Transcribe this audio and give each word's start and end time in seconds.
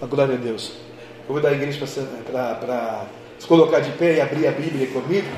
A 0.00 0.06
glória 0.06 0.36
a 0.36 0.38
Deus. 0.38 0.72
Eu 1.28 1.34
vou 1.34 1.40
dar 1.42 1.50
a 1.50 1.52
igreja 1.52 1.78
para 2.30 3.06
se 3.38 3.46
colocar 3.46 3.80
de 3.80 3.90
pé 3.90 4.14
e 4.14 4.20
abrir 4.22 4.46
a 4.46 4.52
Bíblia 4.52 4.86
comigo 4.86 5.28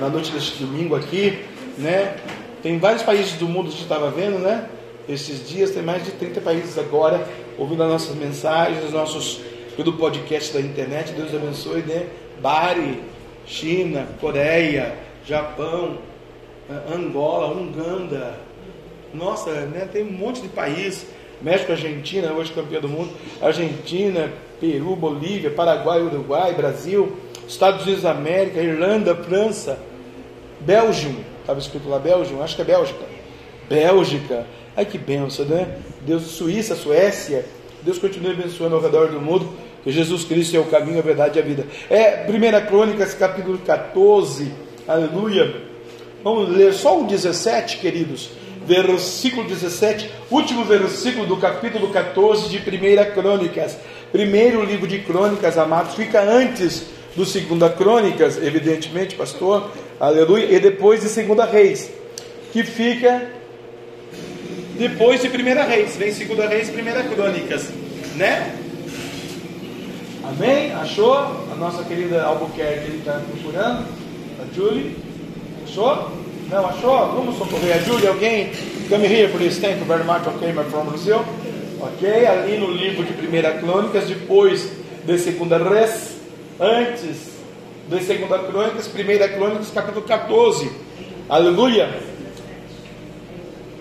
na 0.00 0.08
noite 0.08 0.32
deste 0.32 0.64
domingo 0.64 0.96
aqui, 0.96 1.44
né? 1.76 2.16
Tem 2.62 2.78
vários 2.78 3.02
países 3.02 3.34
do 3.34 3.46
mundo 3.46 3.64
que 3.64 3.68
a 3.68 3.72
gente 3.72 3.82
estava 3.82 4.10
vendo, 4.10 4.38
né? 4.38 4.66
Esses 5.06 5.46
dias 5.46 5.72
tem 5.72 5.82
mais 5.82 6.06
de 6.06 6.12
30 6.12 6.40
países 6.40 6.78
agora 6.78 7.28
ouvindo 7.58 7.82
as 7.82 7.90
nossas 7.90 8.16
mensagens, 8.16 8.82
os 8.82 8.92
nossos 8.92 9.42
pelo 9.76 9.92
podcast 9.92 10.54
da 10.54 10.62
internet. 10.62 11.12
Deus 11.12 11.34
abençoe, 11.34 11.82
né? 11.82 12.06
Bari, 12.40 12.98
China, 13.44 14.08
Coreia, 14.22 14.96
Japão, 15.26 15.98
Angola, 16.90 17.52
Uganda. 17.52 18.40
Nossa, 19.12 19.50
né? 19.66 19.86
Tem 19.92 20.02
um 20.02 20.12
monte 20.12 20.40
de 20.40 20.48
país. 20.48 21.06
México, 21.40 21.72
Argentina, 21.72 22.32
hoje 22.32 22.52
campeão 22.52 22.80
do 22.80 22.88
mundo. 22.88 23.10
Argentina, 23.40 24.32
Peru, 24.60 24.96
Bolívia, 24.96 25.50
Paraguai, 25.50 26.00
Uruguai, 26.00 26.52
Brasil, 26.54 27.16
Estados 27.46 27.84
Unidos 27.84 28.02
da 28.02 28.10
América, 28.10 28.60
Irlanda, 28.60 29.14
França, 29.14 29.78
Bélgio. 30.60 31.14
Estava 31.40 31.60
escrito 31.60 31.88
lá 31.88 31.98
Bélgio, 31.98 32.42
acho 32.42 32.56
que 32.56 32.62
é 32.62 32.64
Bélgica. 32.64 33.04
Bélgica. 33.68 34.46
Ai 34.76 34.84
que 34.84 34.98
benção, 34.98 35.44
né? 35.44 35.78
Deus, 36.02 36.22
Suíça, 36.22 36.74
Suécia. 36.74 37.44
Deus 37.82 37.98
continue 37.98 38.32
abençoando 38.32 38.74
ao 38.74 38.80
redor 38.80 39.08
do 39.08 39.20
mundo. 39.20 39.48
Que 39.84 39.92
Jesus 39.92 40.24
Cristo 40.24 40.56
é 40.56 40.60
o 40.60 40.64
caminho, 40.64 40.98
a 40.98 41.02
verdade 41.02 41.38
e 41.38 41.42
a 41.42 41.44
vida. 41.44 41.66
É 41.88 42.26
1 42.28 42.66
Crônicas, 42.66 43.14
capítulo 43.14 43.58
14. 43.58 44.52
Aleluia. 44.86 45.68
Vamos 46.24 46.48
ler 46.48 46.72
só 46.74 47.00
o 47.00 47.06
17, 47.06 47.78
queridos 47.78 48.30
versículo 48.68 49.48
17, 49.48 50.10
último 50.30 50.62
versículo 50.62 51.26
do 51.26 51.38
capítulo 51.38 51.88
14 51.88 52.50
de 52.50 52.58
1 52.58 53.14
Crônicas. 53.14 53.78
Primeiro 54.12 54.62
livro 54.62 54.86
de 54.86 54.98
Crônicas, 54.98 55.56
amados, 55.56 55.94
fica 55.94 56.20
antes 56.20 56.84
do 57.16 57.24
Segunda 57.24 57.70
Crônicas, 57.70 58.36
evidentemente, 58.36 59.16
pastor, 59.16 59.70
aleluia, 59.98 60.44
e 60.44 60.60
depois 60.60 61.00
de 61.00 61.08
Segunda 61.08 61.46
Reis, 61.46 61.90
que 62.52 62.62
fica 62.62 63.26
depois 64.76 65.22
de 65.22 65.30
Primeira 65.30 65.64
Reis, 65.64 65.96
vem 65.96 66.12
Segunda 66.12 66.46
Reis, 66.46 66.68
Primeira 66.68 67.02
Crônicas, 67.02 67.70
né? 68.16 68.54
Amém? 70.22 70.72
Achou? 70.72 71.16
A 71.16 71.56
nossa 71.58 71.82
querida 71.84 72.22
Albuquerque, 72.22 72.98
está 72.98 73.20
procurando, 73.32 73.86
a 74.40 74.54
Julie, 74.54 74.94
achou? 75.64 76.27
Não 76.50 76.66
achou? 76.66 77.12
Vamos 77.12 77.36
socorrer 77.36 77.76
a 77.76 77.78
Julie, 77.80 78.08
alguém? 78.08 78.50
Come 78.88 79.06
here, 79.06 79.28
please. 79.28 79.60
Thank 79.60 79.80
you 79.80 79.84
very 79.84 80.02
much. 80.02 80.26
Okay, 80.26 80.50
my 80.50 80.64
from 80.64 80.86
Brazil. 80.86 81.22
Ok, 81.78 82.26
ali 82.26 82.56
no 82.56 82.70
livro 82.70 83.04
de 83.04 83.12
Primeira 83.12 83.52
Crônicas, 83.52 84.06
depois 84.06 84.66
de 85.04 85.18
Segunda 85.18 85.58
Reis, 85.58 86.16
antes 86.58 87.36
de 87.86 88.02
Segunda 88.02 88.38
Crônicas, 88.38 88.88
Primeira 88.88 89.28
Crônicas, 89.28 89.70
capítulo 89.70 90.06
14. 90.06 90.72
Aleluia. 91.28 92.00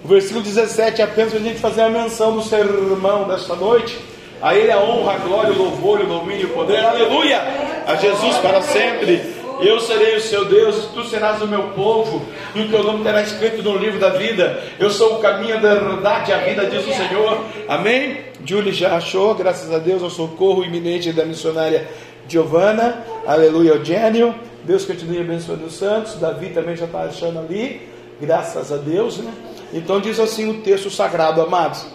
O 0.03 0.07
versículo 0.09 0.43
17 0.43 1.01
é 1.01 1.05
apenas 1.05 1.31
para 1.31 1.39
a 1.39 1.43
gente 1.43 1.59
fazer 1.59 1.83
a 1.83 1.89
menção 1.89 2.35
do 2.35 2.43
sermão 2.43 3.29
desta 3.29 3.55
noite. 3.55 3.97
A 4.41 4.53
Ele 4.53 4.71
a 4.71 4.79
honra, 4.79 5.13
a 5.13 5.17
glória, 5.19 5.53
o 5.53 5.57
louvor, 5.57 6.01
o 6.01 6.05
domínio 6.05 6.47
o 6.47 6.49
poder. 6.49 6.83
Aleluia! 6.83 7.41
A 7.87 7.95
Jesus 7.95 8.37
para 8.37 8.61
sempre. 8.61 9.36
Eu 9.59 9.79
serei 9.79 10.15
o 10.15 10.21
seu 10.21 10.45
Deus, 10.45 10.87
tu 10.93 11.03
serás 11.03 11.41
o 11.41 11.47
meu 11.47 11.69
povo, 11.69 12.21
e 12.53 12.61
o 12.61 12.69
teu 12.69 12.83
nome 12.83 13.03
terá 13.03 13.21
escrito 13.21 13.63
no 13.63 13.77
livro 13.77 13.99
da 13.99 14.09
vida. 14.09 14.63
Eu 14.79 14.89
sou 14.89 15.15
o 15.15 15.19
caminho, 15.19 15.57
a 15.57 15.59
verdade 15.59 16.31
a 16.31 16.37
vida, 16.39 16.65
diz 16.65 16.85
o 16.85 16.93
Senhor. 16.93 17.43
Amém? 17.67 18.19
Julie 18.45 18.71
já 18.71 18.95
achou, 18.95 19.33
graças 19.33 19.73
a 19.73 19.79
Deus, 19.79 20.01
o 20.03 20.09
socorro 20.09 20.63
iminente 20.63 21.11
da 21.11 21.25
missionária 21.25 21.87
Giovana. 22.27 23.03
Aleluia, 23.25 23.71
Eugênio. 23.71 24.35
Deus 24.63 24.85
continue 24.85 25.21
abençoando 25.21 25.65
os 25.65 25.75
santos. 25.75 26.15
Davi 26.15 26.49
também 26.49 26.75
já 26.75 26.85
está 26.85 27.01
achando 27.01 27.39
ali, 27.39 27.87
graças 28.21 28.71
a 28.71 28.77
Deus, 28.77 29.17
né? 29.17 29.31
Então 29.73 29.99
diz 29.99 30.19
assim 30.19 30.49
o 30.49 30.61
texto 30.61 30.89
sagrado, 30.89 31.41
amados. 31.41 31.85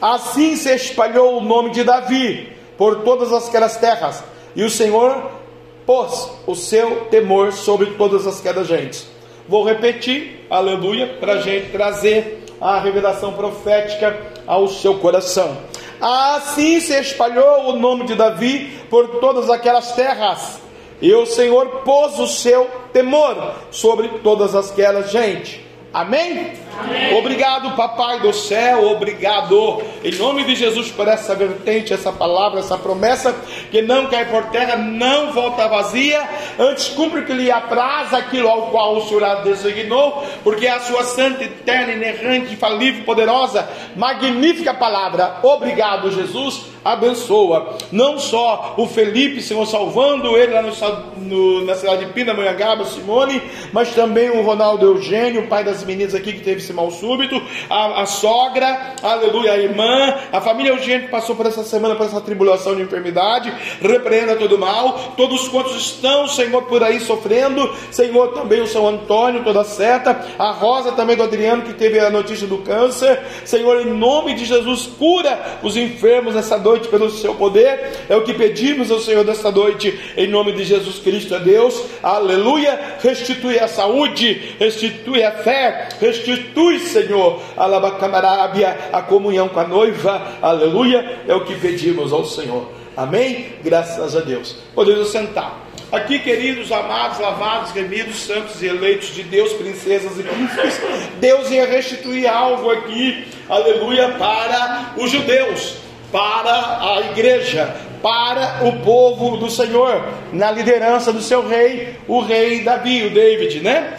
Assim 0.00 0.56
se 0.56 0.74
espalhou 0.74 1.38
o 1.38 1.40
nome 1.40 1.70
de 1.70 1.84
Davi 1.84 2.52
por 2.76 3.02
todas 3.02 3.32
aquelas 3.32 3.76
terras, 3.76 4.24
e 4.56 4.64
o 4.64 4.70
Senhor 4.70 5.41
pôs 5.86 6.30
o 6.46 6.54
seu 6.54 7.06
temor 7.10 7.52
sobre 7.52 7.86
todas 7.92 8.26
as 8.26 8.40
quedas 8.40 8.66
gentes. 8.66 9.06
Vou 9.48 9.64
repetir, 9.64 10.46
aleluia, 10.48 11.16
para 11.18 11.34
a 11.34 11.40
gente 11.40 11.70
trazer 11.70 12.44
a 12.60 12.78
revelação 12.78 13.32
profética 13.32 14.16
ao 14.46 14.68
seu 14.68 14.98
coração. 14.98 15.56
Assim 16.00 16.80
se 16.80 16.98
espalhou 16.98 17.70
o 17.70 17.78
nome 17.78 18.04
de 18.06 18.14
Davi 18.14 18.78
por 18.88 19.20
todas 19.20 19.50
aquelas 19.50 19.92
terras, 19.92 20.60
e 21.00 21.12
o 21.12 21.26
Senhor 21.26 21.82
pôs 21.84 22.18
o 22.18 22.26
seu 22.26 22.68
temor 22.92 23.54
sobre 23.70 24.08
todas 24.20 24.54
aquelas 24.54 25.10
gente. 25.10 25.71
Amém? 25.92 26.52
Amém? 26.78 27.18
Obrigado, 27.18 27.76
Papai 27.76 28.20
do 28.20 28.32
céu, 28.32 28.90
obrigado, 28.92 29.82
em 30.02 30.12
nome 30.14 30.42
de 30.44 30.54
Jesus, 30.54 30.90
por 30.90 31.06
essa 31.06 31.34
vertente, 31.34 31.92
essa 31.92 32.10
palavra, 32.10 32.60
essa 32.60 32.78
promessa, 32.78 33.34
que 33.70 33.82
não 33.82 34.06
cai 34.06 34.24
por 34.24 34.44
terra, 34.46 34.76
não 34.76 35.32
volta 35.32 35.68
vazia, 35.68 36.26
antes 36.58 36.88
cumpre 36.88 37.26
que 37.26 37.32
lhe 37.34 37.50
apraz 37.50 38.14
aquilo 38.14 38.48
ao 38.48 38.70
qual 38.70 38.96
o 38.96 39.06
Senhor 39.06 39.22
a 39.22 39.34
designou, 39.36 40.24
porque 40.42 40.66
é 40.66 40.70
a 40.70 40.80
sua 40.80 41.04
santa, 41.04 41.44
eterna, 41.44 41.92
inerrante, 41.92 42.54
infalível, 42.54 43.04
poderosa, 43.04 43.68
magnífica 43.94 44.72
palavra. 44.72 45.40
Obrigado, 45.42 46.10
Jesus 46.10 46.71
abençoa. 46.84 47.76
Não 47.90 48.18
só 48.18 48.74
o 48.76 48.86
Felipe, 48.86 49.42
Senhor, 49.42 49.66
salvando 49.66 50.36
ele 50.36 50.52
lá 50.52 50.62
no, 50.62 50.72
no, 51.16 51.64
na 51.64 51.74
cidade 51.74 52.04
de 52.04 52.12
Pindamonhangaba, 52.12 52.84
Simone, 52.84 53.40
mas 53.72 53.94
também 53.94 54.30
o 54.30 54.42
Ronaldo 54.42 54.86
Eugênio, 54.86 55.46
pai 55.48 55.64
das 55.64 55.84
meninas 55.84 56.14
aqui 56.14 56.32
que 56.32 56.40
teve 56.40 56.60
esse 56.60 56.72
mal 56.72 56.90
súbito, 56.90 57.40
a, 57.68 58.02
a 58.02 58.06
sogra, 58.06 58.94
aleluia, 59.02 59.52
a 59.52 59.58
irmã, 59.58 60.14
a 60.32 60.40
família 60.40 60.70
Eugênio 60.70 61.06
que 61.06 61.10
passou 61.10 61.36
por 61.36 61.46
essa 61.46 61.62
semana, 61.62 61.94
por 61.94 62.06
essa 62.06 62.20
tribulação 62.20 62.74
de 62.74 62.82
enfermidade, 62.82 63.52
repreenda 63.80 64.36
todo 64.36 64.58
mal, 64.58 65.12
todos 65.16 65.48
quantos 65.48 65.76
estão, 65.76 66.26
Senhor, 66.26 66.62
por 66.62 66.82
aí 66.82 67.00
sofrendo, 67.00 67.70
Senhor, 67.90 68.32
também 68.32 68.60
o 68.60 68.66
São 68.66 68.88
Antônio, 68.88 69.44
toda 69.44 69.64
certa, 69.64 70.24
a 70.38 70.50
Rosa 70.50 70.92
também 70.92 71.16
do 71.16 71.22
Adriano 71.22 71.62
que 71.62 71.74
teve 71.74 71.98
a 71.98 72.10
notícia 72.10 72.46
do 72.46 72.58
câncer, 72.58 73.20
Senhor, 73.44 73.80
em 73.80 73.92
nome 73.92 74.34
de 74.34 74.44
Jesus, 74.44 74.86
cura 74.98 75.58
os 75.62 75.76
enfermos 75.76 76.34
nessa 76.34 76.58
dor 76.58 76.71
noite 76.72 76.88
pelo 76.88 77.10
seu 77.10 77.34
poder. 77.34 78.06
É 78.08 78.16
o 78.16 78.22
que 78.22 78.32
pedimos 78.32 78.90
ao 78.90 78.98
Senhor 78.98 79.24
desta 79.24 79.50
noite, 79.50 79.98
em 80.16 80.26
nome 80.26 80.52
de 80.52 80.64
Jesus 80.64 80.98
Cristo, 80.98 81.34
a 81.34 81.38
Deus. 81.38 81.84
Aleluia. 82.02 82.96
Restitui 83.02 83.58
a 83.58 83.68
saúde, 83.68 84.56
restitui 84.58 85.22
a 85.22 85.32
fé, 85.32 85.90
restitui, 86.00 86.80
Senhor, 86.80 87.42
a 87.56 87.66
labacamarábia, 87.66 88.88
a 88.92 89.02
comunhão 89.02 89.48
com 89.48 89.60
a 89.60 89.66
noiva. 89.66 90.38
Aleluia. 90.40 91.20
É 91.28 91.34
o 91.34 91.44
que 91.44 91.54
pedimos 91.56 92.12
ao 92.12 92.24
Senhor. 92.24 92.70
Amém? 92.96 93.52
Graças 93.62 94.16
a 94.16 94.20
Deus. 94.20 94.56
Podemos 94.74 95.08
sentar. 95.08 95.60
Aqui, 95.90 96.20
queridos, 96.20 96.72
amados, 96.72 97.18
lavados, 97.18 97.70
remidos, 97.72 98.16
santos 98.16 98.62
e 98.62 98.66
eleitos 98.66 99.14
de 99.14 99.22
Deus, 99.24 99.52
princesas 99.52 100.18
e 100.18 100.22
príncipes, 100.22 100.80
Deus 101.20 101.50
ia 101.50 101.66
restituir 101.66 102.26
algo 102.26 102.70
aqui, 102.70 103.26
aleluia, 103.46 104.08
para 104.18 104.94
os 104.96 105.10
judeus 105.10 105.81
para 106.12 106.94
a 106.94 107.00
igreja, 107.10 107.74
para 108.02 108.64
o 108.66 108.80
povo 108.80 109.38
do 109.38 109.50
Senhor, 109.50 110.04
na 110.32 110.50
liderança 110.50 111.12
do 111.12 111.22
seu 111.22 111.48
rei, 111.48 111.96
o 112.06 112.20
rei 112.20 112.60
Davi, 112.62 113.06
o 113.06 113.10
David, 113.10 113.60
né? 113.60 113.98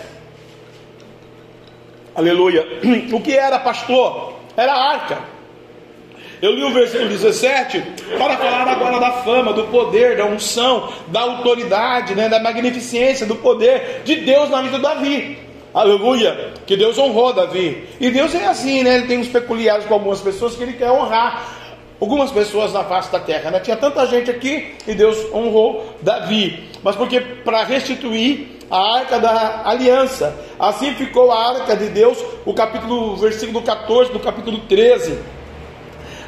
Aleluia. 2.15 2.65
O 3.11 3.19
que 3.19 3.35
era 3.35 3.57
pastor? 3.57 4.33
Era 4.55 4.73
arca. 4.73 5.33
Eu 6.41 6.51
li 6.51 6.63
o 6.63 6.73
versículo 6.73 7.07
17 7.07 7.81
para 8.17 8.35
falar 8.37 8.67
agora 8.67 8.99
da 8.99 9.11
fama, 9.23 9.53
do 9.53 9.63
poder, 9.65 10.17
da 10.17 10.25
unção, 10.25 10.91
da 11.07 11.21
autoridade, 11.21 12.13
né, 12.15 12.27
da 12.27 12.39
magnificência, 12.39 13.25
do 13.25 13.37
poder 13.37 14.01
de 14.03 14.17
Deus 14.17 14.49
na 14.49 14.61
vida 14.61 14.75
de 14.75 14.83
Davi. 14.83 15.37
Aleluia! 15.73 16.53
Que 16.67 16.75
Deus 16.75 16.97
honrou 16.97 17.33
Davi. 17.33 17.87
E 17.99 18.11
Deus 18.11 18.35
é 18.35 18.45
assim, 18.45 18.83
né? 18.83 18.95
Ele 18.95 19.07
tem 19.07 19.17
uns 19.17 19.29
peculiares 19.29 19.85
com 19.85 19.93
algumas 19.93 20.21
pessoas 20.21 20.55
que 20.55 20.61
ele 20.61 20.73
quer 20.73 20.91
honrar 20.91 21.62
algumas 21.99 22.31
pessoas 22.31 22.73
na 22.73 22.83
face 22.83 23.11
da 23.11 23.19
terra. 23.19 23.51
Né? 23.51 23.59
Tinha 23.59 23.77
tanta 23.77 24.05
gente 24.05 24.29
aqui 24.29 24.75
e 24.87 24.93
Deus 24.93 25.17
honrou 25.33 25.95
Davi. 26.01 26.69
Mas 26.83 26.95
porque 26.95 27.19
para 27.19 27.63
restituir 27.63 28.53
a 28.69 28.95
arca 28.97 29.19
da 29.19 29.61
aliança. 29.65 30.35
Assim 30.59 30.93
ficou 30.95 31.31
a 31.31 31.49
arca 31.49 31.75
de 31.75 31.89
Deus, 31.89 32.17
o 32.43 32.53
capítulo, 32.53 33.15
versículo 33.17 33.61
14 33.61 34.11
do 34.11 34.19
capítulo 34.19 34.59
13. 34.67 35.19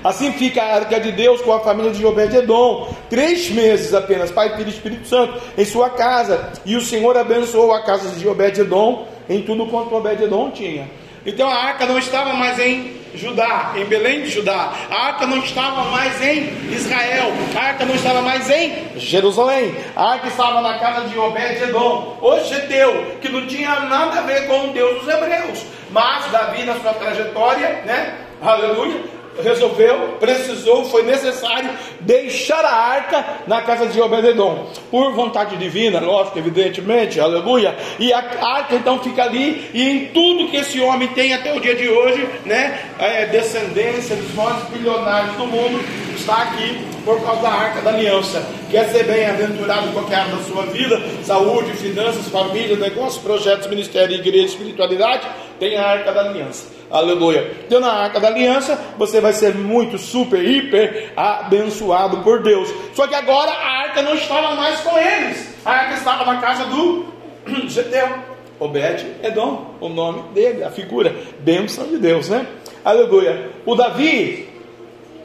Assim 0.03 0.31
fica 0.33 0.61
a 0.61 0.75
arca 0.75 0.99
de 0.99 1.11
Deus 1.11 1.41
com 1.41 1.51
a 1.51 1.61
família 1.61 1.91
de 1.91 2.05
Obed-Edom, 2.05 2.93
três 3.09 3.49
meses 3.49 3.91
apenas, 3.91 4.29
Pai, 4.29 4.55
Filho 4.55 4.67
e 4.67 4.69
Espírito 4.69 5.07
Santo, 5.07 5.41
em 5.57 5.65
sua 5.65 5.89
casa. 5.89 6.51
E 6.63 6.75
o 6.75 6.81
Senhor 6.81 7.17
abençoou 7.17 7.73
a 7.73 7.81
casa 7.81 8.09
de 8.09 8.27
Obed-Edom 8.27 9.07
em 9.27 9.41
tudo 9.41 9.65
quanto 9.65 9.95
Obed-Edom 9.95 10.51
tinha. 10.51 10.87
Então 11.25 11.49
a 11.49 11.55
arca 11.55 11.85
não 11.85 11.97
estava 11.97 12.33
mais 12.33 12.59
em 12.59 12.95
Judá, 13.15 13.73
em 13.75 13.85
Belém 13.85 14.23
de 14.23 14.29
Judá. 14.29 14.73
A 14.89 15.07
arca 15.07 15.25
não 15.25 15.37
estava 15.37 15.85
mais 15.85 16.21
em 16.21 16.49
Israel, 16.71 17.31
a 17.55 17.59
arca 17.59 17.85
não 17.85 17.95
estava 17.95 18.21
mais 18.21 18.49
em 18.49 18.97
Jerusalém. 18.97 19.75
A 19.95 20.11
arca 20.11 20.27
estava 20.27 20.61
na 20.61 20.77
casa 20.77 21.07
de 21.07 21.17
Obed-Edom, 21.17 22.17
o 22.21 22.39
Geteu, 22.43 23.17
que 23.21 23.29
não 23.29 23.47
tinha 23.47 23.79
nada 23.81 24.19
a 24.19 24.23
ver 24.23 24.47
com 24.47 24.69
o 24.69 24.73
Deus 24.73 25.01
dos 25.01 25.13
hebreus. 25.13 25.65
Mas 25.91 26.29
Davi, 26.31 26.63
na 26.63 26.75
sua 26.79 26.93
trajetória, 26.93 27.81
né? 27.85 28.17
Aleluia, 28.41 29.01
resolveu, 29.43 30.17
precisou, 30.19 30.85
foi 30.85 31.03
necessário 31.03 31.69
deixar 32.01 32.63
a 32.63 32.73
arca 32.73 33.25
na 33.47 33.61
casa 33.61 33.87
de 33.87 33.99
Obededon, 34.01 34.69
por 34.89 35.13
vontade 35.13 35.57
divina, 35.57 35.99
lógico, 35.99 36.39
evidentemente, 36.39 37.19
aleluia. 37.19 37.75
E 37.99 38.13
a 38.13 38.19
arca 38.19 38.75
então 38.75 38.99
fica 38.99 39.23
ali, 39.23 39.69
e 39.73 39.89
em 39.89 40.05
tudo 40.07 40.49
que 40.49 40.57
esse 40.57 40.79
homem 40.79 41.07
tem 41.09 41.33
até 41.33 41.53
o 41.55 41.59
dia 41.59 41.75
de 41.75 41.89
hoje, 41.89 42.27
né, 42.45 42.79
é, 42.99 43.25
descendência 43.27 44.15
dos 44.15 44.33
maiores 44.33 44.63
bilionários 44.69 45.35
do 45.35 45.47
mundo, 45.47 45.83
está 46.15 46.43
aqui 46.43 46.85
por 47.03 47.21
causa 47.23 47.41
da 47.43 47.49
arca 47.49 47.81
da 47.81 47.91
aliança. 47.91 48.43
Quer 48.71 48.89
ser 48.89 49.03
bem-aventurado 49.03 49.89
em 49.89 49.91
qualquer 49.91 50.15
área 50.15 50.35
da 50.35 50.43
sua 50.43 50.65
vida, 50.65 50.99
saúde, 51.23 51.71
finanças, 51.73 52.27
família, 52.29 52.75
negócios, 52.75 53.21
projetos, 53.21 53.67
ministério, 53.67 54.15
igreja, 54.15 54.47
espiritualidade, 54.47 55.27
tem 55.59 55.77
a 55.77 55.85
arca 55.85 56.11
da 56.11 56.21
aliança. 56.21 56.73
Aleluia. 56.89 57.51
Então, 57.65 57.79
na 57.79 57.91
arca 57.91 58.19
da 58.19 58.27
aliança, 58.27 58.79
você 58.97 59.19
vai 59.19 59.33
ser 59.33 59.55
muito, 59.55 59.97
super, 59.97 60.43
hiper 60.43 61.11
abençoado 61.15 62.17
por 62.17 62.43
Deus. 62.43 62.71
Só 62.93 63.07
que 63.07 63.15
agora 63.15 63.51
a 63.51 63.81
arca 63.81 64.01
não 64.01 64.13
estava 64.13 64.55
mais 64.55 64.79
com 64.81 64.97
eles. 64.97 65.55
A 65.65 65.71
arca 65.71 65.93
estava 65.95 66.25
na 66.25 66.39
casa 66.39 66.65
do 66.65 67.05
Geteu. 67.67 68.35
Obed 68.57 69.05
Edom, 69.21 69.75
o 69.81 69.89
nome 69.89 70.21
dele, 70.33 70.63
a 70.63 70.71
figura, 70.71 71.13
bênção 71.39 71.85
de 71.87 71.97
Deus, 71.97 72.29
né? 72.29 72.47
Aleluia. 72.85 73.51
O 73.65 73.75
Davi, 73.75 74.47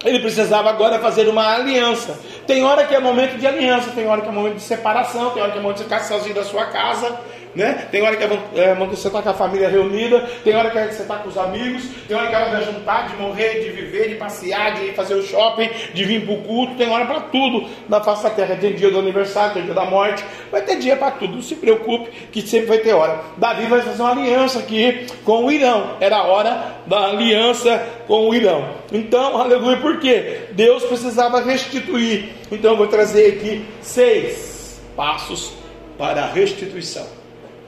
ele 0.04 0.18
precisava 0.18 0.68
agora 0.68 0.98
fazer 0.98 1.28
uma 1.28 1.54
aliança. 1.54 2.18
Tem 2.46 2.64
hora 2.64 2.84
que 2.84 2.94
é 2.94 2.98
momento 2.98 3.38
de 3.38 3.46
aliança, 3.46 3.92
tem 3.92 4.08
hora 4.08 4.22
que 4.22 4.28
é 4.28 4.32
momento 4.32 4.56
de 4.56 4.62
separação, 4.62 5.30
tem 5.30 5.42
hora 5.42 5.52
que 5.52 5.58
é 5.58 5.60
momento 5.60 5.78
de 5.78 5.84
ficar 5.84 6.00
sozinho 6.00 6.34
da 6.34 6.42
sua 6.42 6.66
casa 6.66 7.20
né? 7.54 7.88
Tem 7.90 8.02
hora 8.02 8.16
que 8.16 8.24
é, 8.24 8.74
você 8.74 9.08
está 9.08 9.22
com 9.22 9.28
a 9.28 9.34
família 9.34 9.68
reunida, 9.68 10.20
tem 10.44 10.54
hora 10.54 10.70
que 10.70 10.94
você 10.94 11.02
está 11.02 11.16
com 11.16 11.28
os 11.28 11.36
amigos, 11.36 11.84
tem 12.06 12.16
hora 12.16 12.28
que 12.28 12.34
ela 12.34 12.50
vai 12.50 12.64
juntar, 12.64 13.08
de 13.08 13.16
morrer, 13.16 13.60
de 13.60 13.70
viver, 13.70 14.08
de 14.08 14.14
passear, 14.14 14.74
de 14.74 14.86
ir 14.86 14.94
fazer 14.94 15.14
o 15.14 15.22
shopping, 15.22 15.68
de 15.92 16.04
vir 16.04 16.24
para 16.24 16.34
o 16.34 16.42
culto, 16.42 16.74
tem 16.76 16.88
hora 16.88 17.06
para 17.06 17.20
tudo 17.20 17.68
na 17.88 18.00
face 18.00 18.22
da 18.22 18.30
terra. 18.30 18.56
Tem 18.56 18.74
dia 18.74 18.90
do 18.90 18.98
aniversário, 18.98 19.54
tem 19.54 19.64
dia 19.64 19.74
da 19.74 19.84
morte, 19.84 20.24
vai 20.50 20.62
ter 20.62 20.76
dia 20.76 20.96
para 20.96 21.12
tudo. 21.12 21.34
Não 21.34 21.42
se 21.42 21.56
preocupe 21.56 22.10
que 22.30 22.42
sempre 22.42 22.66
vai 22.66 22.78
ter 22.78 22.92
hora. 22.92 23.20
Davi 23.36 23.66
vai 23.66 23.80
fazer 23.82 24.02
uma 24.02 24.12
aliança 24.12 24.60
aqui 24.60 25.06
com 25.24 25.44
o 25.44 25.52
Irão. 25.52 25.96
Era 26.00 26.18
a 26.18 26.24
hora 26.24 26.76
da 26.86 27.06
aliança 27.06 27.84
com 28.06 28.28
o 28.28 28.34
Irão. 28.34 28.74
Então, 28.92 29.40
aleluia, 29.40 29.76
por 29.78 29.98
quê? 29.98 30.48
Deus 30.52 30.84
precisava 30.84 31.40
restituir. 31.40 32.30
Então, 32.50 32.72
eu 32.72 32.76
vou 32.76 32.86
trazer 32.86 33.34
aqui 33.34 33.64
seis 33.80 34.80
passos 34.96 35.52
para 35.96 36.22
a 36.22 36.26
restituição. 36.26 37.19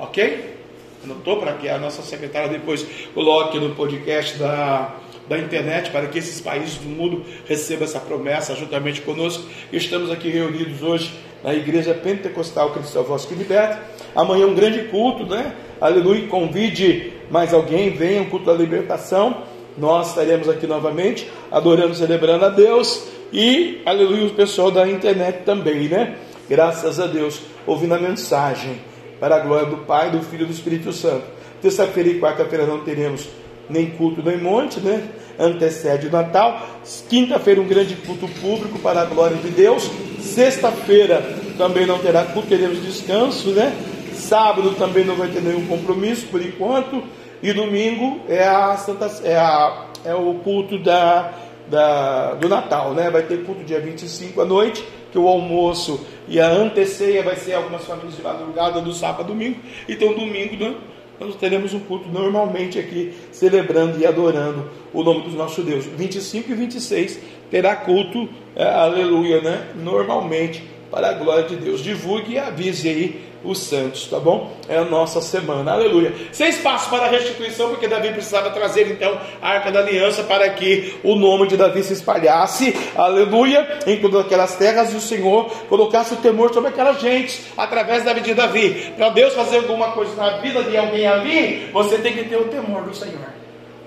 Ok? 0.03 0.57
Anotou 1.05 1.37
para 1.37 1.53
que 1.53 1.69
a 1.69 1.79
nossa 1.79 2.03
secretária 2.03 2.49
depois 2.49 2.85
coloque 3.15 3.57
no 3.61 3.73
podcast 3.77 4.37
da, 4.37 4.97
da 5.29 5.39
internet 5.39 5.93
para 5.93 6.09
que 6.09 6.19
esses 6.19 6.41
países 6.41 6.75
do 6.79 6.89
mundo 6.89 7.25
recebam 7.47 7.85
essa 7.85 8.01
promessa 8.01 8.57
juntamente 8.57 9.01
conosco. 9.03 9.45
Estamos 9.73 10.11
aqui 10.11 10.29
reunidos 10.29 10.83
hoje 10.83 11.15
na 11.45 11.55
Igreja 11.55 11.95
Pentecostal 11.95 12.73
Cristo 12.73 12.99
é 12.99 13.03
Voz 13.05 13.25
que 13.25 13.35
Liberta. 13.37 13.81
Amanhã 14.13 14.49
um 14.49 14.55
grande 14.57 14.89
culto, 14.89 15.25
né? 15.25 15.55
Aleluia. 15.81 16.27
Convide 16.27 17.13
mais 17.31 17.55
alguém, 17.55 17.91
venha 17.91 18.23
um 18.23 18.29
culto 18.29 18.47
da 18.47 18.55
libertação. 18.55 19.45
Nós 19.79 20.09
estaremos 20.09 20.49
aqui 20.49 20.67
novamente, 20.67 21.31
adorando, 21.49 21.95
celebrando 21.95 22.45
a 22.45 22.49
Deus. 22.49 23.07
E, 23.33 23.81
aleluia, 23.87 24.27
o 24.27 24.31
pessoal 24.31 24.73
da 24.73 24.89
internet 24.89 25.45
também, 25.45 25.89
né? 25.89 26.17
Graças 26.51 26.99
a 26.99 27.07
Deus, 27.07 27.41
ouvindo 27.69 27.95
a 27.95 27.99
mensagem 28.01 28.91
para 29.23 29.37
a 29.37 29.39
glória 29.39 29.67
do 29.67 29.77
Pai, 29.77 30.11
do 30.11 30.21
Filho 30.21 30.43
e 30.43 30.47
do 30.47 30.53
Espírito 30.53 30.93
Santo. 30.93 31.23
Terça-feira 31.61 32.09
e 32.09 32.19
quarta-feira 32.19 32.67
não 32.67 32.81
teremos 32.81 33.29
nem 33.71 33.89
culto 33.91 34.21
nem 34.21 34.37
monte, 34.37 34.81
né? 34.81 35.01
Antecede 35.39 36.09
o 36.09 36.11
Natal. 36.11 36.61
Quinta-feira, 37.09 37.61
um 37.61 37.69
grande 37.69 37.95
culto 37.95 38.27
público 38.41 38.81
para 38.81 39.03
a 39.03 39.05
glória 39.05 39.37
de 39.37 39.49
Deus. 39.51 39.89
Sexta-feira 40.19 41.23
também 41.57 41.87
não 41.87 42.01
terá 42.01 42.25
culto, 42.25 42.49
teremos 42.49 42.83
descanso, 42.83 43.51
né? 43.51 43.73
Sábado 44.13 44.75
também 44.75 45.05
não 45.05 45.15
vai 45.15 45.29
ter 45.29 45.41
nenhum 45.41 45.69
compromisso 45.69 46.27
por 46.27 46.43
enquanto. 46.45 47.01
E 47.41 47.53
domingo 47.53 48.23
é, 48.29 48.45
a 48.45 48.77
Santa, 48.77 49.09
é, 49.23 49.37
a, 49.37 49.87
é 50.05 50.17
o 50.17 50.35
culto 50.43 50.81
da, 50.81 51.33
da, 51.71 52.35
do 52.35 52.49
Natal, 52.49 52.93
né? 52.93 53.09
Vai 53.09 53.23
ter 53.23 53.45
culto 53.45 53.63
dia 53.63 53.79
25 53.79 54.41
à 54.41 54.45
noite 54.45 54.85
que 55.13 55.19
o 55.19 55.29
almoço 55.29 56.01
e 56.27 56.41
a 56.41 56.49
anteceia 56.49 57.23
vai 57.23 57.37
ser 57.37 57.53
algumas 57.53 57.85
famílias 57.85 58.17
de 58.17 58.23
madrugada 58.23 58.81
do 58.81 58.93
sábado 58.93 59.21
a 59.21 59.27
domingo. 59.27 59.61
Então, 59.87 60.15
domingo 60.15 60.57
né, 60.57 60.75
nós 61.21 61.37
teremos 61.37 61.75
um 61.75 61.81
culto 61.81 62.09
normalmente 62.09 62.79
aqui, 62.79 63.13
celebrando 63.31 64.01
e 64.01 64.07
adorando 64.07 64.71
o 64.93 65.03
nome 65.03 65.29
do 65.29 65.37
nosso 65.37 65.63
Deus. 65.63 65.85
25 65.85 66.51
e 66.51 66.55
26 66.55 67.21
terá 67.51 67.77
culto, 67.77 68.29
é, 68.57 68.65
aleluia, 68.65 69.43
né? 69.43 69.69
Normalmente, 69.77 70.65
para 70.91 71.11
a 71.11 71.13
glória 71.13 71.45
de 71.45 71.57
Deus. 71.57 71.83
Divulgue 71.83 72.33
e 72.33 72.39
avise 72.39 72.89
aí 72.89 73.32
os 73.45 73.59
santos, 73.59 74.07
tá 74.07 74.19
bom? 74.19 74.53
É 74.69 74.79
a 74.79 74.85
nossa 74.85 75.21
semana, 75.21 75.73
aleluia. 75.73 76.13
Seis 76.31 76.59
passos 76.59 76.89
para 76.89 77.09
restituição, 77.09 77.71
porque 77.71 77.89
Davi 77.89 78.11
precisava 78.11 78.51
trazer 78.51 78.91
então 78.91 79.19
a 79.41 79.49
arca 79.49 79.71
da 79.71 79.81
aliança 79.81 80.23
para 80.23 80.49
que 80.51 80.95
o 81.03 81.15
nome 81.15 81.49
de 81.49 81.57
Davi 81.57 81.83
se 81.83 81.93
espalhasse, 81.93 82.75
aleluia, 82.95 83.81
em 83.87 84.01
todas 84.01 84.25
aquelas 84.25 84.57
terras 84.57 84.93
e 84.93 84.97
o 84.97 85.01
Senhor 85.01 85.51
colocasse 85.69 86.15
o 86.15 86.19
temor 86.19 86.53
sobre 86.53 86.71
aquelas 86.71 87.01
gentes 87.01 87.43
através 87.57 88.05
da 88.05 88.13
vida 88.13 88.27
de 88.27 88.35
Davi. 88.35 88.93
Para 88.97 89.09
Deus 89.11 89.35
fazer 89.35 89.59
alguma 89.59 89.93
coisa 89.93 90.15
na 90.15 90.39
vida 90.39 90.63
de 90.63 90.77
alguém 90.77 91.07
ali, 91.07 91.71
você 91.73 91.99
tem 91.99 92.13
que 92.13 92.25
ter 92.25 92.37
o 92.37 92.45
temor 92.45 92.83
do 92.83 92.95
Senhor. 92.95 93.33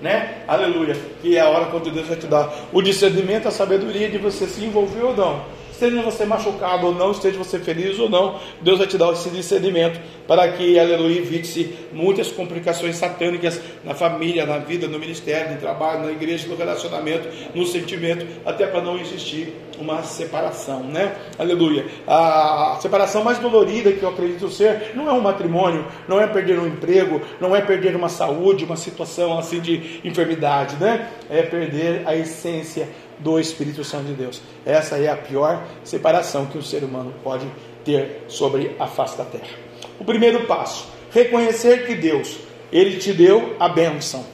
Né? 0.00 0.42
Aleluia. 0.46 0.94
Que 1.22 1.36
é 1.36 1.40
a 1.40 1.48
hora 1.48 1.66
quando 1.66 1.90
Deus 1.90 2.06
vai 2.06 2.16
te 2.18 2.26
dar 2.26 2.52
o 2.70 2.82
discernimento, 2.82 3.48
a 3.48 3.50
sabedoria 3.50 4.10
de 4.10 4.18
você 4.18 4.46
se 4.46 4.62
envolver 4.62 5.02
ou 5.02 5.16
não 5.16 5.56
esteja 5.76 6.02
você 6.02 6.24
machucado 6.24 6.86
ou 6.86 6.94
não, 6.94 7.10
esteja 7.12 7.38
você 7.38 7.58
feliz 7.58 7.98
ou 7.98 8.08
não, 8.08 8.40
Deus 8.60 8.78
vai 8.78 8.86
te 8.86 8.96
dar 8.96 9.12
esse 9.12 9.28
discernimento 9.30 10.00
para 10.26 10.50
que, 10.52 10.78
aleluia, 10.78 11.18
evite-se 11.18 11.74
muitas 11.92 12.32
complicações 12.32 12.96
satânicas 12.96 13.60
na 13.84 13.94
família, 13.94 14.44
na 14.44 14.58
vida, 14.58 14.88
no 14.88 14.98
ministério, 14.98 15.54
no 15.54 15.60
trabalho, 15.60 16.04
na 16.04 16.10
igreja, 16.10 16.48
no 16.48 16.56
relacionamento, 16.56 17.28
no 17.54 17.64
sentimento, 17.64 18.26
até 18.44 18.66
para 18.66 18.80
não 18.80 18.98
existir 18.98 19.54
uma 19.78 20.02
separação, 20.02 20.82
né? 20.82 21.14
Aleluia. 21.38 21.86
A 22.06 22.78
separação 22.80 23.22
mais 23.22 23.38
dolorida 23.38 23.92
que 23.92 24.02
eu 24.02 24.08
acredito 24.08 24.50
ser 24.50 24.92
não 24.94 25.08
é 25.08 25.12
um 25.12 25.20
matrimônio, 25.20 25.86
não 26.08 26.20
é 26.20 26.26
perder 26.26 26.58
um 26.58 26.66
emprego, 26.66 27.20
não 27.40 27.54
é 27.54 27.60
perder 27.60 27.94
uma 27.94 28.08
saúde, 28.08 28.64
uma 28.64 28.76
situação 28.76 29.38
assim 29.38 29.60
de 29.60 30.00
enfermidade, 30.02 30.76
né? 30.76 31.08
É 31.30 31.42
perder 31.42 32.02
a 32.06 32.16
essência 32.16 32.88
do 33.18 33.38
Espírito 33.38 33.82
Santo 33.84 34.06
de 34.06 34.14
Deus. 34.14 34.42
Essa 34.64 34.96
é 34.98 35.08
a 35.08 35.16
pior 35.16 35.64
separação 35.84 36.46
que 36.46 36.58
o 36.58 36.62
ser 36.62 36.84
humano 36.84 37.14
pode 37.22 37.46
ter 37.84 38.24
sobre 38.28 38.74
a 38.78 38.86
face 38.86 39.16
da 39.16 39.24
terra. 39.24 39.56
O 39.98 40.04
primeiro 40.04 40.44
passo, 40.46 40.86
reconhecer 41.12 41.86
que 41.86 41.94
Deus, 41.94 42.38
ele 42.72 42.98
te 42.98 43.12
deu 43.12 43.56
a 43.58 43.68
bênção. 43.68 44.24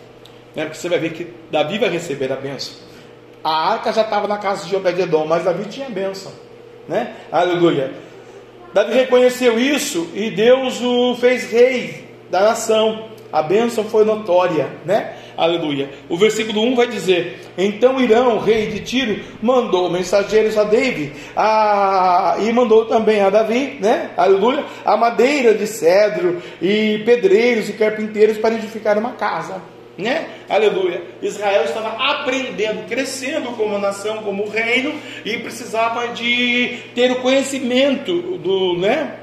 Né? 0.54 0.64
Porque 0.64 0.78
você 0.78 0.88
vai 0.88 0.98
ver 0.98 1.12
que 1.12 1.32
Davi 1.50 1.78
vai 1.78 1.88
receber 1.88 2.32
a 2.32 2.36
bênção. 2.36 2.74
A 3.44 3.72
arca 3.72 3.92
já 3.92 4.02
estava 4.02 4.26
na 4.28 4.38
casa 4.38 4.66
de 4.66 4.74
Obededon, 4.74 5.26
mas 5.26 5.44
Davi 5.44 5.64
tinha 5.64 5.86
a 5.86 5.90
bênção. 5.90 6.32
Né? 6.88 7.14
Aleluia. 7.30 7.92
Davi 8.72 8.94
reconheceu 8.94 9.58
isso 9.58 10.08
e 10.14 10.30
Deus 10.30 10.80
o 10.80 11.14
fez 11.16 11.50
rei 11.50 12.08
da 12.30 12.40
nação. 12.40 13.11
A 13.32 13.42
bênção 13.42 13.84
foi 13.84 14.04
notória, 14.04 14.68
né? 14.84 15.14
Aleluia. 15.36 15.88
O 16.08 16.16
versículo 16.16 16.62
1 16.62 16.76
vai 16.76 16.86
dizer: 16.86 17.40
Então 17.56 17.98
Irão, 17.98 18.38
rei 18.38 18.66
de 18.66 18.80
Tiro, 18.80 19.20
mandou 19.40 19.90
mensageiros 19.90 20.58
a 20.58 20.64
David 20.64 21.12
a, 21.34 22.36
e 22.40 22.52
mandou 22.52 22.84
também 22.84 23.22
a 23.22 23.30
Davi, 23.30 23.78
né? 23.80 24.10
Aleluia. 24.16 24.64
A 24.84 24.96
madeira 24.96 25.54
de 25.54 25.66
cedro 25.66 26.42
e 26.60 27.02
pedreiros 27.06 27.68
e 27.70 27.72
carpinteiros 27.72 28.36
para 28.36 28.54
edificar 28.54 28.98
uma 28.98 29.12
casa. 29.12 29.62
Né? 29.96 30.26
Aleluia. 30.48 31.02
Israel 31.20 31.64
estava 31.64 31.90
aprendendo, 31.90 32.86
crescendo 32.88 33.50
como 33.52 33.78
nação, 33.78 34.18
como 34.18 34.48
reino, 34.48 34.94
e 35.24 35.36
precisava 35.38 36.08
de 36.08 36.78
ter 36.94 37.12
o 37.12 37.16
conhecimento 37.16 38.38
do, 38.38 38.78
né, 38.78 39.18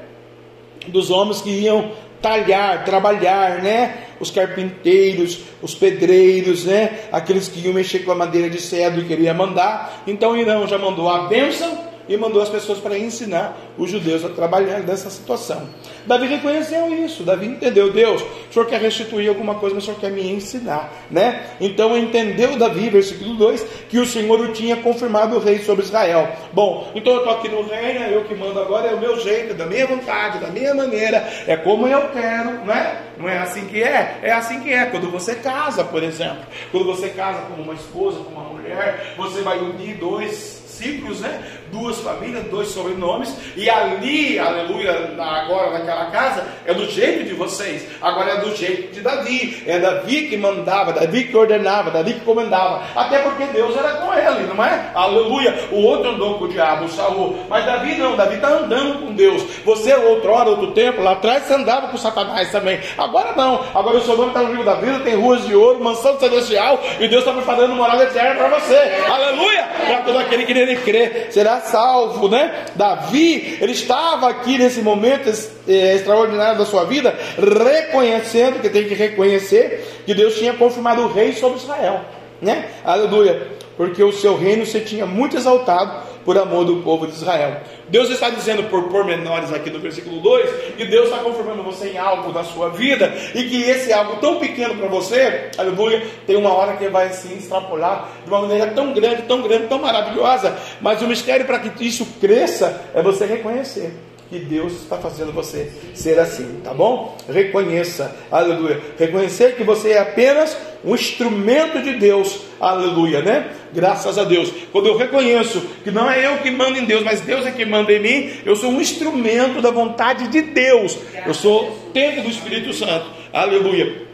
dos 0.86 1.10
homens 1.10 1.42
que 1.42 1.50
iam 1.50 1.90
talhar, 2.20 2.84
trabalhar, 2.84 3.62
né? 3.62 4.04
Os 4.20 4.30
carpinteiros, 4.30 5.40
os 5.62 5.74
pedreiros, 5.74 6.64
né? 6.64 7.00
Aqueles 7.10 7.48
que 7.48 7.60
iam 7.60 7.74
mexer 7.74 8.00
com 8.00 8.12
a 8.12 8.14
madeira 8.14 8.50
de 8.50 8.60
cedro 8.60 9.00
e 9.00 9.04
queria 9.04 9.34
mandar. 9.34 10.02
Então 10.06 10.36
Irão 10.36 10.66
já 10.66 10.78
mandou 10.78 11.08
a 11.08 11.26
bênção 11.26 11.89
e 12.10 12.16
mandou 12.16 12.42
as 12.42 12.48
pessoas 12.48 12.80
para 12.80 12.98
ensinar 12.98 13.56
os 13.78 13.88
judeus 13.88 14.24
a 14.24 14.28
trabalhar 14.28 14.80
nessa 14.80 15.08
situação. 15.08 15.68
Davi 16.04 16.26
reconheceu 16.26 16.92
isso, 16.92 17.22
Davi 17.22 17.46
entendeu, 17.46 17.92
Deus, 17.92 18.20
o 18.20 18.52
Senhor 18.52 18.66
quer 18.66 18.80
restituir 18.80 19.28
alguma 19.28 19.54
coisa, 19.54 19.76
mas 19.76 19.84
o 19.84 19.86
Senhor 19.86 20.00
quer 20.00 20.10
me 20.10 20.28
ensinar, 20.28 20.92
né? 21.08 21.46
Então 21.60 21.96
entendeu 21.96 22.58
Davi, 22.58 22.90
versículo 22.90 23.36
2, 23.36 23.64
que 23.88 23.98
o 24.00 24.04
Senhor 24.04 24.40
o 24.40 24.52
tinha 24.52 24.76
confirmado 24.76 25.36
o 25.36 25.38
rei 25.38 25.60
sobre 25.60 25.84
Israel. 25.84 26.28
Bom, 26.52 26.90
então 26.96 27.12
eu 27.12 27.18
estou 27.20 27.34
aqui 27.34 27.48
no 27.48 27.62
reino, 27.62 28.06
eu 28.06 28.24
que 28.24 28.34
mando 28.34 28.58
agora, 28.58 28.88
é 28.88 28.94
o 28.94 29.00
meu 29.00 29.20
jeito, 29.20 29.54
da 29.54 29.66
minha 29.66 29.86
vontade, 29.86 30.40
da 30.40 30.48
minha 30.48 30.74
maneira, 30.74 31.18
é 31.46 31.56
como 31.56 31.86
eu 31.86 32.08
quero, 32.08 32.66
não 32.66 32.74
é? 32.74 33.02
Não 33.16 33.28
é 33.28 33.38
assim 33.38 33.66
que 33.66 33.80
é? 33.80 34.18
É 34.22 34.32
assim 34.32 34.60
que 34.60 34.72
é. 34.72 34.86
Quando 34.86 35.10
você 35.10 35.36
casa, 35.36 35.84
por 35.84 36.02
exemplo, 36.02 36.44
quando 36.72 36.86
você 36.86 37.10
casa 37.10 37.42
com 37.42 37.62
uma 37.62 37.74
esposa, 37.74 38.18
com 38.18 38.30
uma 38.32 38.44
mulher, 38.44 39.14
você 39.16 39.42
vai 39.42 39.58
unir 39.58 39.94
dois 39.96 40.59
ciclos, 40.80 41.20
né? 41.20 41.42
Duas 41.70 41.98
famílias, 42.00 42.44
dois 42.44 42.68
sobrenomes, 42.68 43.32
e 43.54 43.68
ali, 43.70 44.38
aleluia, 44.38 45.14
agora 45.18 45.70
naquela 45.70 46.06
casa, 46.06 46.44
é 46.66 46.74
do 46.74 46.90
jeito 46.90 47.24
de 47.24 47.34
vocês, 47.34 47.86
agora 48.02 48.32
é 48.32 48.36
do 48.38 48.56
jeito 48.56 48.92
de 48.92 49.00
Davi, 49.00 49.62
é 49.66 49.78
Davi 49.78 50.28
que 50.28 50.36
mandava, 50.36 50.92
Davi 50.92 51.24
que 51.24 51.36
ordenava, 51.36 51.90
Davi 51.90 52.14
que 52.14 52.20
comandava, 52.20 52.82
até 52.96 53.18
porque 53.18 53.44
Deus 53.44 53.76
era 53.76 53.90
com 53.94 54.12
ele, 54.12 54.52
não 54.52 54.64
é? 54.64 54.90
Aleluia, 54.94 55.68
o 55.70 55.82
outro 55.82 56.10
andou 56.10 56.38
com 56.38 56.46
o 56.46 56.48
diabo, 56.48 56.86
o 56.86 56.88
Saul, 56.88 57.38
mas 57.48 57.64
Davi 57.64 57.94
não, 57.96 58.16
Davi 58.16 58.36
está 58.36 58.48
andando 58.48 59.00
com 59.00 59.12
Deus, 59.12 59.42
você 59.64 59.94
outrora, 59.94 60.50
outro 60.50 60.72
tempo, 60.72 61.02
lá 61.02 61.12
atrás 61.12 61.44
você 61.44 61.54
andava 61.54 61.88
com 61.88 61.96
Satanás 61.96 62.50
também, 62.50 62.80
agora 62.98 63.32
não, 63.36 63.64
agora 63.74 63.98
o 63.98 64.04
seu 64.04 64.16
nome 64.16 64.28
está 64.28 64.42
no 64.42 64.48
livro 64.48 64.64
da 64.64 64.74
vida, 64.74 65.00
tem 65.00 65.14
ruas 65.14 65.46
de 65.46 65.54
ouro, 65.54 65.84
mansão 65.84 66.18
celestial, 66.18 66.80
e 66.98 67.06
Deus 67.06 67.22
está 67.22 67.32
preparando 67.32 67.74
morada 67.74 68.02
eterna 68.04 68.34
para 68.34 68.58
você, 68.58 68.76
aleluia, 69.08 69.68
para 69.86 70.00
todo 70.02 70.18
aquele 70.18 70.44
que 70.44 70.69
nele 70.70 70.80
crê, 70.80 71.26
será 71.30 71.60
salvo, 71.60 72.28
né? 72.28 72.66
Davi, 72.74 73.58
ele 73.60 73.72
estava 73.72 74.28
aqui 74.28 74.56
nesse 74.58 74.80
momento 74.80 75.28
é, 75.68 75.94
extraordinário 75.94 76.58
da 76.58 76.64
sua 76.64 76.84
vida, 76.84 77.14
reconhecendo 77.36 78.60
que 78.60 78.68
tem 78.68 78.84
que 78.84 78.94
reconhecer 78.94 80.02
que 80.06 80.14
Deus 80.14 80.36
tinha 80.36 80.54
confirmado 80.54 81.02
o 81.02 81.12
rei 81.12 81.32
sobre 81.32 81.58
Israel, 81.58 82.00
né? 82.40 82.66
Aleluia, 82.84 83.48
porque 83.76 84.02
o 84.02 84.12
seu 84.12 84.36
reino 84.36 84.64
se 84.64 84.80
tinha 84.80 85.06
muito 85.06 85.36
exaltado 85.36 86.09
por 86.24 86.36
amor 86.38 86.64
do 86.64 86.76
povo 86.82 87.06
de 87.06 87.12
Israel. 87.12 87.60
Deus 87.88 88.10
está 88.10 88.30
dizendo 88.30 88.64
por 88.64 88.84
pormenores 88.88 89.52
aqui 89.52 89.70
no 89.70 89.78
versículo 89.78 90.20
2 90.20 90.76
que 90.76 90.84
Deus 90.84 91.06
está 91.06 91.18
confirmando 91.18 91.62
você 91.62 91.90
em 91.90 91.98
algo 91.98 92.32
da 92.32 92.44
sua 92.44 92.70
vida 92.70 93.12
e 93.34 93.44
que 93.44 93.62
esse 93.62 93.92
algo 93.92 94.16
tão 94.16 94.38
pequeno 94.38 94.76
para 94.76 94.88
você, 94.88 95.50
aleluia, 95.58 96.06
tem 96.26 96.36
uma 96.36 96.52
hora 96.52 96.76
que 96.76 96.88
vai 96.88 97.12
se 97.12 97.32
extrapolar 97.32 98.08
de 98.24 98.30
uma 98.30 98.42
maneira 98.42 98.68
tão 98.68 98.92
grande, 98.92 99.22
tão 99.22 99.42
grande, 99.42 99.66
tão 99.66 99.78
maravilhosa. 99.78 100.56
Mas 100.80 101.02
o 101.02 101.06
mistério 101.06 101.46
para 101.46 101.58
que 101.58 101.86
isso 101.86 102.06
cresça 102.20 102.80
é 102.94 103.02
você 103.02 103.26
reconhecer 103.26 104.09
que 104.30 104.38
Deus 104.38 104.74
está 104.74 104.96
fazendo 104.96 105.32
você 105.32 105.72
ser 105.92 106.16
assim, 106.20 106.60
tá 106.62 106.72
bom? 106.72 107.18
Reconheça, 107.28 108.16
aleluia. 108.30 108.80
Reconhecer 108.96 109.56
que 109.56 109.64
você 109.64 109.90
é 109.90 109.98
apenas 109.98 110.56
um 110.84 110.94
instrumento 110.94 111.82
de 111.82 111.94
Deus, 111.94 112.42
aleluia, 112.60 113.20
né? 113.22 113.50
Graças 113.74 114.16
a 114.16 114.22
Deus. 114.22 114.52
Quando 114.70 114.86
eu 114.86 114.96
reconheço 114.96 115.60
que 115.82 115.90
não 115.90 116.08
é 116.08 116.24
eu 116.24 116.38
que 116.38 116.50
mando 116.50 116.78
em 116.78 116.84
Deus, 116.84 117.02
mas 117.02 117.20
Deus 117.20 117.44
é 117.44 117.50
que 117.50 117.64
manda 117.64 117.92
em 117.92 117.98
mim, 117.98 118.30
eu 118.46 118.54
sou 118.54 118.70
um 118.70 118.80
instrumento 118.80 119.60
da 119.60 119.72
vontade 119.72 120.28
de 120.28 120.42
Deus. 120.42 120.96
Eu 121.26 121.34
sou 121.34 121.76
templo 121.92 122.22
do 122.22 122.30
Espírito 122.30 122.72
Santo, 122.72 123.06
aleluia. 123.32 124.06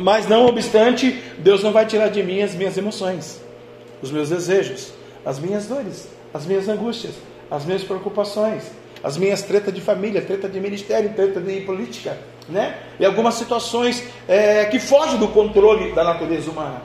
Mas 0.00 0.26
não 0.26 0.46
obstante, 0.46 1.22
Deus 1.38 1.62
não 1.62 1.70
vai 1.70 1.86
tirar 1.86 2.08
de 2.08 2.24
mim 2.24 2.42
as 2.42 2.56
minhas 2.56 2.76
emoções, 2.76 3.40
os 4.02 4.10
meus 4.10 4.30
desejos, 4.30 4.92
as 5.24 5.38
minhas 5.38 5.68
dores, 5.68 6.08
as 6.34 6.44
minhas 6.44 6.68
angústias 6.68 7.14
as 7.52 7.66
minhas 7.66 7.84
preocupações, 7.84 8.64
as 9.04 9.18
minhas 9.18 9.42
tretas 9.42 9.74
de 9.74 9.80
família, 9.82 10.22
treta 10.22 10.48
de 10.48 10.58
ministério, 10.58 11.12
treta 11.12 11.38
de 11.38 11.60
política, 11.60 12.16
né? 12.48 12.78
E 12.98 13.04
algumas 13.04 13.34
situações 13.34 14.02
é, 14.26 14.64
que 14.64 14.80
fogem 14.80 15.18
do 15.18 15.28
controle 15.28 15.92
da 15.92 16.02
natureza 16.02 16.50
humana. 16.50 16.80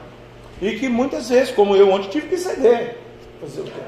E 0.60 0.72
que 0.72 0.86
muitas 0.86 1.30
vezes, 1.30 1.54
como 1.54 1.74
eu 1.74 1.90
ontem, 1.90 2.10
tive 2.10 2.28
que 2.28 2.36
ceder. 2.36 2.98
Fazer 3.40 3.62
o 3.62 3.64
quê? 3.64 3.80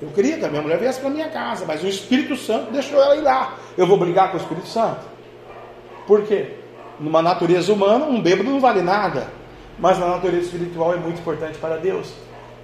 Eu 0.00 0.08
queria 0.08 0.38
que 0.38 0.44
a 0.44 0.48
minha 0.48 0.62
mulher 0.62 0.78
viesse 0.78 1.00
para 1.00 1.10
minha 1.10 1.28
casa, 1.28 1.66
mas 1.66 1.82
o 1.82 1.86
Espírito 1.86 2.34
Santo 2.34 2.72
deixou 2.72 3.00
ela 3.00 3.14
ir 3.16 3.20
lá. 3.20 3.58
Eu 3.76 3.86
vou 3.86 3.98
brigar 3.98 4.30
com 4.30 4.38
o 4.38 4.40
Espírito 4.40 4.68
Santo? 4.68 5.02
Por 6.06 6.22
quê? 6.22 6.54
Numa 6.98 7.20
natureza 7.20 7.72
humana, 7.72 8.06
um 8.06 8.22
bêbado 8.22 8.48
não 8.48 8.58
vale 8.58 8.80
nada. 8.80 9.28
Mas 9.78 9.98
na 9.98 10.06
natureza 10.06 10.46
espiritual 10.46 10.94
é 10.94 10.96
muito 10.96 11.20
importante 11.20 11.58
para 11.58 11.76
Deus. 11.76 12.10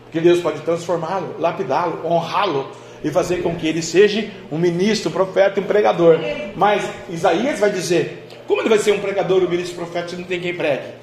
Porque 0.09 0.21
Deus 0.21 0.41
pode 0.41 0.61
transformá-lo, 0.61 1.37
lapidá-lo, 1.39 2.07
honrá-lo 2.07 2.71
e 3.05 3.11
fazer 3.11 3.43
com 3.43 3.55
que 3.55 3.69
ele 3.69 3.83
seja 3.83 4.31
um 4.51 4.59
ministro, 4.59 5.11
um 5.11 5.13
profeta, 5.13 5.61
um 5.61 5.65
pregador. 5.65 6.19
Mas 6.57 6.89
Isaías 7.11 7.61
vai 7.61 7.71
dizer: 7.71 8.27
como 8.47 8.63
ele 8.63 8.71
vai 8.71 8.79
ser 8.79 8.93
um 8.93 9.01
pregador, 9.01 9.43
um 9.43 9.49
ministro, 9.49 9.75
um 9.75 9.85
profeta, 9.85 10.09
se 10.09 10.17
não 10.17 10.25
tem 10.25 10.41
quem 10.41 10.55
pregue? 10.55 10.95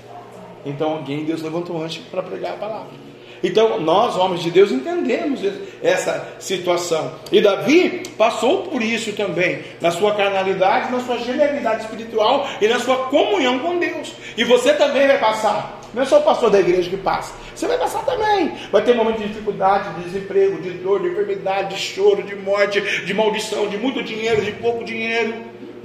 Então 0.66 0.94
alguém 0.94 1.24
Deus 1.24 1.42
levantou 1.44 1.82
antes 1.82 2.00
para 2.00 2.24
pregar 2.24 2.54
a 2.54 2.58
palavra. 2.58 3.05
Então, 3.46 3.80
nós, 3.80 4.18
homens 4.18 4.42
de 4.42 4.50
Deus, 4.50 4.72
entendemos 4.72 5.40
essa 5.84 6.36
situação. 6.40 7.12
E 7.32 7.40
Davi 7.40 8.02
passou 8.18 8.64
por 8.64 8.82
isso 8.82 9.14
também, 9.14 9.60
na 9.80 9.92
sua 9.92 10.16
carnalidade, 10.16 10.92
na 10.92 11.00
sua 11.00 11.20
genialidade 11.20 11.84
espiritual 11.84 12.48
e 12.60 12.68
na 12.68 12.80
sua 12.80 13.06
comunhão 13.06 13.60
com 13.60 13.78
Deus. 13.78 14.14
E 14.36 14.44
você 14.44 14.74
também 14.74 15.06
vai 15.06 15.20
passar. 15.20 15.80
Não 15.94 16.02
é 16.02 16.06
só 16.06 16.18
o 16.18 16.24
pastor 16.24 16.50
da 16.50 16.60
igreja 16.60 16.90
que 16.90 16.98
passa. 16.98 17.36
Você 17.54 17.68
vai 17.68 17.78
passar 17.78 18.04
também. 18.04 18.52
Vai 18.72 18.82
ter 18.82 18.96
momentos 18.96 19.22
de 19.22 19.28
dificuldade, 19.28 19.94
de 19.94 20.10
desemprego, 20.10 20.60
de 20.60 20.72
dor, 20.72 21.02
de 21.02 21.10
enfermidade, 21.10 21.76
de 21.76 21.80
choro, 21.80 22.24
de 22.24 22.36
morte, 22.36 22.82
de 22.82 23.14
maldição, 23.14 23.68
de 23.68 23.78
muito 23.78 24.02
dinheiro, 24.02 24.42
de 24.42 24.54
pouco 24.54 24.84
dinheiro. 24.84 25.36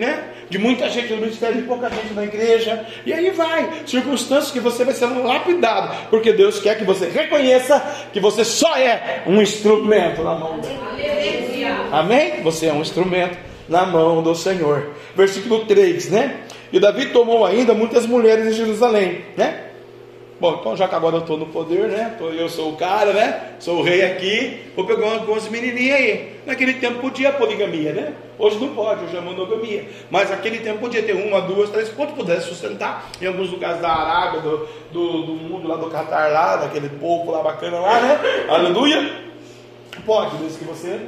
Né? 0.00 0.24
De 0.48 0.56
muita 0.56 0.88
gente 0.88 1.12
no 1.12 1.20
ministério, 1.20 1.60
de 1.60 1.68
pouca 1.68 1.90
gente 1.90 2.14
na 2.14 2.24
igreja, 2.24 2.86
e 3.04 3.12
aí 3.12 3.28
vai, 3.28 3.82
circunstâncias 3.84 4.50
que 4.50 4.58
você 4.58 4.82
vai 4.82 4.94
ser 4.94 5.04
lapidado, 5.04 5.94
porque 6.08 6.32
Deus 6.32 6.58
quer 6.58 6.78
que 6.78 6.84
você 6.84 7.06
reconheça 7.10 7.78
que 8.10 8.18
você 8.18 8.42
só 8.42 8.74
é 8.76 9.24
um 9.26 9.42
instrumento 9.42 10.22
na 10.22 10.34
mão 10.36 10.58
dele. 10.58 10.78
Amém? 11.92 12.42
Você 12.42 12.68
é 12.68 12.72
um 12.72 12.80
instrumento 12.80 13.36
na 13.68 13.84
mão 13.84 14.22
do 14.22 14.34
Senhor. 14.34 14.88
Versículo 15.14 15.66
3, 15.66 16.10
né? 16.10 16.36
E 16.72 16.80
Davi 16.80 17.10
tomou 17.10 17.44
ainda 17.44 17.74
muitas 17.74 18.06
mulheres 18.06 18.46
em 18.46 18.52
Jerusalém, 18.52 19.26
né? 19.36 19.64
Bom, 20.40 20.56
então 20.58 20.74
já 20.74 20.88
que 20.88 20.94
agora 20.94 21.16
eu 21.16 21.20
estou 21.20 21.36
no 21.36 21.44
poder, 21.46 21.88
né? 21.88 22.16
Eu 22.18 22.48
sou 22.48 22.72
o 22.72 22.76
cara, 22.76 23.12
né? 23.12 23.56
Sou 23.60 23.80
o 23.80 23.82
rei 23.82 24.02
aqui, 24.02 24.72
vou 24.74 24.86
pegar 24.86 25.12
algumas 25.12 25.46
menininhas 25.50 25.98
aí. 25.98 26.40
Naquele 26.46 26.72
tempo 26.74 26.98
podia 27.00 27.30
poligamia, 27.30 27.92
né? 27.92 28.14
Hoje 28.38 28.58
não 28.58 28.74
pode, 28.74 29.04
hoje 29.04 29.14
é 29.14 29.20
monogamia. 29.20 29.86
Mas 30.10 30.30
naquele 30.30 30.60
tempo 30.60 30.78
podia 30.78 31.02
ter 31.02 31.12
uma, 31.12 31.42
duas, 31.42 31.68
três, 31.68 31.90
quanto 31.90 32.14
pudesse 32.14 32.48
sustentar. 32.48 33.10
Em 33.20 33.26
alguns 33.26 33.50
lugares 33.50 33.82
da 33.82 33.90
Arábia, 33.90 34.40
do, 34.40 34.66
do, 34.90 35.22
do 35.26 35.32
mundo 35.34 35.68
lá 35.68 35.76
do 35.76 35.90
Catar, 35.90 36.32
lá, 36.32 36.56
daquele 36.56 36.88
povo 36.88 37.30
lá 37.30 37.42
bacana 37.42 37.78
lá, 37.78 38.00
né? 38.00 38.18
Aleluia. 38.48 39.14
Pode, 40.06 40.38
desde 40.38 40.58
que 40.58 40.64
você 40.64 41.00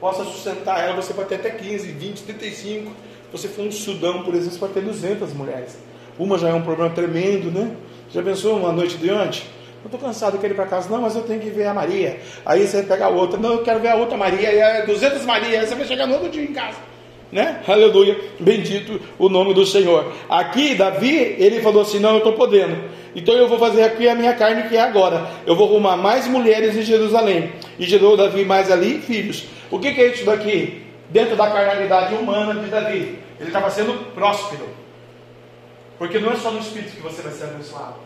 possa 0.00 0.24
sustentar 0.24 0.82
ela, 0.82 0.96
você 0.96 1.12
pode 1.12 1.28
ter 1.28 1.34
até 1.34 1.50
15, 1.50 1.86
20, 1.86 2.22
35. 2.22 2.90
Se 2.90 2.94
você 3.30 3.46
for 3.46 3.66
um 3.66 3.70
Sudão, 3.70 4.22
por 4.22 4.32
exemplo, 4.34 4.52
você 4.52 4.58
pode 4.58 4.72
ter 4.72 4.80
200 4.80 5.34
mulheres. 5.34 5.76
Uma 6.18 6.38
já 6.38 6.48
é 6.48 6.54
um 6.54 6.62
problema 6.62 6.94
tremendo, 6.94 7.50
né? 7.50 7.76
Já 8.14 8.22
pensou 8.22 8.56
uma 8.56 8.70
noite 8.70 8.96
de 8.96 9.10
ontem? 9.10 9.42
Eu 9.82 9.86
estou 9.86 9.98
cansado, 9.98 10.36
eu 10.36 10.40
quero 10.40 10.54
ir 10.54 10.56
para 10.56 10.66
casa. 10.66 10.88
Não, 10.88 11.02
mas 11.02 11.16
eu 11.16 11.22
tenho 11.22 11.40
que 11.40 11.50
ver 11.50 11.66
a 11.66 11.74
Maria. 11.74 12.20
Aí 12.46 12.64
você 12.64 12.84
pega 12.84 13.06
a 13.06 13.08
outra. 13.08 13.40
Não, 13.40 13.54
eu 13.54 13.62
quero 13.64 13.80
ver 13.80 13.88
a 13.88 13.96
outra 13.96 14.16
Maria. 14.16 14.52
E 14.52 14.56
é 14.56 14.86
200 14.86 15.26
Maria. 15.26 15.58
Aí 15.58 15.66
você 15.66 15.74
vai 15.74 15.84
chegar 15.84 16.06
no 16.06 16.14
outro 16.14 16.30
dia 16.30 16.44
em 16.44 16.52
casa. 16.52 16.78
Né? 17.32 17.60
Aleluia. 17.66 18.16
Bendito 18.38 19.00
o 19.18 19.28
nome 19.28 19.52
do 19.52 19.66
Senhor. 19.66 20.12
Aqui, 20.28 20.76
Davi, 20.76 21.34
ele 21.40 21.60
falou 21.60 21.82
assim: 21.82 21.98
Não, 21.98 22.12
eu 22.12 22.18
estou 22.18 22.34
podendo. 22.34 22.84
Então 23.16 23.34
eu 23.34 23.48
vou 23.48 23.58
fazer 23.58 23.82
aqui 23.82 24.08
a 24.08 24.14
minha 24.14 24.32
carne 24.34 24.68
que 24.68 24.76
é 24.76 24.80
agora. 24.80 25.28
Eu 25.44 25.56
vou 25.56 25.68
arrumar 25.68 25.96
mais 25.96 26.28
mulheres 26.28 26.76
em 26.76 26.82
Jerusalém. 26.82 27.50
E 27.80 27.84
gerou 27.84 28.16
Davi 28.16 28.44
mais 28.44 28.70
ali 28.70 29.00
filhos. 29.00 29.46
O 29.72 29.80
que, 29.80 29.92
que 29.92 30.00
é 30.00 30.06
isso 30.12 30.24
daqui? 30.24 30.84
Dentro 31.10 31.34
da 31.34 31.50
carnalidade 31.50 32.14
humana 32.14 32.62
de 32.62 32.70
Davi. 32.70 33.18
Ele 33.40 33.48
estava 33.48 33.68
sendo 33.70 33.92
próspero. 34.14 34.83
Porque 35.98 36.18
não 36.18 36.32
é 36.32 36.36
só 36.36 36.50
no 36.50 36.60
espírito 36.60 36.96
que 36.96 37.02
você 37.02 37.22
vai 37.22 37.32
ser 37.32 37.44
abençoado. 37.44 37.96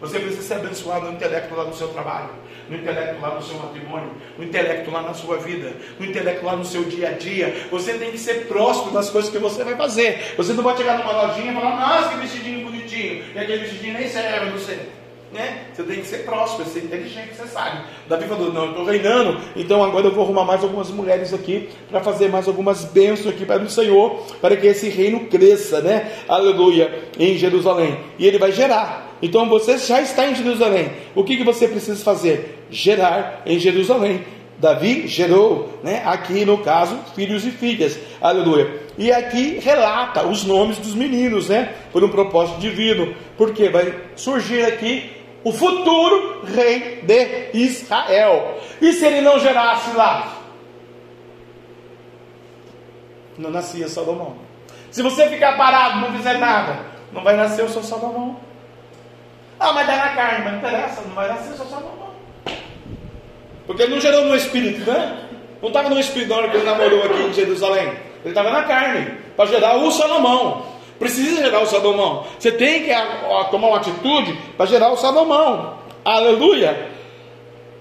Você 0.00 0.18
precisa 0.18 0.42
ser 0.42 0.54
abençoado 0.54 1.06
no 1.06 1.12
intelecto 1.12 1.54
lá 1.54 1.64
no 1.64 1.74
seu 1.74 1.88
trabalho, 1.88 2.30
no 2.70 2.76
intelecto 2.76 3.20
lá 3.20 3.34
no 3.34 3.42
seu 3.42 3.58
matrimônio, 3.58 4.10
no 4.38 4.44
intelecto 4.44 4.90
lá 4.90 5.02
na 5.02 5.12
sua 5.12 5.36
vida, 5.36 5.74
no 5.98 6.06
intelecto 6.06 6.44
lá 6.44 6.56
no 6.56 6.64
seu 6.64 6.84
dia 6.84 7.10
a 7.10 7.12
dia. 7.12 7.68
Você 7.70 7.94
tem 7.94 8.10
que 8.10 8.18
ser 8.18 8.46
próximo 8.46 8.92
das 8.92 9.10
coisas 9.10 9.30
que 9.30 9.38
você 9.38 9.62
vai 9.62 9.76
fazer. 9.76 10.34
Você 10.38 10.54
não 10.54 10.62
pode 10.62 10.78
chegar 10.78 10.98
numa 10.98 11.12
lojinha 11.12 11.52
e 11.52 11.54
falar, 11.54 11.76
nossa, 11.78 12.08
que 12.08 12.16
vestidinho 12.16 12.64
bonitinho, 12.64 13.24
e 13.34 13.38
aquele 13.38 13.58
vestidinho 13.58 13.98
nem 13.98 14.08
serve 14.08 14.50
você. 14.50 14.99
Né? 15.32 15.66
Você 15.72 15.82
tem 15.84 16.00
que 16.00 16.06
ser 16.06 16.24
próximo, 16.24 16.64
ser 16.64 16.80
inteligente, 16.80 17.34
você 17.36 17.46
sabe. 17.46 17.84
Davi 18.08 18.26
falou: 18.26 18.52
Não, 18.52 18.64
eu 18.64 18.70
estou 18.70 18.84
reinando, 18.84 19.40
então 19.54 19.82
agora 19.84 20.06
eu 20.06 20.12
vou 20.12 20.24
arrumar 20.24 20.44
mais 20.44 20.62
algumas 20.62 20.90
mulheres 20.90 21.32
aqui 21.32 21.68
para 21.88 22.00
fazer 22.00 22.28
mais 22.28 22.48
algumas 22.48 22.84
bênçãos 22.84 23.32
aqui 23.32 23.46
para 23.46 23.62
o 23.62 23.70
Senhor, 23.70 24.26
para 24.40 24.56
que 24.56 24.66
esse 24.66 24.88
reino 24.88 25.26
cresça, 25.26 25.80
né? 25.80 26.10
Aleluia, 26.26 27.04
em 27.16 27.36
Jerusalém. 27.36 27.96
E 28.18 28.26
ele 28.26 28.38
vai 28.38 28.50
gerar. 28.50 29.08
Então 29.22 29.48
você 29.48 29.78
já 29.78 30.00
está 30.00 30.26
em 30.26 30.34
Jerusalém. 30.34 30.90
O 31.14 31.22
que, 31.22 31.36
que 31.36 31.44
você 31.44 31.68
precisa 31.68 32.02
fazer? 32.02 32.60
gerar 32.70 33.42
em 33.44 33.58
Jerusalém. 33.58 34.22
Davi 34.58 35.08
gerou, 35.08 35.80
né, 35.82 36.02
aqui 36.04 36.44
no 36.44 36.58
caso, 36.58 36.98
filhos 37.14 37.46
e 37.46 37.50
filhas. 37.50 37.98
Aleluia. 38.20 38.80
E 38.98 39.10
aqui 39.10 39.58
relata 39.58 40.26
os 40.26 40.44
nomes 40.44 40.76
dos 40.76 40.94
meninos, 40.94 41.48
né, 41.48 41.72
por 41.90 42.04
um 42.04 42.10
propósito 42.10 42.60
divino, 42.60 43.14
porque 43.38 43.70
vai 43.70 43.94
surgir 44.16 44.62
aqui 44.64 45.10
o 45.42 45.52
futuro 45.52 46.44
rei 46.44 47.02
de 47.02 47.50
Israel. 47.54 48.58
E 48.80 48.92
se 48.92 49.06
ele 49.06 49.20
não 49.20 49.38
gerasse 49.38 49.94
lá? 49.96 50.36
Não 53.38 53.50
nascia 53.50 53.88
Salomão. 53.88 54.36
Se 54.90 55.02
você 55.02 55.28
ficar 55.28 55.56
parado, 55.56 56.00
não 56.00 56.12
fizer 56.12 56.38
nada, 56.38 56.80
não 57.12 57.22
vai 57.22 57.36
nascer 57.36 57.64
o 57.64 57.68
seu 57.68 57.82
Salomão. 57.82 58.38
Ah, 59.58 59.72
mas 59.72 59.86
dá 59.86 59.96
na 59.96 60.08
carne, 60.10 60.44
mas 60.44 60.52
não 60.52 60.58
interessa, 60.58 61.00
não 61.02 61.14
vai 61.14 61.28
nascer 61.28 61.52
o 61.52 61.56
seu 61.56 61.66
Salomão. 61.66 62.10
Porque 63.66 63.82
ele 63.82 63.94
não 63.94 64.00
gerou 64.00 64.24
no 64.24 64.34
espírito, 64.34 64.90
né? 64.90 65.28
Não 65.62 65.68
estava 65.68 65.88
no 65.90 66.00
espírito 66.00 66.30
na 66.30 66.36
hora 66.36 66.48
que 66.48 66.56
ele 66.56 66.64
namorou 66.64 67.04
aqui 67.04 67.22
em 67.22 67.32
Jerusalém. 67.32 67.88
Ele 68.24 68.30
estava 68.30 68.50
na 68.50 68.64
carne, 68.64 69.18
para 69.36 69.46
gerar 69.46 69.76
o 69.76 69.90
Salomão. 69.90 70.66
Precisa 71.00 71.42
gerar 71.42 71.62
o 71.62 71.66
Salomão. 71.66 72.26
Você 72.38 72.52
tem 72.52 72.84
que 72.84 72.90
tomar 73.50 73.68
uma 73.68 73.78
atitude 73.78 74.38
para 74.54 74.66
gerar 74.66 74.92
o 74.92 74.98
Salomão. 74.98 75.78
Aleluia. 76.04 76.90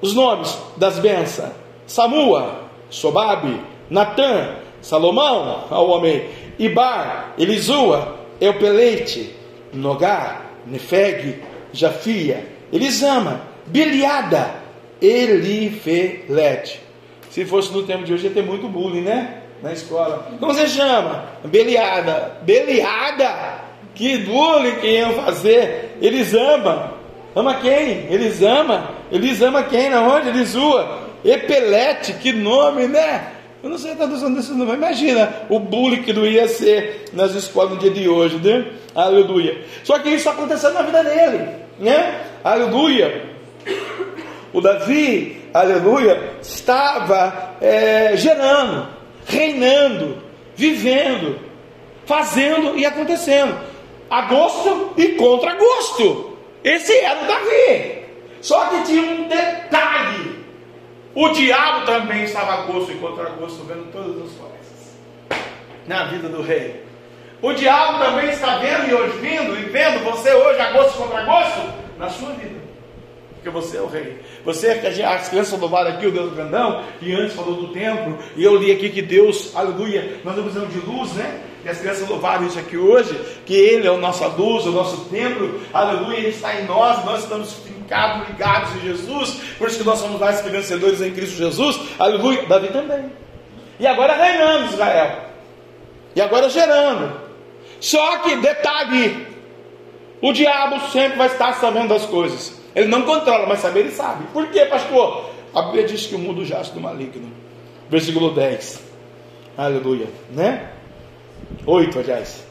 Os 0.02 0.16
nomes 0.16 0.58
das 0.78 1.00
bênçãos: 1.00 1.52
Samua, 1.86 2.62
Sobabe, 2.90 3.60
Natã, 3.90 4.56
Salomão, 4.82 5.66
ao 5.70 5.90
homem, 5.90 6.30
Ibar, 6.58 7.34
Elisua, 7.38 8.20
Eupelete, 8.40 9.36
Nogar, 9.74 10.52
Nefeg, 10.66 11.44
Jafia, 11.74 12.48
Elisama, 12.72 13.42
Biliada, 13.66 14.56
Elifelete. 15.02 16.80
Se 17.30 17.44
fosse 17.44 17.70
no 17.74 17.84
tempo 17.84 18.06
de 18.06 18.14
hoje, 18.14 18.28
ia 18.28 18.34
ter 18.34 18.44
muito 18.44 18.70
bullying, 18.70 19.02
né? 19.02 19.44
Na 19.62 19.74
escola. 19.74 20.28
Como 20.40 20.54
você 20.54 20.68
chama? 20.68 21.26
Beliada. 21.44 22.38
Beliada? 22.44 23.60
Que 23.94 24.18
bullying 24.20 24.76
que 24.76 24.88
iam 24.88 25.14
fazer? 25.14 25.98
Eles 26.02 26.34
amam. 26.34 26.94
Ama 27.36 27.56
quem? 27.56 28.08
Eles 28.10 28.42
amam. 28.42 28.88
Eles 29.12 29.42
amam 29.42 29.64
quem? 29.64 29.90
Na 29.90 30.02
onde? 30.02 30.30
Elisua. 30.30 31.10
Epelete, 31.24 32.14
que 32.14 32.32
nome, 32.32 32.88
né? 32.88 33.34
Eu 33.62 33.70
não 33.70 33.78
sei 33.78 33.92
a 33.92 33.96
tradução 33.96 34.34
desse 34.34 34.54
nome. 34.54 34.74
Imagina 34.74 35.34
o 35.50 35.60
bullying 35.60 36.02
que 36.02 36.14
não 36.14 36.26
ia 36.26 36.48
ser 36.48 37.06
nas 37.12 37.36
escolas 37.36 37.72
no 37.72 37.78
dia 37.78 37.92
de 37.92 38.08
hoje, 38.08 38.38
né? 38.38 38.66
Aleluia. 38.96 39.62
Só 39.84 40.00
que 40.00 40.10
isso 40.10 40.30
aconteceu 40.30 40.74
na 40.74 40.82
vida 40.82 41.04
dele, 41.04 41.50
né? 41.78 42.22
Aleluia. 42.44 43.30
O 44.54 44.62
Davi, 44.62 45.42
aleluia, 45.54 46.32
estava 46.42 47.56
é, 47.62 48.16
gerando, 48.16 48.88
reinando, 49.30 50.22
vivendo, 50.56 51.40
fazendo 52.06 52.78
e 52.78 52.86
acontecendo. 52.86 53.58
A 54.10 54.24
gosto 54.24 54.94
e 54.98 55.10
contra 55.10 55.56
gosto. 55.56 56.38
Esse 56.64 56.98
era 56.98 57.24
o 57.24 57.28
Davi. 57.28 58.06
Só 58.42 58.66
que 58.66 58.84
tinha 58.84 59.04
um 59.04 59.28
detalhe. 59.28 60.40
O 61.14 61.30
diabo 61.30 61.86
também 61.86 62.24
estava 62.24 62.54
a 62.54 62.62
gosto 62.64 62.92
e 62.92 62.96
contra 62.96 63.30
gosto, 63.30 63.64
vendo 63.66 63.92
todas 63.92 64.16
as 64.24 64.38
coisas 64.38 64.50
na 65.88 66.06
vida 66.06 66.30
do 66.30 66.42
rei. 66.42 66.84
O 67.42 67.54
diabo 67.54 68.04
também 68.04 68.30
está 68.30 68.58
vendo 68.58 68.90
e 68.90 68.94
ouvindo 68.94 69.58
e 69.58 69.64
vendo 69.70 70.04
você 70.04 70.34
hoje 70.34 70.60
a 70.60 70.72
gosto 70.72 70.98
contra 70.98 71.24
gosto 71.24 71.74
na 71.98 72.10
sua 72.10 72.32
vida. 72.34 72.59
Porque 73.40 73.50
você 73.50 73.78
é 73.78 73.82
o 73.82 73.88
rei. 73.88 74.20
Você 74.44 74.68
é 74.68 74.76
que 74.76 75.02
as 75.02 75.30
crianças 75.30 75.58
louvaram 75.58 75.92
aqui 75.92 76.06
o 76.06 76.12
Deus 76.12 76.34
grandão, 76.34 76.84
e 77.02 77.14
antes 77.14 77.34
falou 77.34 77.56
do 77.56 77.68
templo, 77.70 78.18
e 78.36 78.44
eu 78.44 78.58
li 78.58 78.70
aqui 78.70 78.90
que 78.90 79.02
Deus, 79.02 79.56
aleluia, 79.56 80.20
nós 80.26 80.36
estamos 80.36 80.54
visão 80.54 80.68
de 80.68 80.80
luz, 80.80 81.14
né? 81.14 81.40
E 81.64 81.70
as 81.70 81.80
crianças 81.80 82.08
louvaram 82.08 82.46
isso 82.46 82.60
aqui 82.60 82.76
hoje, 82.76 83.18
que 83.46 83.54
Ele 83.54 83.88
é 83.88 83.90
a 83.90 83.98
nossa 83.98 84.28
luz, 84.28 84.66
o 84.66 84.72
nosso 84.72 85.06
templo, 85.06 85.62
aleluia, 85.74 86.18
Ele 86.18 86.30
está 86.30 86.60
em 86.60 86.66
nós, 86.66 87.06
nós 87.06 87.24
estamos 87.24 87.54
fincados, 87.54 88.28
ligados 88.28 88.76
em 88.76 88.82
Jesus, 88.82 89.42
por 89.58 89.70
isso 89.70 89.78
que 89.78 89.86
nós 89.86 90.00
somos 90.00 90.20
mais 90.20 90.42
que 90.42 90.50
vencedores 90.50 91.02
em 91.02 91.12
Cristo 91.12 91.38
Jesus, 91.38 91.80
aleluia, 91.98 92.46
Davi 92.46 92.68
também. 92.68 93.06
E 93.80 93.88
agora 93.88 94.16
reinando 94.16 94.74
Israel, 94.74 95.18
e 96.14 96.20
agora 96.20 96.50
gerando, 96.50 97.22
só 97.80 98.18
que, 98.18 98.36
detalhe, 98.36 99.28
o 100.22 100.34
diabo 100.34 100.90
sempre 100.92 101.18
vai 101.18 101.28
estar 101.28 101.54
sabendo 101.54 101.88
das 101.88 102.06
coisas. 102.06 102.59
Ele 102.76 102.88
não 102.88 103.04
controla, 103.04 103.46
mas 103.48 103.60
saber 103.60 103.82
ele 103.82 103.92
sabe. 103.92 104.26
Por 104.32 104.48
quê, 104.48 104.66
pastor? 104.66 105.30
A 105.54 105.64
Bíblia 105.64 105.86
diz 105.86 106.06
que 106.06 106.16
o 106.16 106.20
mundo 106.20 106.46
jaz 106.46 106.70
do 106.70 106.80
maligno. 106.80 107.32
Versículo 107.90 108.32
10. 108.32 108.84
Aleluia. 109.58 110.08
Né? 110.32 110.72
8, 111.66 112.00
aliás. 112.00 112.44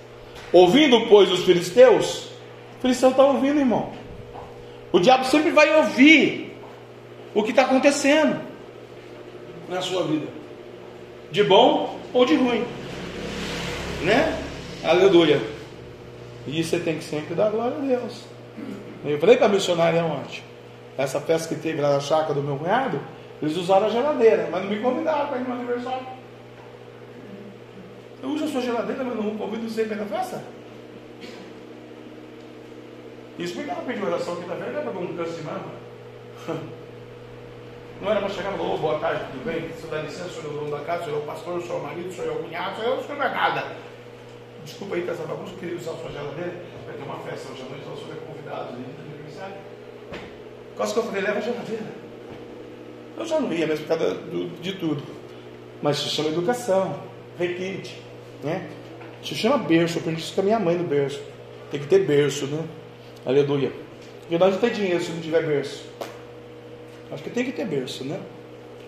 Ouvindo, 0.52 1.06
pois, 1.08 1.30
os 1.30 1.44
filisteus, 1.44 2.30
o 2.78 2.80
filisteu 2.80 3.10
está 3.10 3.24
ouvindo, 3.24 3.58
irmão. 3.58 3.92
O 4.92 4.98
diabo 4.98 5.24
sempre 5.24 5.50
vai 5.50 5.76
ouvir 5.76 6.56
o 7.34 7.42
que 7.42 7.50
está 7.50 7.62
acontecendo 7.62 8.40
na 9.68 9.82
sua 9.82 10.02
vida, 10.04 10.26
de 11.30 11.44
bom 11.44 11.98
ou 12.14 12.24
de 12.24 12.34
ruim, 12.34 12.64
né? 14.02 14.34
Aleluia. 14.82 15.40
E 16.46 16.64
você 16.64 16.78
tem 16.78 16.96
que 16.96 17.04
sempre 17.04 17.34
dar 17.34 17.50
glória 17.50 17.76
a 17.76 17.80
Deus. 17.80 18.22
Eu 19.04 19.18
falei 19.18 19.36
para 19.36 19.46
a 19.46 19.50
missionária 19.50 20.04
ontem, 20.04 20.42
essa 20.96 21.20
festa 21.20 21.54
que 21.54 21.60
teve 21.60 21.80
lá 21.80 21.94
na 21.94 22.00
chácara 22.00 22.34
do 22.34 22.42
meu 22.42 22.56
cunhado, 22.56 23.00
eles 23.40 23.56
usaram 23.56 23.86
a 23.86 23.90
geladeira, 23.90 24.48
mas 24.50 24.64
não 24.64 24.70
me 24.70 24.80
convidaram 24.80 25.28
para 25.28 25.38
ir 25.38 25.48
no 25.48 25.54
aniversário. 25.54 26.06
Eu 28.22 28.30
uso 28.30 28.44
a 28.44 28.48
sua 28.48 28.60
geladeira, 28.60 29.04
mas 29.04 29.16
não 29.16 29.36
convido 29.36 29.68
você 29.68 29.84
para 29.84 29.96
ir 29.96 30.00
na 30.00 30.06
festa? 30.06 30.42
Isso 33.38 33.56
me 33.56 33.64
uma 33.64 33.76
pedir 33.82 34.02
oração 34.02 34.34
frente, 34.34 34.48
não 34.48 34.80
é 34.80 34.82
para 34.82 34.90
um 34.90 35.16
câncer 35.16 35.34
de 35.34 35.42
mama. 35.42 35.72
Não 38.00 38.10
era 38.10 38.20
para 38.20 38.28
chegar 38.28 38.52
no 38.52 38.74
oh, 38.74 38.78
boa 38.78 38.98
tarde, 39.00 39.24
tudo 39.32 39.44
bem? 39.44 39.68
Você 39.70 39.88
dá 39.88 40.02
licença, 40.02 40.30
é 40.38 40.46
o 40.46 40.52
dono 40.52 40.70
da 40.70 40.84
casa, 40.84 41.04
senhor 41.04 41.18
é 41.18 41.22
o 41.22 41.26
pastor, 41.26 41.60
é 41.60 41.72
o 41.72 41.80
marido, 41.80 42.12
senhor 42.12 42.28
é 42.28 42.30
o 42.30 42.44
cunhado, 42.44 42.76
senhor 42.76 42.94
é 42.94 42.96
o 42.96 43.00
supermercado. 43.00 43.76
Desculpa 44.64 44.94
aí, 44.94 45.08
essa 45.08 45.22
bagunça, 45.24 45.54
queria 45.58 45.76
usar 45.76 45.90
a 45.90 45.96
sua 45.96 46.10
geladeira. 46.12 46.62
Vai 46.86 46.94
ter 46.94 47.02
uma 47.02 47.18
festa 47.18 47.52
hoje 47.52 47.62
à 47.62 47.64
noite, 47.64 47.82
então 47.82 47.96
né? 48.48 48.84
aniversário. 49.14 49.54
Quase 50.76 50.92
que 50.92 50.98
eu 50.98 51.02
falei, 51.04 51.22
leva 51.22 51.38
a 51.38 51.40
geladeira. 51.40 51.86
Eu 53.16 53.26
já 53.26 53.40
não 53.40 53.52
ia 53.52 53.66
mesmo 53.66 53.86
por 53.86 53.98
causa 53.98 54.14
do, 54.14 54.60
de 54.60 54.72
tudo. 54.74 55.02
Mas 55.82 55.98
se 55.98 56.08
chama 56.08 56.28
educação, 56.28 57.02
requinte, 57.38 58.00
né? 58.42 58.68
Se 59.22 59.34
chama 59.34 59.58
berço, 59.58 59.98
aprendi 59.98 60.20
isso 60.20 60.34
com 60.34 60.40
a 60.40 60.44
minha 60.44 60.58
mãe 60.58 60.76
no 60.76 60.84
berço. 60.84 61.20
Tem 61.70 61.80
que 61.80 61.86
ter 61.86 62.04
berço, 62.04 62.46
né? 62.46 62.64
Aleluia. 63.26 63.72
E 64.30 64.38
nós 64.38 64.54
não 64.54 64.60
tem 64.60 64.70
dinheiro 64.70 65.02
se 65.02 65.10
não 65.10 65.20
tiver 65.20 65.44
berço. 65.44 65.84
Acho 67.10 67.22
que 67.22 67.30
tem 67.30 67.44
que 67.44 67.52
ter 67.52 67.66
berço, 67.66 68.04
né? 68.04 68.20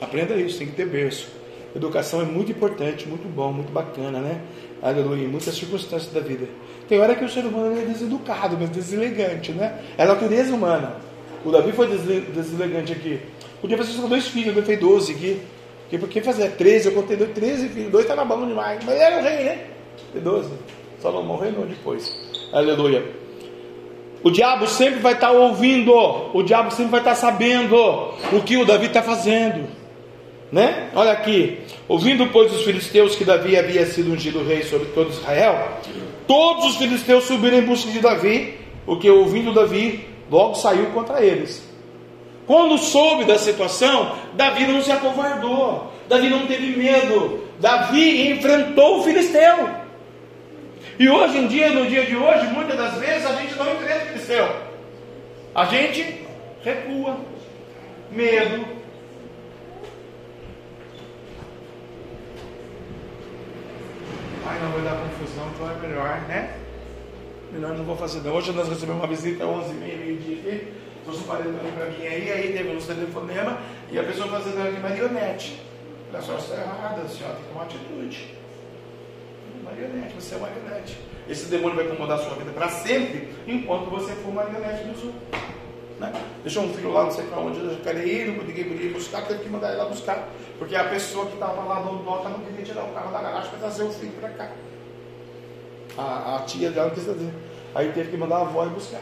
Aprenda 0.00 0.34
isso, 0.34 0.58
tem 0.58 0.68
que 0.68 0.74
ter 0.74 0.86
berço. 0.86 1.28
Educação 1.74 2.20
é 2.20 2.24
muito 2.24 2.50
importante, 2.50 3.06
muito 3.08 3.28
bom, 3.28 3.52
muito 3.52 3.72
bacana, 3.72 4.20
né? 4.20 4.40
Aleluia, 4.82 5.24
em 5.24 5.28
muitas 5.28 5.54
circunstâncias 5.54 6.12
da 6.12 6.20
vida. 6.20 6.48
Tem 6.90 6.98
hora 6.98 7.14
que 7.14 7.24
o 7.24 7.28
ser 7.28 7.44
humano 7.44 7.80
é 7.80 7.84
deseducado, 7.84 8.56
mas 8.58 8.68
deselegante, 8.68 9.52
né? 9.52 9.78
É 9.96 10.02
a 10.02 10.06
natureza 10.06 10.52
humana. 10.52 10.96
O 11.44 11.52
Davi 11.52 11.70
foi 11.70 11.86
deselegante 11.86 12.90
aqui. 12.90 13.20
Podia 13.60 13.78
fazer 13.78 13.92
só 13.92 14.08
dois 14.08 14.26
filhos, 14.26 14.56
eu 14.56 14.62
fez 14.64 14.80
12 14.80 15.12
aqui. 15.12 15.40
Porque 15.82 15.98
por 15.98 16.08
que 16.08 16.20
fazer 16.20 16.50
13? 16.50 16.88
Eu 16.88 16.94
contei 16.94 17.16
13 17.16 17.68
filhos, 17.68 17.92
dois 17.92 18.04
estavam 18.04 18.26
bom 18.26 18.44
demais. 18.44 18.80
Mas 18.84 19.00
era 19.00 19.20
o 19.20 19.22
rei, 19.22 19.44
né? 19.44 19.66
Foi 20.10 20.20
12. 20.20 20.50
Salomão 21.00 21.38
reinou 21.38 21.64
depois. 21.64 22.12
Aleluia. 22.52 23.04
O 24.24 24.30
diabo 24.32 24.66
sempre 24.66 24.98
vai 24.98 25.12
estar 25.12 25.30
ouvindo, 25.30 25.94
o 25.94 26.42
diabo 26.42 26.72
sempre 26.72 26.90
vai 26.90 27.00
estar 27.02 27.14
sabendo 27.14 27.76
o 28.32 28.42
que 28.44 28.56
o 28.56 28.64
Davi 28.64 28.86
está 28.86 29.00
fazendo. 29.00 29.64
Né? 30.50 30.90
Olha 30.92 31.12
aqui, 31.12 31.60
ouvindo 31.86 32.26
pois 32.32 32.52
os 32.52 32.64
filisteus 32.64 33.14
que 33.14 33.24
Davi 33.24 33.56
havia 33.56 33.86
sido 33.86 34.12
ungido 34.12 34.42
rei 34.42 34.64
sobre 34.64 34.88
todo 34.88 35.10
Israel, 35.10 35.78
todos 36.30 36.64
os 36.64 36.76
filisteus 36.76 37.24
subiram 37.24 37.58
em 37.58 37.62
busca 37.62 37.90
de 37.90 37.98
Davi, 37.98 38.56
porque 38.86 39.10
ouvindo 39.10 39.52
Davi, 39.52 40.06
logo 40.30 40.54
saiu 40.54 40.86
contra 40.92 41.24
eles. 41.24 41.68
Quando 42.46 42.78
soube 42.78 43.24
da 43.24 43.36
situação, 43.36 44.14
Davi 44.34 44.64
não 44.64 44.80
se 44.80 44.92
acovardou, 44.92 45.92
Davi 46.08 46.28
não 46.28 46.46
teve 46.46 46.78
medo, 46.78 47.40
Davi 47.58 48.30
enfrentou 48.30 49.00
o 49.00 49.02
filisteu. 49.02 49.70
E 51.00 51.08
hoje 51.08 51.36
em 51.36 51.48
dia, 51.48 51.70
no 51.70 51.86
dia 51.86 52.06
de 52.06 52.14
hoje, 52.14 52.46
muitas 52.46 52.76
das 52.76 52.94
vezes 52.98 53.26
a 53.26 53.32
gente 53.32 53.56
não 53.56 53.74
enfrenta 53.74 54.04
o 54.04 54.06
filisteu, 54.06 54.48
a 55.52 55.64
gente 55.64 56.24
recua, 56.62 57.16
medo, 58.12 58.64
Ai, 64.46 64.58
não 64.62 64.70
vai 64.70 64.82
dar 64.82 65.09
confusão, 65.40 65.46
então 65.48 65.70
é 65.70 65.88
melhor, 65.88 66.20
né? 66.28 66.56
Melhor 67.52 67.76
não 67.76 67.84
vou 67.84 67.96
fazer 67.96 68.20
não. 68.20 68.34
Hoje 68.34 68.52
nós 68.52 68.68
recebemos 68.68 69.02
uma 69.02 69.08
visita 69.08 69.44
às 69.44 69.50
11h30, 69.50 69.80
meio-dia 69.80 70.36
aqui. 70.38 70.72
Trouxe 71.04 71.20
um 71.20 71.24
panetone 71.24 71.72
para 71.72 71.86
mim 71.86 72.06
aí, 72.06 72.30
aí 72.30 72.52
teve 72.52 72.76
um 72.76 72.78
telefonema 72.78 73.58
e 73.90 73.98
a 73.98 74.04
pessoa 74.04 74.28
fazendo 74.28 74.68
aqui 74.68 74.80
marionete. 74.80 75.60
Olha 76.12 76.22
só, 76.22 76.36
está 76.36 76.56
errada, 76.56 77.08
senhora 77.08 77.34
tem 77.34 77.44
que 77.44 77.48
tomar 77.48 77.64
atitude. 77.64 78.34
Marionete, 79.64 80.14
você 80.14 80.34
é 80.34 80.38
marionete. 80.38 80.98
Esse 81.28 81.46
demônio 81.46 81.76
vai 81.76 81.86
incomodar 81.86 82.18
a 82.18 82.22
sua 82.22 82.34
vida 82.34 82.50
para 82.52 82.68
sempre, 82.68 83.28
enquanto 83.46 83.88
você 83.88 84.12
for 84.12 84.32
marionete 84.32 84.84
dos 84.84 85.04
outros. 85.04 85.40
Né? 85.98 86.12
Deixou 86.42 86.64
um 86.64 86.74
filho 86.74 86.92
lá, 86.92 87.04
não 87.04 87.10
sei 87.10 87.24
para 87.24 87.38
onde, 87.38 87.60
eu 87.60 87.76
queria 87.76 88.04
ir, 88.04 88.26
não 88.28 88.34
podia 88.34 88.90
buscar, 88.90 89.22
teve 89.26 89.44
que 89.44 89.48
mandar 89.48 89.68
ele 89.68 89.76
lá 89.76 89.84
buscar. 89.86 90.28
Porque 90.58 90.76
a 90.76 90.84
pessoa 90.84 91.26
que 91.26 91.34
estava 91.34 91.62
lá 91.62 91.80
no 91.80 92.02
nota 92.02 92.28
não 92.28 92.40
queria 92.40 92.64
tirar 92.64 92.84
o 92.84 92.92
carro 92.92 93.12
da 93.12 93.20
garagem 93.20 93.50
para 93.50 93.58
trazer 93.58 93.82
o 93.84 93.90
filho 93.90 94.12
para 94.12 94.30
cá. 94.30 94.50
A, 96.00 96.36
a, 96.36 96.38
tia 96.40 96.70
dela 96.70 96.88
não 96.88 96.94
quis 96.94 97.04
trazer. 97.04 97.30
Aí 97.74 97.92
teve 97.92 98.10
que 98.10 98.16
mandar 98.16 98.36
a 98.36 98.40
avó 98.40 98.64
ir 98.64 98.70
buscar. 98.70 99.00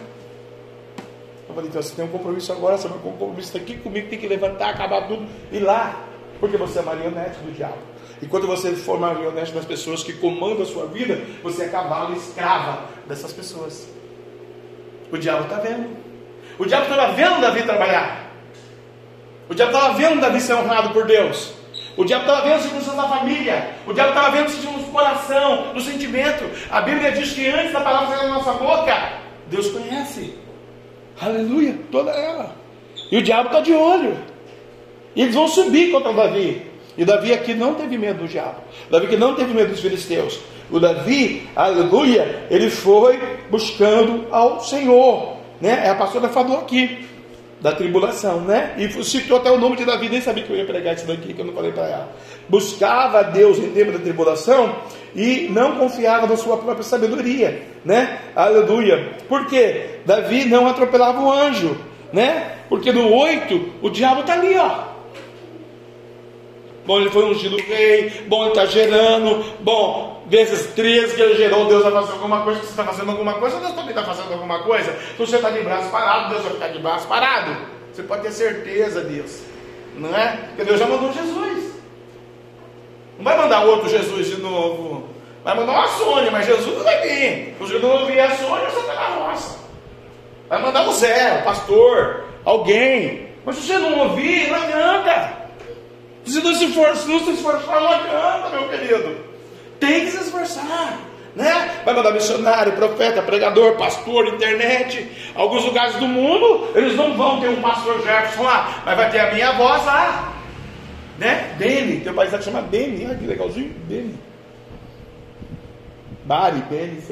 Eu 1.49 1.55
falei, 1.55 1.71
então 1.71 1.81
você 1.81 1.95
tem 1.95 2.05
um 2.05 2.09
compromisso 2.09 2.53
agora, 2.53 2.77
você 2.77 2.89
vai 2.89 2.99
um 2.99 3.01
compromisso 3.01 3.57
aqui 3.57 3.77
comigo, 3.77 4.09
tem 4.09 4.19
que 4.19 4.27
levantar, 4.27 4.71
acabar 4.71 5.07
tudo, 5.07 5.27
e 5.51 5.59
lá, 5.59 6.05
porque 6.41 6.57
você 6.57 6.81
é 6.81 6.83
marionete 6.83 7.39
do 7.39 7.53
diabo. 7.53 7.79
E 8.21 8.27
quando 8.27 8.47
você 8.47 8.73
for 8.73 8.99
marionete 8.99 9.53
das 9.53 9.65
pessoas 9.65 10.03
que 10.03 10.13
comandam 10.13 10.63
a 10.63 10.67
sua 10.67 10.87
vida, 10.87 11.21
você 11.43 11.65
é 11.65 11.69
cavalo 11.69 12.15
escrava 12.15 12.87
dessas 13.07 13.33
pessoas. 13.33 13.89
O 15.11 15.17
diabo 15.17 15.45
está 15.45 15.57
vendo. 15.61 15.97
O 16.59 16.67
diabo 16.67 16.83
estava 16.83 17.13
vendo 17.13 17.41
Davi 17.41 17.63
trabalhar. 17.63 18.31
O 19.49 19.55
diabo 19.55 19.73
estava 19.73 19.95
vendo 19.95 20.21
Davi 20.21 20.41
ser 20.41 20.55
honrado 20.55 20.91
por 20.91 21.07
Deus. 21.07 21.55
O 21.99 22.05
diabo 22.05 22.27
estava 22.27 22.43
vendo 22.43 22.55
as 22.55 22.63
circunstâncias 22.63 22.97
da 22.97 23.09
família. 23.09 23.71
O 23.85 23.93
diabo 23.93 24.11
estava 24.11 24.31
vendo 24.31 24.49
se 24.51 24.65
no 24.65 24.85
coração, 24.85 25.75
no 25.75 25.81
sentimento. 25.81 26.45
A 26.71 26.81
Bíblia 26.81 27.11
diz 27.11 27.33
que 27.33 27.49
antes 27.49 27.73
da 27.73 27.81
palavra 27.81 28.17
sair 28.17 28.29
da 28.29 28.35
nossa 28.35 28.53
boca, 28.53 29.15
Deus 29.49 29.69
conhece. 29.73 30.33
Aleluia, 31.21 31.77
toda 31.91 32.13
ela. 32.13 32.55
E 33.11 33.19
o 33.19 33.23
diabo 33.23 33.49
está 33.49 33.59
de 33.59 33.73
olho. 33.73 34.17
E 35.17 35.23
eles 35.23 35.35
vão 35.35 35.49
subir 35.49 35.91
contra 35.91 36.13
Davi. 36.13 36.63
E 36.97 37.05
Davi 37.05 37.33
aqui 37.33 37.53
não 37.53 37.75
teve 37.75 37.99
medo 37.99 38.21
do 38.21 38.29
diabo. 38.29 38.61
Davi 38.89 39.09
que 39.09 39.17
não 39.17 39.35
teve 39.35 39.53
medo 39.53 39.73
dos 39.73 39.81
filisteus. 39.81 40.39
O 40.71 40.79
Davi, 40.79 41.49
aleluia, 41.57 42.47
ele 42.49 42.71
foi 42.71 43.19
buscando 43.51 44.29
ao 44.31 44.61
Senhor. 44.61 45.37
Né? 45.61 45.91
A 45.91 45.97
pastora 45.97 46.29
falou 46.29 46.59
aqui 46.59 47.09
da 47.61 47.73
tribulação, 47.73 48.41
né? 48.41 48.75
E 48.79 49.05
citou 49.05 49.39
até 49.39 49.51
o 49.51 49.59
nome 49.59 49.77
de 49.77 49.85
Davi, 49.85 50.09
nem 50.09 50.21
sabia 50.21 50.45
que 50.45 50.51
eu 50.51 50.57
ia 50.57 50.65
pregar 50.65 50.95
isso 50.95 51.07
daqui, 51.07 51.35
que 51.35 51.41
eu 51.41 51.45
não 51.45 51.53
falei 51.53 51.73
para 51.73 51.85
ela. 51.85 52.13
Buscava 52.49 53.21
a 53.21 53.23
Deus 53.23 53.59
em 53.59 53.71
tempo 53.71 53.93
da 53.93 53.99
tribulação 53.99 54.77
e 55.15 55.49
não 55.51 55.77
confiava 55.77 56.27
na 56.27 56.37
sua 56.37 56.57
própria 56.57 56.85
sabedoria, 56.85 57.63
né? 57.85 58.21
Aleluia. 58.35 59.13
Por 59.29 59.47
quê? 59.47 60.01
Davi 60.07 60.45
não 60.45 60.69
atropelava 60.69 61.21
o 61.21 61.33
anjo, 61.33 61.77
né? 62.13 62.59
Porque 62.69 62.93
no 62.93 63.13
8 63.13 63.73
o 63.83 63.91
diabo 63.91 64.21
está 64.21 64.35
ali, 64.35 64.57
ó. 64.57 64.99
Bom, 66.87 67.01
ele 67.01 67.11
foi 67.11 67.25
ungido 67.25 67.57
rei, 67.57 68.11
bom, 68.29 68.43
ele 68.43 68.49
está 68.51 68.65
gerando, 68.65 69.45
bom, 69.61 70.18
desses 70.29 70.75
três 70.75 71.13
que 71.13 71.21
ele 71.21 71.37
gerou, 71.37 71.67
Deus 71.67 71.83
vai 71.83 71.93
fazer 71.93 72.13
alguma 72.13 72.43
coisa, 72.43 72.61
você 72.61 72.67
está 72.67 72.85
fazendo 72.85 73.11
alguma 73.11 73.35
coisa, 73.35 73.59
Deus 73.59 73.73
também 73.73 73.91
está 73.91 74.05
fazendo 74.05 74.33
alguma 74.33 74.63
coisa. 74.63 74.93
Se 74.93 75.17
você 75.19 75.37
está 75.37 75.51
de 75.51 75.61
braço 75.63 75.91
parado, 75.91 76.31
Deus 76.31 76.43
vai 76.43 76.53
ficar 76.53 76.69
de 76.69 76.79
braço 76.79 77.09
parado. 77.09 77.57
Você 77.93 78.03
pode 78.03 78.23
ter 78.23 78.33
certeza 78.33 79.03
disso, 79.03 79.45
não 79.97 80.15
é? 80.17 80.39
Porque 80.49 80.65
Deus 80.65 80.79
já 80.79 80.87
mandou 80.87 81.13
Jesus. 81.13 81.73
Não 83.17 83.25
vai 83.25 83.37
mandar 83.37 83.65
outro 83.65 83.89
Jesus 83.89 84.27
de 84.29 84.41
novo. 84.41 85.09
Vai 85.43 85.57
mandar 85.57 85.73
uma 85.73 85.89
Sônia, 85.89 86.31
mas 86.31 86.47
Jesus 86.47 86.77
não 86.77 86.85
vai 86.85 87.01
vir. 87.01 87.57
Se 87.67 87.79
não 87.79 87.91
ouvir 87.91 88.21
a 88.21 88.37
Sônia, 88.37 88.71
você 88.71 88.81
está 88.81 88.95
na 88.95 89.07
roça. 89.17 89.59
Vai 90.49 90.63
mandar 90.63 90.87
o 90.87 90.93
Zé, 90.93 91.41
o 91.41 91.45
pastor, 91.45 92.25
alguém. 92.45 93.29
Mas 93.45 93.57
se 93.57 93.63
você 93.63 93.79
não 93.79 93.99
ouvir, 93.99 94.49
não 94.49 94.63
adianta. 94.63 95.39
Se 96.25 96.43
não 96.43 96.55
se 96.55 96.67
não 97.09 97.21
se 97.21 97.31
esforçar, 97.31 97.81
não 97.81 97.89
adianta, 97.89 98.51
meu 98.51 98.69
querido. 98.69 99.28
Tem 99.81 100.05
que 100.05 100.11
se 100.11 100.19
esforçar. 100.19 100.99
Né? 101.35 101.83
Vai 101.85 101.95
mandar 101.95 102.11
missionário, 102.13 102.73
profeta, 102.73 103.23
pregador, 103.23 103.77
pastor, 103.77 104.27
internet. 104.29 105.09
Alguns 105.35 105.65
lugares 105.65 105.95
do 105.97 106.09
mundo, 106.09 106.69
eles 106.75 106.97
não 106.97 107.17
vão 107.17 107.41
ter 107.41 107.49
um 107.49 107.61
pastor 107.61 108.03
Jefferson 108.03 108.43
lá, 108.43 108.83
mas 108.85 108.97
vai 108.97 109.11
ter 109.11 109.21
a 109.21 109.33
minha 109.33 109.53
voz 109.53 109.85
lá. 109.85 110.35
Né? 111.19 111.55
Beni, 111.57 112.01
tem 112.01 112.13
um 112.13 112.17
país 112.17 112.31
que 112.31 112.43
chama 112.43 112.63
Beni, 112.63 113.07
olha 113.07 113.15
que 113.15 113.27
legalzinho, 113.27 113.75
Beni. 113.87 114.19
Bari, 116.25 116.63
Beni. 116.69 117.03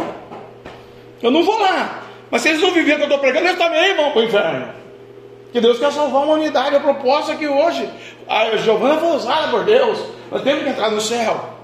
Eu 1.22 1.30
não 1.30 1.44
vou 1.44 1.58
lá. 1.60 2.02
Mas 2.30 2.42
se 2.42 2.48
eles 2.48 2.60
não 2.60 2.72
viverem 2.72 2.94
o 2.94 2.96
que 2.96 3.02
eu 3.02 3.06
estou 3.06 3.18
pregando, 3.18 3.46
eles 3.46 3.58
também 3.58 3.94
vão 3.94 4.10
para 4.10 4.20
o 4.20 4.24
inferno. 4.24 4.68
Que 5.52 5.60
Deus 5.60 5.78
quer 5.78 5.92
salvar 5.92 6.24
uma 6.24 6.34
unidade. 6.34 6.76
A 6.76 6.80
proposta 6.80 7.32
é 7.32 7.36
que 7.36 7.46
hoje 7.46 7.88
a 8.28 8.56
Giovana 8.56 9.00
foi 9.00 9.16
usada 9.16 9.48
por 9.48 9.64
Deus. 9.64 9.98
Nós 10.30 10.42
temos 10.42 10.64
que 10.64 10.70
entrar 10.70 10.90
no 10.90 11.00
céu. 11.00 11.55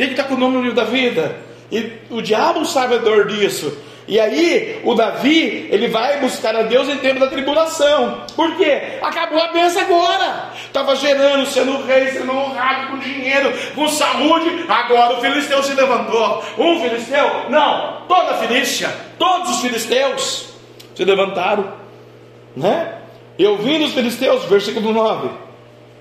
Tem 0.00 0.06
que 0.06 0.14
estar 0.14 0.24
com 0.24 0.34
o 0.34 0.38
nome 0.38 0.54
no 0.54 0.62
livro 0.62 0.76
da 0.76 0.84
vida. 0.84 1.36
E 1.70 1.92
o 2.08 2.22
diabo 2.22 2.64
sabe 2.64 2.94
a 2.94 2.98
dor 2.98 3.26
disso. 3.26 3.76
E 4.08 4.18
aí, 4.18 4.80
o 4.82 4.94
Davi, 4.94 5.68
ele 5.70 5.88
vai 5.88 6.20
buscar 6.20 6.56
a 6.56 6.62
Deus 6.62 6.88
em 6.88 6.96
tempo 6.96 7.20
da 7.20 7.26
tribulação. 7.26 8.22
Por 8.34 8.56
quê? 8.56 8.98
Acabou 9.02 9.38
a 9.38 9.52
bênção 9.52 9.82
agora. 9.82 10.52
Estava 10.64 10.96
gerando, 10.96 11.44
sendo 11.44 11.82
rei, 11.82 12.12
sendo 12.12 12.32
honrado 12.32 12.92
com 12.92 12.98
dinheiro, 12.98 13.52
com 13.74 13.86
saúde. 13.88 14.64
Agora 14.70 15.18
o 15.18 15.20
filisteu 15.20 15.62
se 15.62 15.74
levantou. 15.74 16.44
Um 16.56 16.80
filisteu? 16.80 17.50
Não, 17.50 18.06
toda 18.08 18.30
a 18.30 18.38
Filístia, 18.38 18.88
todos 19.18 19.50
os 19.50 19.60
filisteus 19.60 20.54
se 20.94 21.04
levantaram. 21.04 21.74
Né? 22.56 22.94
E 23.38 23.44
ouvindo 23.44 23.84
os 23.84 23.92
filisteus, 23.92 24.46
versículo 24.46 24.94
9, 24.94 25.28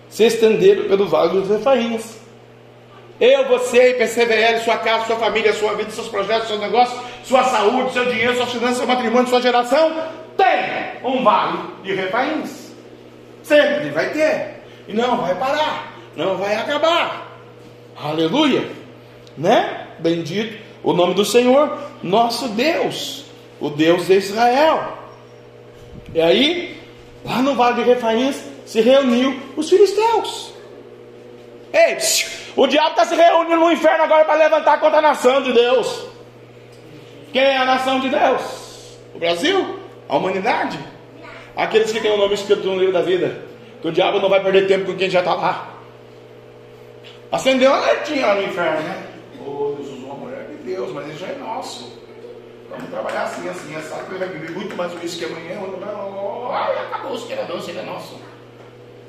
se 0.08 0.24
estenderam 0.24 0.86
pelo 0.86 1.06
vale 1.06 1.32
dos 1.32 1.50
Refaíns. 1.50 2.19
Eu, 3.20 3.48
você, 3.48 3.94
PCVL, 3.96 4.60
sua 4.64 4.78
casa, 4.78 5.06
sua 5.06 5.18
família, 5.18 5.54
sua 5.54 5.74
vida, 5.74 5.92
seus 5.92 6.08
projetos, 6.08 6.48
seus 6.48 6.60
negócios, 6.60 7.00
sua 7.24 7.44
saúde, 7.44 7.92
seu 7.92 8.06
dinheiro, 8.06 8.36
suas 8.36 8.52
finanças, 8.52 8.78
seu 8.78 8.88
matrimônio, 8.88 9.28
sua 9.28 9.42
geração, 9.42 9.92
tem 10.38 11.04
um 11.04 11.24
vale 11.24 11.60
de 11.84 11.94
Refaíns. 11.94 12.72
Sempre 13.44 13.90
vai 13.90 14.12
ter. 14.12 14.64
E 14.88 14.94
não 14.94 15.18
vai 15.18 15.36
parar, 15.36 15.94
não 16.16 16.38
vai 16.38 16.56
acabar. 16.56 17.38
Aleluia. 17.96 18.72
Né? 19.38 19.88
Bendito 20.00 20.58
o 20.82 20.94
nome 20.94 21.14
do 21.14 21.26
Senhor, 21.26 21.78
nosso 22.02 22.48
Deus, 22.50 23.26
o 23.60 23.70
Deus 23.70 24.08
de 24.08 24.14
Israel. 24.14 24.98
E 26.14 26.22
aí, 26.22 26.80
Lá 27.26 27.42
no 27.42 27.56
Vale 27.56 27.84
de 27.84 27.90
Refaíns 27.90 28.38
se 28.66 28.82
reuniu 28.82 29.40
os 29.56 29.70
filisteus. 29.70 30.54
Ei, 31.74 31.98
o 32.60 32.67
diabo 32.67 32.89
está 32.89 33.06
se 33.06 33.15
reunindo 33.15 33.56
no 33.56 33.72
inferno 33.72 34.04
agora 34.04 34.26
para 34.26 34.36
levantar 34.36 34.82
contra 34.82 34.98
a 34.98 35.02
nação 35.02 35.41
de 35.41 35.54
Deus. 35.54 36.08
Quem 37.32 37.41
é 37.41 37.56
a 37.56 37.63
nação 37.63 38.02
de 38.02 38.10
Deus? 38.10 38.98
O 39.15 39.17
Brasil? 39.17 39.80
A 40.10 40.17
humanidade? 40.17 40.78
Aqueles 41.56 41.89
que 41.89 42.02
têm 42.02 42.12
o 42.12 42.17
nome 42.17 42.34
escrito 42.34 42.67
no 42.67 42.78
livro 42.78 42.91
da 42.91 43.02
vida. 43.02 43.45
Que 43.82 43.88
o 43.88 43.93
diabo 43.93 44.19
não 44.19 44.28
vai 44.28 44.43
perder 44.43 44.67
tempo 44.67 44.88
com 44.88 44.98
quem 44.98 45.10
já 45.10 45.19
está 45.19 45.36
lá. 45.36 45.69
Acendeu 47.32 47.72
uma 47.72 47.80
leitinha 47.80 48.28
lá 48.28 48.36
no 48.36 48.43
inferno, 48.43 48.82
né? 48.82 49.04
Oh, 49.39 49.76
Deus 49.78 49.88
usou 49.88 50.10
uma 50.10 50.15
mulher 50.15 50.48
de 50.50 50.56
Deus, 50.56 50.91
mas 50.91 51.08
isso 51.08 51.19
já 51.19 51.28
é 51.28 51.38
nosso. 51.38 51.98
Vamos 52.69 52.89
trabalhar 52.89 53.24
assim, 53.24 53.48
assim, 53.48 53.74
sabe 53.82 54.04
que 54.04 54.12
ele 54.12 54.19
vai 54.19 54.28
beber 54.28 54.52
muito 54.52 54.76
mais 54.76 54.93
uísque 54.95 55.24
amanhã, 55.24 55.62
olha, 55.62 56.82
acabou, 56.82 57.17
se 57.17 57.32
ele 57.32 57.39
é 57.39 57.45
doce, 57.45 57.72
ele 57.72 57.80
é 57.80 57.84
nosso. 57.84 58.19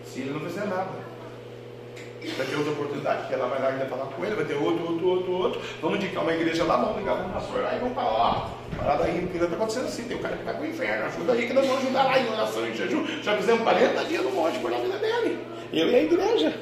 Se 0.04 0.20
ele 0.20 0.30
não 0.30 0.40
fizer 0.40 0.66
nada. 0.66 1.09
Vai 2.36 2.46
ter 2.46 2.56
outra 2.56 2.72
oportunidade, 2.72 3.28
que 3.28 3.34
ela 3.34 3.48
vai 3.48 3.60
lá 3.60 3.68
ainda 3.68 3.86
falar 3.86 4.06
com 4.06 4.24
ele, 4.24 4.34
vai 4.34 4.44
ter 4.44 4.54
outro, 4.54 4.92
outro, 4.92 5.08
outro, 5.08 5.32
outro. 5.32 5.62
Vamos 5.80 5.98
indicar 5.98 6.22
uma 6.22 6.32
igreja 6.32 6.64
lá, 6.64 6.76
vamos 6.76 6.98
ligar 6.98 7.14
o 7.14 7.30
pastor 7.30 7.62
lá 7.62 7.74
e 7.74 7.78
vamos 7.78 7.94
falar, 7.94 8.12
ó, 8.12 8.76
parada 8.76 9.04
aí, 9.04 9.20
porque 9.20 9.38
está 9.42 9.56
acontecendo 9.56 9.86
assim, 9.86 10.04
tem 10.04 10.16
um 10.16 10.20
cara 10.20 10.36
que 10.36 10.44
vai 10.44 10.54
para 10.54 10.62
o 10.62 10.66
inferno, 10.66 11.06
ajuda 11.06 11.32
aí 11.32 11.46
que 11.46 11.52
nós 11.52 11.66
vamos 11.66 11.82
ajudar 11.82 12.02
lá 12.04 12.18
em 12.18 12.28
oração 12.30 12.66
e 12.66 12.74
jejum. 12.74 13.06
Já 13.22 13.36
fizemos 13.36 13.62
40 13.62 14.04
dias 14.04 14.22
no 14.22 14.30
monte 14.32 14.58
por 14.58 14.70
na 14.70 14.78
vida 14.78 14.98
dele. 14.98 15.38
Ele 15.72 15.90
e 15.90 15.94
a 15.94 16.02
igreja. 16.02 16.54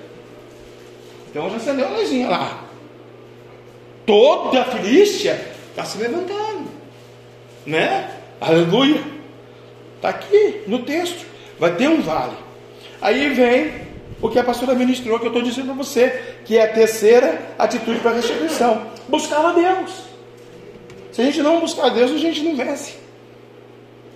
Então 1.31 1.51
já 1.51 1.57
acendeu 1.57 1.87
a 1.87 1.91
luzinha 1.91 2.29
lá. 2.29 2.65
Toda 4.07 4.63
a 4.63 4.65
Filístia 4.65 5.53
está 5.71 5.85
se 5.85 5.99
levantando 5.99 6.49
né? 7.69 8.11
Aleluia. 8.41 9.01
Está 9.97 10.09
aqui 10.09 10.63
no 10.67 10.81
texto. 10.81 11.27
Vai 11.59 11.75
ter 11.77 11.89
um 11.89 12.01
vale. 12.01 12.37
Aí 13.01 13.29
vem 13.35 13.88
o 14.21 14.29
que 14.29 14.39
a 14.39 14.45
pastora 14.45 14.75
ministrou, 14.75 15.19
que 15.19 15.27
eu 15.27 15.29
estou 15.29 15.43
dizendo 15.43 15.67
para 15.67 15.75
você, 15.75 16.37
que 16.45 16.57
é 16.57 16.65
a 16.65 16.73
terceira 16.73 17.55
atitude 17.59 18.01
para 18.01 18.11
a 18.11 18.15
restituição: 18.15 18.83
buscar 19.09 19.45
a 19.45 19.53
Deus. 19.53 19.93
Se 21.13 21.23
a 21.23 21.25
gente 21.25 21.43
não 21.43 21.61
buscar 21.61 21.87
a 21.87 21.89
Deus, 21.91 22.11
a 22.13 22.19
gente 22.19 22.43
não 22.43 22.57
vence. 22.57 22.97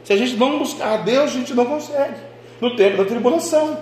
Se 0.04 0.12
a 0.12 0.16
gente 0.16 0.36
não 0.36 0.58
buscar 0.58 0.94
a 0.94 0.96
Deus, 0.98 1.30
a 1.30 1.34
gente 1.34 1.54
não 1.54 1.64
consegue. 1.64 2.16
No 2.60 2.76
tempo 2.76 2.96
da 2.98 3.04
tribulação. 3.04 3.78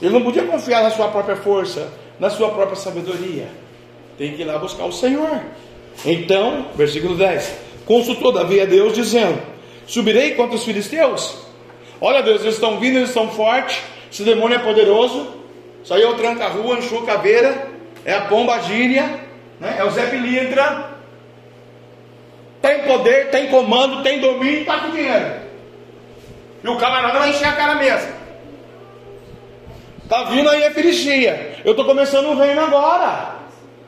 Ele 0.00 0.12
não 0.12 0.22
podia 0.22 0.44
confiar 0.44 0.82
na 0.82 0.90
sua 0.90 1.08
própria 1.08 1.36
força, 1.36 1.92
na 2.18 2.30
sua 2.30 2.50
própria 2.50 2.76
sabedoria. 2.76 3.48
Tem 4.18 4.34
que 4.34 4.42
ir 4.42 4.44
lá 4.44 4.58
buscar 4.58 4.84
o 4.84 4.92
Senhor. 4.92 5.40
Então, 6.04 6.66
versículo 6.74 7.16
10: 7.16 7.54
Consultou 7.86 8.32
Davi 8.32 8.60
a 8.60 8.64
Deus, 8.64 8.94
dizendo: 8.94 9.40
Subirei 9.86 10.32
contra 10.34 10.56
os 10.56 10.64
filisteus? 10.64 11.36
Olha 12.00 12.22
Deus, 12.22 12.42
eles 12.42 12.54
estão 12.54 12.78
vindo, 12.78 12.96
eles 12.96 13.08
estão 13.08 13.28
fortes, 13.30 13.80
esse 14.14 14.22
demônio 14.22 14.54
é 14.54 14.60
poderoso. 14.60 15.26
Isso 15.82 15.92
aí 15.92 16.00
é 16.00 16.08
o 16.08 16.14
tranca-rua, 16.14 16.78
enxu 16.78 17.02
caveira, 17.02 17.66
é 18.04 18.14
a 18.14 18.20
pomba 18.26 18.60
gíria, 18.60 19.20
né? 19.58 19.74
é 19.76 19.82
o 19.82 19.90
Zé 19.90 20.06
Pilintra. 20.06 20.92
Tem 22.62 22.84
poder, 22.84 23.30
tem 23.30 23.48
comando, 23.48 24.04
tem 24.04 24.20
domínio, 24.20 24.60
está 24.60 24.78
com 24.78 24.90
dinheiro. 24.90 25.34
E 26.62 26.68
o 26.68 26.76
camarada 26.76 27.18
vai 27.18 27.30
encher 27.30 27.48
a 27.48 27.52
cara 27.54 27.74
mesmo. 27.74 28.12
Tá 30.08 30.22
vindo 30.24 30.48
aí 30.48 30.64
a 30.64 30.70
Filistia. 30.70 31.56
Eu 31.64 31.72
estou 31.72 31.84
começando 31.84 32.26
um 32.26 32.36
reino 32.36 32.60
agora. 32.60 33.34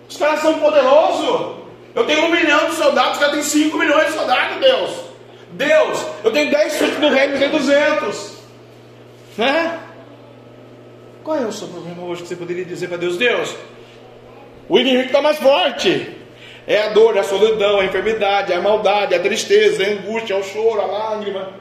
Os 0.09 0.17
caras 0.17 0.41
são 0.41 0.59
poderosos. 0.59 1.59
Eu 1.95 2.05
tenho 2.05 2.25
um 2.25 2.31
milhão 2.31 2.69
de 2.69 2.75
soldados, 2.75 3.13
os 3.13 3.19
caras 3.19 3.35
têm 3.35 3.45
cinco 3.45 3.79
milhões 3.79 4.09
de 4.09 4.15
soldados, 4.15 4.57
Deus. 4.59 4.91
Deus, 5.53 6.05
eu 6.25 6.33
tenho 6.33 6.51
dez 6.51 6.73
súditos 6.73 7.01
do 7.01 7.11
reino, 7.11 7.39
tem 7.39 7.49
duzentos. 7.49 8.33
Né? 9.39 9.86
Qual 11.27 11.37
é 11.37 11.45
o 11.45 11.51
seu 11.51 11.67
problema 11.67 12.05
hoje 12.05 12.23
que 12.23 12.29
você 12.29 12.37
poderia 12.37 12.65
dizer 12.65 12.87
para 12.87 12.99
Deus? 12.99 13.17
Deus, 13.17 13.53
o 14.69 14.79
inimigo 14.79 15.07
está 15.07 15.21
mais 15.21 15.39
forte. 15.39 16.15
É 16.69 16.83
a 16.83 16.91
dor, 16.91 17.17
é 17.17 17.19
a 17.19 17.25
solidão, 17.25 17.81
a 17.81 17.85
enfermidade, 17.85 18.53
a 18.53 18.61
maldade, 18.61 19.13
a 19.13 19.19
tristeza, 19.19 19.85
a 19.85 19.89
angústia, 19.89 20.37
o 20.37 20.45
choro, 20.45 20.81
a 20.81 20.87
lágrima. 20.87 21.53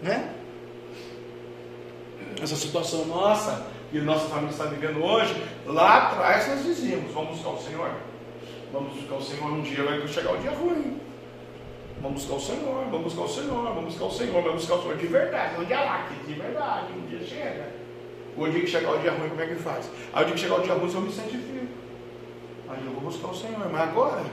Né? 0.00 0.32
Essa 2.42 2.56
situação 2.56 3.04
nossa 3.04 3.66
e 3.92 3.98
nossa 3.98 4.26
família 4.30 4.52
está 4.52 4.64
vivendo 4.64 5.04
hoje, 5.04 5.36
lá 5.66 6.08
atrás 6.08 6.48
nós 6.48 6.64
dizíamos, 6.64 7.12
vamos 7.12 7.32
buscar 7.32 7.50
o 7.50 7.58
Senhor. 7.58 7.90
Vamos 8.72 8.94
buscar 8.94 9.16
o 9.16 9.22
Senhor, 9.22 9.52
um 9.52 9.60
dia 9.60 9.84
vai 9.84 10.08
chegar 10.08 10.32
o 10.32 10.38
dia 10.38 10.52
ruim. 10.52 10.98
Vamos 12.00 12.22
buscar 12.22 12.36
o 12.36 12.40
Senhor, 12.40 12.84
vamos 12.90 13.02
buscar 13.02 13.22
o 13.22 13.28
Senhor, 13.28 13.62
vamos 13.62 13.84
buscar 13.84 14.04
o 14.06 14.10
Senhor, 14.10 14.42
vamos 14.42 14.54
buscar 14.54 14.74
o 14.76 14.82
Senhor 14.82 14.96
de 14.96 15.06
verdade, 15.06 15.54
não 15.58 15.64
de 15.64 15.74
alaque, 15.74 16.14
de 16.26 16.32
verdade, 16.32 16.92
um 16.94 17.06
dia 17.06 17.26
chega. 17.26 17.72
O 18.38 18.48
dia 18.48 18.60
que 18.60 18.66
chegar 18.66 18.92
o 18.92 18.98
dia 18.98 19.10
ruim, 19.10 19.28
como 19.28 19.42
é 19.42 19.46
que 19.46 19.56
faz? 19.56 19.90
Aí 20.14 20.22
o 20.22 20.26
dia 20.26 20.34
que 20.34 20.40
chegar 20.40 20.60
o 20.60 20.62
dia 20.62 20.72
ruim, 20.72 20.90
eu 20.94 21.00
me 21.02 21.12
santifico. 21.12 21.66
Aí 22.70 22.78
eu 22.86 22.92
vou 22.92 23.02
buscar 23.02 23.28
o 23.28 23.34
Senhor, 23.34 23.68
mas 23.70 23.80
agora, 23.82 24.24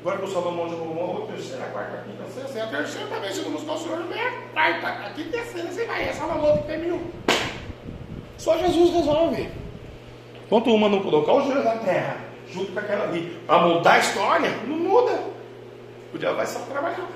agora 0.00 0.18
que 0.18 0.24
o 0.24 0.28
Salomão 0.28 0.68
já 0.70 0.76
falou, 0.76 1.24
a 1.24 1.32
terceira, 1.32 1.66
quarta, 1.66 2.04
quinta, 2.04 2.24
sexta, 2.30 2.58
é 2.58 2.62
a 2.62 2.66
terceira 2.68 3.06
também, 3.08 3.32
se 3.32 3.40
não 3.42 3.50
buscar 3.50 3.72
o 3.72 3.78
Senhor, 3.78 4.02
vem 4.04 4.20
a 4.22 4.30
quarta, 4.54 4.88
a 4.88 5.10
quinta 5.10 5.40
a 5.40 5.44
sexta, 5.44 5.72
você 5.72 5.84
vai, 5.84 6.08
é 6.08 6.12
Salomão 6.14 6.56
que 6.56 6.66
tem 6.68 6.78
mil. 6.78 7.00
Só 8.38 8.56
Jesus 8.56 8.94
resolve. 8.94 9.50
Enquanto 10.46 10.74
uma 10.74 10.88
não 10.88 11.02
colocar 11.02 11.34
o 11.34 11.42
joelho 11.42 11.64
na 11.64 11.76
terra, 11.76 12.16
junto 12.50 12.72
com 12.72 12.78
aquela 12.78 13.04
ali, 13.04 13.38
para 13.46 13.66
mudar 13.66 13.92
a 13.92 13.98
história, 13.98 14.50
não 14.66 14.76
muda. 14.78 15.39
O 16.12 16.18
diabo 16.18 16.36
vai 16.36 16.46
só 16.46 16.60
trabalhar. 16.60 17.08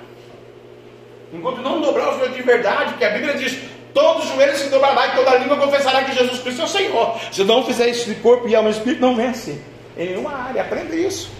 Enquanto 1.32 1.62
não 1.62 1.80
dobrar 1.80 2.14
o 2.14 2.18
joelho 2.18 2.34
de 2.34 2.42
verdade, 2.42 2.94
que 2.94 3.04
a 3.04 3.10
Bíblia 3.10 3.34
diz: 3.34 3.58
todos 3.92 4.24
os 4.24 4.30
joelhos 4.30 4.58
se 4.58 4.68
dobrará 4.68 5.08
e 5.08 5.16
toda 5.16 5.38
língua 5.38 5.56
confessará 5.56 6.04
que 6.04 6.14
Jesus 6.14 6.40
Cristo 6.40 6.62
é 6.62 6.64
o 6.64 6.68
Senhor. 6.68 7.20
Se 7.32 7.44
não 7.44 7.64
fizer 7.64 7.88
isso 7.88 8.08
de 8.08 8.14
corpo 8.16 8.48
e 8.48 8.54
alma 8.54 8.68
e 8.68 8.72
espírito, 8.72 9.00
não 9.00 9.16
vence. 9.16 9.60
Em 9.96 10.08
nenhuma 10.08 10.32
área, 10.32 10.62
aprenda 10.62 10.94
isso. 10.94 11.30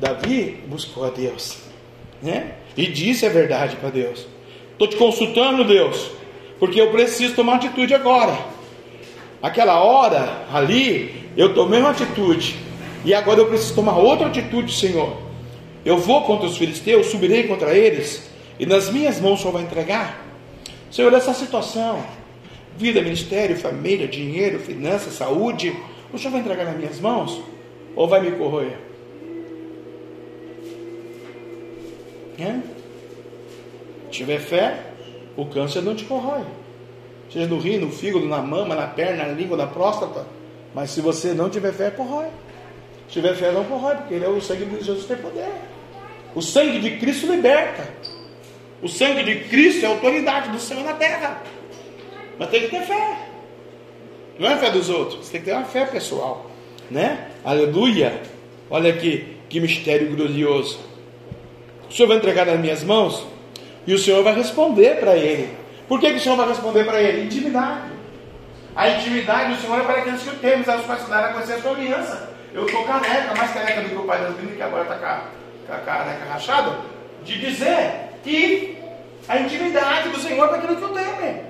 Davi 0.00 0.62
buscou 0.66 1.04
a 1.04 1.10
Deus, 1.10 1.58
né? 2.20 2.54
E 2.76 2.86
disse 2.86 3.24
a 3.24 3.28
verdade 3.28 3.76
para 3.76 3.90
Deus. 3.90 4.26
Estou 4.72 4.88
te 4.88 4.96
consultando, 4.96 5.64
Deus 5.64 6.10
porque 6.62 6.80
eu 6.80 6.92
preciso 6.92 7.34
tomar 7.34 7.56
atitude 7.56 7.92
agora. 7.92 8.38
Aquela 9.42 9.82
hora 9.82 10.46
ali, 10.54 11.28
eu 11.36 11.52
tomei 11.54 11.80
uma 11.80 11.90
atitude, 11.90 12.54
e 13.04 13.12
agora 13.14 13.40
eu 13.40 13.46
preciso 13.46 13.74
tomar 13.74 13.96
outra 13.96 14.26
atitude, 14.26 14.72
Senhor. 14.74 15.16
Eu 15.84 15.98
vou 15.98 16.22
contra 16.22 16.46
os 16.46 16.56
filisteus, 16.56 17.06
subirei 17.06 17.44
contra 17.48 17.76
eles, 17.76 18.30
e 18.58 18.66
nas 18.66 18.90
minhas 18.90 19.20
mãos 19.20 19.38
o 19.38 19.42
Senhor 19.42 19.52
vai 19.52 19.62
entregar. 19.62 20.24
Senhor, 20.90 21.12
essa 21.12 21.34
situação, 21.34 22.04
vida, 22.76 23.00
ministério, 23.00 23.56
família, 23.56 24.06
dinheiro, 24.06 24.60
finanças, 24.60 25.14
saúde, 25.14 25.74
o 26.12 26.18
Senhor 26.18 26.30
vai 26.30 26.40
entregar 26.40 26.64
nas 26.64 26.76
minhas 26.76 27.00
mãos? 27.00 27.40
Ou 27.96 28.06
vai 28.06 28.20
me 28.20 28.32
corroer? 28.32 28.78
É? 32.38 32.60
Se 34.04 34.10
tiver 34.10 34.38
fé, 34.38 34.78
o 35.36 35.46
câncer 35.46 35.82
não 35.82 35.94
te 35.94 36.04
corrói. 36.04 36.42
Seja 37.32 37.46
no 37.46 37.58
rim, 37.58 37.78
no 37.78 37.90
fígado, 37.90 38.26
na 38.26 38.38
mama, 38.38 38.74
na 38.74 38.86
perna, 38.86 39.24
na 39.24 39.32
língua, 39.32 39.56
na 39.56 39.66
próstata. 39.66 40.26
Mas 40.74 40.90
se 40.90 41.00
você 41.00 41.32
não 41.32 41.48
tiver 41.48 41.72
fé, 41.72 41.90
corrói. 41.90 42.26
Se 43.12 43.20
tiver 43.20 43.34
fé, 43.34 43.52
não 43.52 43.64
corrói, 43.64 43.94
porque 43.96 44.14
ele 44.14 44.24
é 44.24 44.28
o 44.28 44.40
sangue 44.40 44.64
de 44.64 44.82
Jesus 44.82 45.04
tem 45.04 45.18
poder. 45.18 45.52
O 46.34 46.40
sangue 46.40 46.80
de 46.80 46.96
Cristo 46.96 47.30
liberta. 47.30 47.86
O 48.80 48.88
sangue 48.88 49.22
de 49.22 49.40
Cristo 49.50 49.84
é 49.84 49.88
a 49.88 49.90
autoridade 49.90 50.48
do 50.48 50.58
céu 50.58 50.80
na 50.80 50.94
terra. 50.94 51.42
Mas 52.38 52.48
tem 52.48 52.62
que 52.62 52.68
ter 52.68 52.80
fé. 52.80 53.18
Não 54.38 54.48
é 54.48 54.54
a 54.54 54.56
fé 54.56 54.70
dos 54.70 54.88
outros, 54.88 55.26
você 55.26 55.32
tem 55.32 55.40
que 55.42 55.44
ter 55.44 55.52
uma 55.52 55.66
fé 55.66 55.84
pessoal. 55.84 56.50
Né? 56.90 57.28
Aleluia. 57.44 58.22
Olha 58.70 58.90
aqui, 58.90 59.36
que 59.46 59.60
mistério 59.60 60.16
glorioso. 60.16 60.80
O 61.90 61.92
Senhor 61.92 62.08
vai 62.08 62.16
entregar 62.16 62.46
nas 62.46 62.58
minhas 62.58 62.82
mãos 62.82 63.26
e 63.86 63.92
o 63.92 63.98
Senhor 63.98 64.24
vai 64.24 64.34
responder 64.34 65.00
para 65.00 65.18
ele. 65.18 65.54
Por 65.86 66.00
que, 66.00 66.08
que 66.08 66.16
o 66.16 66.20
Senhor 66.20 66.36
vai 66.36 66.48
responder 66.48 66.84
para 66.84 67.02
ele? 67.02 67.26
Intimidade. 67.26 67.92
A 68.74 68.88
intimidade 68.88 69.54
do 69.54 69.60
Senhor 69.60 69.80
é 69.80 69.84
para 69.84 69.98
aqueles 69.98 70.22
que 70.22 70.30
o 70.30 70.36
temem, 70.36 70.60
os 70.60 70.86
quais 70.86 71.12
a 71.12 71.28
conhecer 71.34 71.52
a 71.52 71.60
sua 71.60 71.72
aliança. 71.72 72.31
Eu 72.54 72.66
estou 72.66 72.84
careca, 72.84 73.34
mais 73.36 73.52
careca 73.52 73.80
do 73.82 73.88
que 73.88 73.96
o 73.96 74.04
pai 74.04 74.20
das 74.20 74.34
meninas, 74.36 74.56
que 74.56 74.62
agora 74.62 74.82
está 74.82 75.24
com 75.66 75.72
a 75.72 75.78
careca 75.78 76.24
rachada, 76.30 76.78
de 77.24 77.38
dizer 77.38 78.10
que 78.22 78.78
a 79.28 79.38
intimidade 79.38 80.10
do 80.10 80.18
Senhor 80.18 80.48
é 80.48 80.56
aqueles 80.56 80.78
que 80.78 80.84
o 80.84 80.88
temem. 80.88 81.42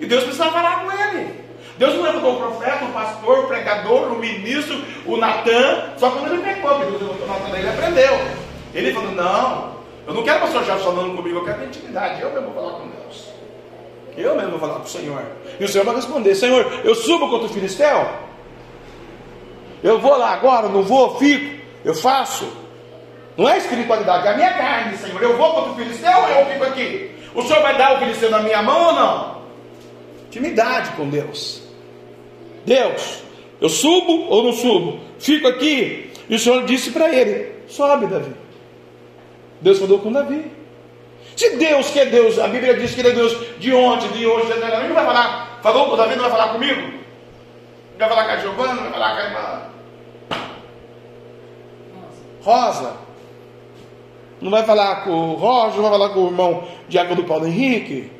E 0.00 0.06
Deus 0.06 0.24
precisa 0.24 0.50
falar 0.50 0.84
com 0.84 0.92
ele. 0.92 1.48
Deus 1.78 1.94
não 1.94 2.02
levantou 2.02 2.34
o 2.34 2.38
profeta, 2.38 2.84
o 2.84 2.92
pastor, 2.92 3.38
o 3.44 3.46
pregador, 3.46 4.12
o 4.12 4.18
ministro, 4.18 4.82
o 5.06 5.16
Natan, 5.16 5.92
só 5.96 6.10
quando 6.10 6.32
ele 6.32 6.42
pecou, 6.42 6.70
porque 6.70 6.90
Deus 6.90 7.02
levantou 7.02 7.26
o 7.26 7.28
Natan, 7.28 7.56
ele 7.56 7.68
aprendeu. 7.68 8.18
Ele 8.74 8.92
falou: 8.92 9.12
Não, 9.12 9.76
eu 10.06 10.14
não 10.14 10.22
quero 10.24 10.38
o 10.38 10.40
pastor 10.40 10.64
Jorge 10.64 10.84
falando 10.84 11.16
comigo, 11.16 11.38
eu 11.38 11.44
quero 11.44 11.58
ter 11.58 11.66
intimidade. 11.66 12.20
Eu 12.20 12.32
mesmo 12.32 12.50
vou 12.50 12.54
falar 12.54 12.78
com 12.80 12.88
Deus. 12.88 13.28
Eu 14.16 14.34
mesmo 14.34 14.50
vou 14.50 14.58
falar 14.58 14.74
com 14.74 14.84
o 14.84 14.88
Senhor. 14.88 15.22
E 15.60 15.64
o 15.64 15.68
Senhor 15.68 15.84
vai 15.84 15.94
responder: 15.94 16.34
Senhor, 16.34 16.80
eu 16.84 16.94
subo 16.96 17.28
contra 17.30 17.46
o 17.46 17.50
filisteu? 17.50 18.08
Eu 19.82 19.98
vou 19.98 20.16
lá 20.16 20.32
agora, 20.32 20.68
não 20.68 20.82
vou, 20.82 21.18
fico, 21.18 21.62
eu 21.84 21.94
faço. 21.94 22.48
Não 23.36 23.48
é 23.48 23.58
espiritualidade, 23.58 24.26
é 24.26 24.30
a 24.30 24.36
minha 24.36 24.52
carne, 24.52 24.96
Senhor. 24.96 25.22
Eu 25.22 25.36
vou 25.36 25.52
contra 25.54 25.70
o 25.70 25.76
filisteu 25.76 26.10
ou 26.10 26.28
eu 26.28 26.46
fico 26.46 26.64
aqui? 26.64 27.10
O 27.34 27.42
Senhor 27.42 27.62
vai 27.62 27.76
dar 27.78 27.94
o 27.94 27.98
filisteu 27.98 28.30
na 28.30 28.40
minha 28.40 28.60
mão 28.62 28.86
ou 28.86 28.92
não? 28.92 29.42
Intimidade 30.26 30.90
com 30.90 31.08
Deus. 31.08 31.62
Deus, 32.66 33.22
eu 33.60 33.68
subo 33.68 34.26
ou 34.28 34.42
não 34.42 34.52
subo? 34.52 34.98
Fico 35.18 35.46
aqui. 35.46 36.10
E 36.28 36.34
o 36.34 36.38
Senhor 36.38 36.64
disse 36.64 36.90
para 36.90 37.14
ele: 37.14 37.52
Sobe, 37.68 38.06
Davi. 38.06 38.34
Deus 39.60 39.78
falou 39.78 39.98
com 40.00 40.12
Davi. 40.12 40.50
Se 41.36 41.56
Deus 41.56 41.90
que 41.90 42.00
é 42.00 42.06
Deus, 42.06 42.38
a 42.38 42.48
Bíblia 42.48 42.74
diz 42.74 42.92
que 42.94 43.00
ele 43.00 43.10
é 43.10 43.12
Deus 43.12 43.36
de 43.58 43.72
ontem, 43.72 44.08
de 44.08 44.26
hoje, 44.26 44.46
de 44.46 44.52
eternamente, 44.52 44.88
não 44.88 44.94
vai 44.96 45.06
falar, 45.06 45.60
falou 45.62 45.86
com 45.88 45.96
Davi, 45.96 46.16
não 46.16 46.22
vai 46.22 46.32
falar 46.32 46.48
comigo? 46.48 46.98
Vai 47.98 48.08
falar 48.08 48.24
com 48.24 48.30
a 48.30 48.36
Giovana, 48.36 48.82
vai 48.82 48.92
falar 48.92 49.10
com 49.10 49.20
a 49.20 49.24
irmã 49.24 49.68
Rosa. 52.42 52.96
Não 54.40 54.50
vai 54.52 54.62
falar 54.62 54.96
com 55.02 55.10
o 55.10 55.34
Roger, 55.34 55.82
não 55.82 55.90
vai 55.90 55.98
falar 55.98 56.08
com 56.10 56.20
o 56.20 56.26
irmão 56.28 56.64
Diago 56.88 57.16
do 57.16 57.24
Paulo 57.24 57.46
Henrique, 57.46 58.12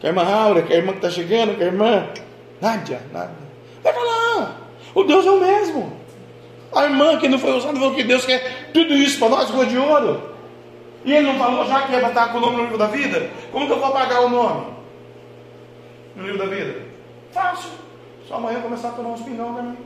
com 0.00 0.06
a 0.06 0.10
irmã 0.10 0.24
Aura, 0.24 0.62
com 0.62 0.72
a 0.72 0.76
irmã 0.76 0.92
que 0.92 0.98
está 0.98 1.10
chegando, 1.10 1.54
com 1.54 1.62
a 1.62 1.66
irmã 1.66 2.08
Nádia, 2.62 3.02
Nádia. 3.12 3.36
Vai 3.82 3.92
falar. 3.92 4.56
O 4.94 5.04
Deus 5.04 5.26
é 5.26 5.30
o 5.30 5.40
mesmo. 5.40 6.00
A 6.74 6.84
irmã 6.84 7.18
que 7.18 7.28
não 7.28 7.38
foi 7.38 7.52
usada 7.52 7.74
falou 7.74 7.94
que 7.94 8.02
Deus 8.02 8.24
quer 8.24 8.70
tudo 8.72 8.94
isso 8.94 9.18
para 9.18 9.28
nós, 9.28 9.50
cor 9.50 9.66
de 9.66 9.76
ouro. 9.76 10.30
E 11.04 11.12
ele 11.12 11.26
não 11.26 11.38
falou 11.38 11.66
já 11.66 11.82
que 11.82 11.92
ia 11.92 12.06
estar 12.06 12.32
com 12.32 12.38
o 12.38 12.40
nome 12.40 12.56
no 12.56 12.62
livro 12.62 12.78
da 12.78 12.86
vida? 12.86 13.28
Como 13.52 13.66
que 13.66 13.72
eu 13.72 13.78
vou 13.78 13.88
apagar 13.88 14.22
o 14.22 14.30
nome 14.30 14.66
no 16.16 16.24
livro 16.24 16.38
da 16.38 16.46
vida? 16.46 16.86
Fácil. 17.32 17.89
Só 18.30 18.36
amanhã 18.36 18.60
começar 18.60 18.90
a 18.90 18.92
tomar 18.92 19.10
uns 19.10 19.22
pinão 19.22 19.52
para 19.52 19.64
mim. 19.64 19.76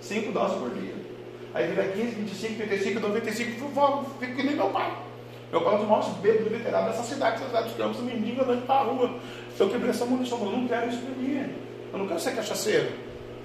Cinco 0.00 0.32
doses 0.32 0.58
por 0.58 0.70
dia. 0.70 0.92
Aí 1.54 1.68
vira 1.68 1.84
15, 1.84 2.16
25, 2.16 2.56
35, 2.56 2.98
95, 3.00 4.06
fico 4.18 4.34
que 4.34 4.42
nem 4.42 4.56
meu 4.56 4.70
pai. 4.70 4.92
Meu 5.52 5.60
pai 5.60 5.74
é 5.74 5.76
um 5.76 5.78
dos 5.78 5.88
maiores 5.88 6.08
bêbados 6.16 6.50
veteranos 6.50 6.90
dessa 6.90 7.04
cidade, 7.04 7.38
cidade 7.38 7.68
dos 7.68 7.76
campos, 7.76 8.00
mendigo 8.00 8.42
andando 8.42 8.66
para 8.66 8.74
a 8.74 8.82
rua. 8.82 9.14
Eu 9.56 9.70
quebrei 9.70 9.90
essa 9.90 10.04
munição, 10.04 10.40
eu 10.40 10.50
não 10.50 10.66
quero 10.66 10.88
isso 10.88 10.98
para 10.98 11.14
mim. 11.14 11.48
Eu 11.92 11.98
não 12.00 12.08
quero 12.08 12.18
ser 12.18 12.34
cachaceiro. 12.34 12.88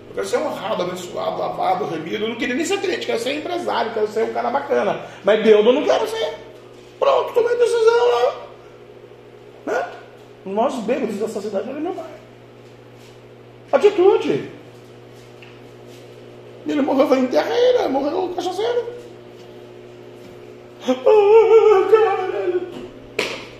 Eu 0.10 0.16
quero 0.16 0.28
ser 0.28 0.38
honrado, 0.38 0.82
abençoado, 0.82 1.38
lavado, 1.38 1.86
remido. 1.86 2.26
Eu 2.26 2.30
não 2.30 2.36
queria 2.36 2.56
nem 2.56 2.66
ser 2.66 2.82
crente, 2.82 3.06
quero 3.06 3.20
ser 3.20 3.34
empresário, 3.34 3.94
quero 3.94 4.08
ser 4.08 4.24
um 4.24 4.34
cara 4.34 4.50
bacana. 4.50 5.02
Mas 5.24 5.44
Deus 5.44 5.64
eu 5.64 5.72
não 5.72 5.84
quero 5.84 6.08
ser. 6.08 6.34
Pronto, 6.98 7.32
tomei 7.32 7.56
decisão 7.58 8.08
lá. 8.08 8.36
Né? 9.68 9.88
Nossos 10.46 10.84
bêbados 10.84 11.16
dessa 11.18 11.40
cidade 11.40 11.70
era 11.70 11.80
meu 11.80 11.94
pai. 11.94 12.25
Atitude. 13.76 14.50
Ele 16.68 16.82
morreu 16.82 17.14
em 17.16 17.28
terreira, 17.28 17.90
morreu 17.90 18.34
cachaceiro. 18.34 18.86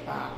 Ah, 0.08 0.32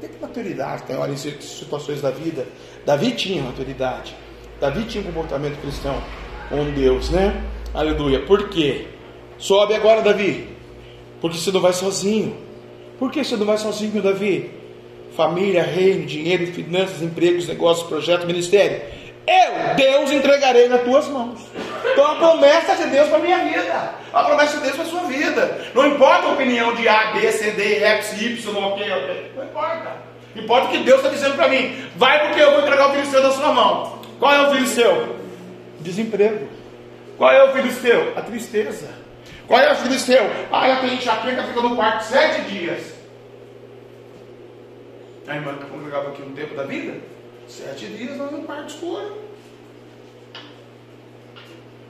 tem 0.00 0.10
que 0.10 0.20
maturidade, 0.20 0.84
tem 0.84 0.96
hora 0.96 1.10
em 1.10 1.16
situações 1.16 2.00
da 2.00 2.10
vida. 2.10 2.46
Davi 2.84 3.10
tinha 3.12 3.42
maturidade. 3.42 4.14
Davi 4.60 4.84
tinha 4.84 5.02
um 5.02 5.06
comportamento 5.06 5.60
cristão 5.60 6.00
com 6.48 6.70
Deus, 6.70 7.10
né? 7.10 7.44
Aleluia. 7.74 8.24
Por 8.24 8.48
quê? 8.48 8.86
Sobe 9.36 9.74
agora, 9.74 10.00
Davi. 10.00 10.48
Porque 11.20 11.36
você 11.36 11.50
não 11.50 11.60
vai 11.60 11.72
sozinho. 11.72 12.36
Por 12.98 13.10
que 13.10 13.22
você 13.22 13.36
não 13.36 13.44
vai 13.44 13.58
sozinho, 13.58 14.00
Davi? 14.00 14.55
Família, 15.16 15.62
reino, 15.62 16.04
dinheiro, 16.04 16.46
finanças, 16.48 17.00
empregos, 17.00 17.48
negócios, 17.48 17.86
projeto, 17.86 18.26
ministério. 18.26 18.82
Eu, 19.26 19.74
Deus, 19.74 20.12
entregarei 20.12 20.68
nas 20.68 20.82
tuas 20.82 21.08
mãos. 21.08 21.40
Então 21.90 22.06
a 22.06 22.16
promessa 22.16 22.76
de 22.76 22.90
Deus 22.90 23.08
para 23.08 23.16
a 23.16 23.20
minha 23.20 23.38
vida. 23.38 23.94
A 24.12 24.24
promessa 24.24 24.58
de 24.58 24.62
Deus 24.64 24.76
para 24.76 24.84
a 24.84 24.88
sua 24.88 25.00
vida. 25.04 25.60
Não 25.74 25.86
importa 25.86 26.26
a 26.26 26.32
opinião 26.32 26.74
de 26.74 26.86
A, 26.86 27.12
B, 27.12 27.32
C, 27.32 27.50
D, 27.52 27.82
X, 27.82 28.20
Y, 28.20 28.56
ok, 28.56 28.92
ok. 28.92 29.32
Não 29.36 29.44
importa. 29.44 29.92
Importa 30.36 30.66
o 30.66 30.70
que 30.70 30.78
Deus 30.78 30.98
está 30.98 31.08
dizendo 31.08 31.34
para 31.34 31.48
mim. 31.48 31.74
Vai 31.96 32.26
porque 32.26 32.40
eu 32.40 32.50
vou 32.50 32.60
entregar 32.60 32.90
o 32.90 32.92
filisteu 32.92 33.22
na 33.22 33.30
sua 33.30 33.52
mão. 33.52 34.02
Qual 34.18 34.34
é 34.34 34.48
o 34.48 34.50
filisteu? 34.52 35.16
Desemprego. 35.80 36.46
Qual 37.16 37.32
é 37.32 37.42
o 37.42 37.52
filisteu? 37.52 38.12
A 38.14 38.20
tristeza. 38.20 38.88
Qual 39.46 39.58
é 39.58 39.72
o 39.72 39.76
filisteu? 39.76 40.30
Ah, 40.52 40.68
eu 40.68 40.76
tenho 40.80 40.94
enxaqueca, 40.94 41.42
fica 41.42 41.60
no 41.62 41.74
quarto 41.74 42.02
sete 42.02 42.42
dias. 42.42 42.95
A 45.26 45.34
irmã 45.34 45.56
congregava 45.70 46.10
aqui 46.10 46.22
um 46.22 46.32
tempo 46.32 46.54
da 46.54 46.62
vida, 46.62 47.00
sete 47.48 47.86
dias 47.86 48.16
nós 48.16 48.30
no 48.30 48.44
quarto 48.44 48.68
escuro. 48.68 49.26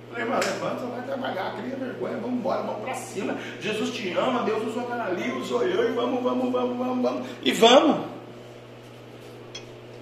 Falei, 0.09 0.25
irmã, 0.25 0.37
levanta, 0.37 0.87
vai 0.87 1.03
trabalhar, 1.03 1.57
cria 1.57 1.77
vergonha, 1.77 2.17
vamos 2.17 2.39
embora, 2.39 2.63
vamos 2.63 2.83
para 2.83 2.95
cima. 2.95 3.37
Jesus 3.61 3.91
te 3.91 4.11
ama, 4.13 4.45
Deus 4.45 4.67
usou 4.67 4.85
aquela 4.85 5.07
ali, 5.09 5.31
usou 5.33 5.63
eu, 5.65 5.91
e 5.91 5.93
vamos, 5.93 6.23
vamos, 6.23 6.51
vamos, 6.51 6.79
vamos, 6.79 7.03
vamos. 7.03 7.29
E 7.43 7.53
vamos. 7.53 8.07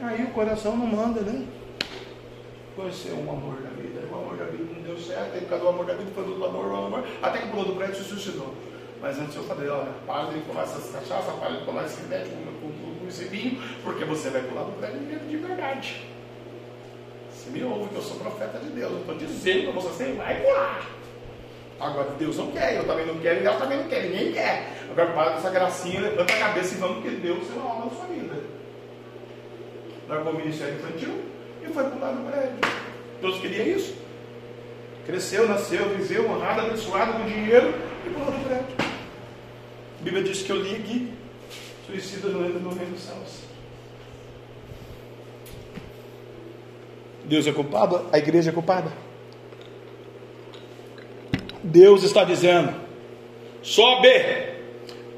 Aí 0.01 0.23
o 0.23 0.31
coração 0.31 0.77
não 0.77 0.87
manda, 0.87 1.21
né? 1.23 1.45
Conhecer 2.77 3.13
um 3.15 3.31
amor 3.31 3.57
da 3.63 3.71
vida. 3.71 4.01
O 4.13 4.15
amor 4.15 4.37
da 4.37 4.45
vida 4.45 4.65
não 4.77 4.83
deu 4.83 4.99
certo, 4.99 5.35
aí 5.35 5.41
por 5.41 5.49
causa 5.49 5.65
do 5.65 5.71
amor 5.71 5.87
da 5.87 5.95
vida, 5.95 6.11
foi 6.15 6.25
do 6.25 6.45
amor, 6.45 6.67
o 6.67 6.77
amor, 6.77 7.05
até 7.21 7.39
que 7.39 7.49
pulou 7.49 7.65
do 7.65 7.75
prédio 7.75 7.97
se 7.97 8.05
suicidou. 8.05 8.55
Mas 9.01 9.19
antes 9.19 9.35
eu 9.35 9.43
falei, 9.45 9.69
olha, 9.69 9.93
para 10.07 10.31
de 10.31 10.41
tomar 10.43 10.63
essas 10.63 10.91
cachaças, 10.93 11.35
para 11.35 11.51
de 11.51 11.65
tomar 11.65 11.85
esse 11.85 12.01
remédio 12.03 12.33
porque 13.83 14.05
você 14.05 14.31
vai 14.31 14.43
pular 14.43 14.65
do 14.65 14.73
prédio 14.73 15.01
de 15.01 15.37
verdade. 15.37 16.07
Você 17.33 17.51
me 17.51 17.63
ouve 17.63 17.91
que 17.91 17.97
eu 17.97 18.03
sou 18.03 18.17
profeta 18.17 18.59
de 18.59 18.71
Deus. 18.71 18.93
Eu 18.93 19.01
estou 19.01 19.15
dizendo 19.17 19.73
para 19.73 19.81
você, 19.81 20.13
vai 20.13 20.41
pular. 20.41 20.87
Agora 21.79 22.11
Deus 22.19 22.37
não 22.37 22.51
quer, 22.53 22.77
eu 22.77 22.87
também 22.87 23.07
não 23.07 23.19
quero, 23.19 23.41
e 23.41 23.43
Deus 23.43 23.57
também 23.57 23.79
não 23.79 23.89
quer, 23.89 24.05
ninguém 24.05 24.33
quer. 24.33 24.73
Agora 24.91 25.11
para 25.11 25.31
com 25.33 25.39
essa 25.39 25.51
gracinha, 25.51 26.01
levanta 26.01 26.33
a 26.33 26.39
cabeça 26.39 26.75
e 26.75 26.79
vamos, 26.79 27.03
porque 27.03 27.17
Deus 27.17 27.51
é 27.51 27.59
uma 27.59 27.75
obra 27.75 27.85
na 27.87 27.91
sua 27.91 28.07
vida. 28.07 28.35
Largou 30.09 30.33
o 30.33 30.37
ministério 30.37 30.75
infantil 30.75 31.23
e 31.63 31.67
foi 31.67 31.85
pular 31.85 32.13
do 32.13 32.31
prédio. 32.31 32.57
Todos 33.21 33.41
queriam 33.41 33.67
isso. 33.67 33.95
Cresceu, 35.05 35.49
nasceu, 35.49 35.89
viveu, 35.91 36.31
honrado, 36.31 36.61
abençoado 36.63 37.13
com 37.15 37.27
dinheiro 37.27 37.75
e 38.07 38.11
pulou 38.11 38.31
do 38.31 38.45
prédio. 38.45 38.67
A 40.01 40.03
Bíblia 40.03 40.23
diz 40.23 40.43
que 40.43 40.51
eu 40.53 40.57
ligue, 40.57 41.13
suicida 41.87 42.29
não 42.29 42.45
entra 42.45 42.59
no 42.59 42.75
reino 42.75 42.93
dos 42.93 43.03
céus. 43.03 43.45
Deus 47.25 47.47
é 47.47 47.53
culpado? 47.53 48.07
A 48.13 48.19
igreja 48.19 48.51
é 48.51 48.53
culpada? 48.53 48.93
Deus 51.63 52.03
está 52.03 52.25
dizendo: 52.25 52.75
sobe, 53.63 54.09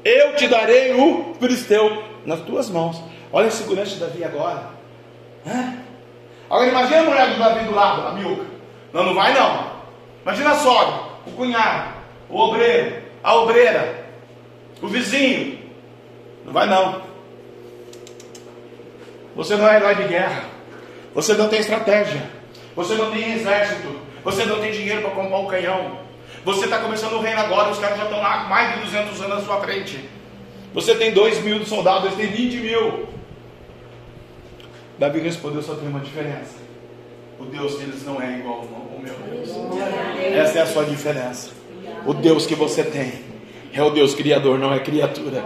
eu 0.05 0.35
te 0.35 0.47
darei 0.47 0.93
o 0.93 1.35
filisteu 1.39 2.03
nas 2.25 2.39
tuas 2.41 2.69
mãos. 2.69 3.01
Olha 3.31 3.47
a 3.47 3.51
segurança 3.51 3.91
de 3.91 3.99
Davi 3.99 4.23
agora. 4.23 4.69
Hã? 5.45 5.73
Agora 6.49 6.69
imagina 6.69 6.99
a 7.01 7.03
mulher 7.03 7.33
do 7.33 7.39
Davi 7.39 7.65
do 7.65 7.75
lado, 7.75 8.07
a 8.07 8.13
Milca. 8.13 8.45
Não, 8.93 9.03
não 9.03 9.13
vai 9.13 9.33
não. 9.33 9.71
Imagina 10.23 10.51
a 10.51 10.55
sogra, 10.55 11.03
o 11.25 11.31
cunhado, 11.31 11.93
o 12.29 12.37
obreiro, 12.37 13.01
a 13.21 13.35
obreira, 13.35 14.05
o 14.81 14.87
vizinho. 14.87 15.66
Não 16.47 16.53
vai 16.53 16.65
não. 16.65 17.01
Você 19.35 19.57
não 19.57 19.67
é 19.67 19.75
herói 19.75 19.95
de 19.95 20.03
guerra. 20.03 20.45
Você 21.13 21.33
não 21.33 21.49
tem 21.49 21.59
estratégia. 21.59 22.23
Você 22.73 22.95
não 22.95 23.11
tem 23.11 23.33
exército. 23.33 23.99
Você 24.23 24.45
não 24.45 24.59
tem 24.61 24.71
dinheiro 24.71 25.01
para 25.01 25.11
comprar 25.11 25.37
um 25.39 25.45
canhão. 25.45 25.99
Você 26.45 26.63
está 26.63 26.79
começando 26.79 27.13
o 27.13 27.19
reino 27.19 27.41
agora, 27.41 27.69
os 27.69 27.77
caras 27.77 27.97
já 27.97 28.05
estão 28.05 28.19
lá 28.19 28.45
mais 28.45 28.75
de 28.75 28.85
200 28.85 29.21
anos 29.21 29.39
na 29.39 29.41
sua 29.41 29.59
frente. 29.59 30.09
Você 30.73 30.95
tem 30.95 31.11
2 31.11 31.43
mil 31.43 31.65
soldados, 31.65 32.13
eles 32.13 32.15
têm 32.15 32.49
20 32.49 32.57
mil. 32.57 33.07
Davi 34.97 35.19
respondeu: 35.19 35.61
só 35.61 35.75
tem 35.75 35.89
uma 35.89 35.99
diferença. 35.99 36.55
O 37.37 37.43
Deus 37.43 37.77
deles 37.77 38.05
não 38.05 38.21
é 38.21 38.39
igual 38.39 38.59
ao 38.59 38.99
meu 38.99 39.13
Deus. 39.13 39.49
Essa 40.33 40.59
é 40.59 40.61
a 40.61 40.65
sua 40.65 40.85
diferença. 40.85 41.51
O 42.05 42.13
Deus 42.13 42.45
que 42.45 42.55
você 42.55 42.83
tem 42.83 43.26
é 43.79 43.83
o 43.83 43.89
Deus 43.91 44.15
criador, 44.15 44.57
não 44.57 44.73
é 44.73 44.79
criatura. 44.79 45.43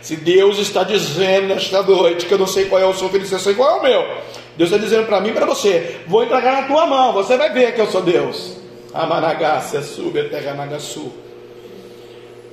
Se 0.00 0.16
Deus 0.16 0.58
está 0.58 0.84
dizendo 0.84 1.48
nesta 1.48 1.82
noite 1.82 2.26
que 2.26 2.34
eu 2.34 2.38
não 2.38 2.46
sei 2.46 2.66
qual 2.66 2.80
é 2.80 2.86
o 2.86 2.94
seu 2.94 3.08
feliz, 3.08 3.32
eu 3.32 3.38
sei 3.38 3.54
qual 3.54 3.76
é 3.76 3.80
o 3.80 3.82
meu. 3.82 4.02
Deus 4.56 4.70
está 4.70 4.82
dizendo 4.82 5.06
para 5.06 5.20
mim 5.20 5.30
e 5.30 5.32
para 5.32 5.46
você: 5.46 6.00
vou 6.06 6.22
entregar 6.22 6.60
na 6.60 6.68
tua 6.68 6.86
mão, 6.86 7.12
você 7.12 7.36
vai 7.36 7.52
ver 7.52 7.74
que 7.74 7.80
eu 7.80 7.86
sou 7.86 8.02
Deus. 8.02 8.58
Amanagaça, 8.92 9.82
sube 9.82 10.20
a 10.20 10.28
terra 10.28 10.54
Nagaçu. 10.54 11.10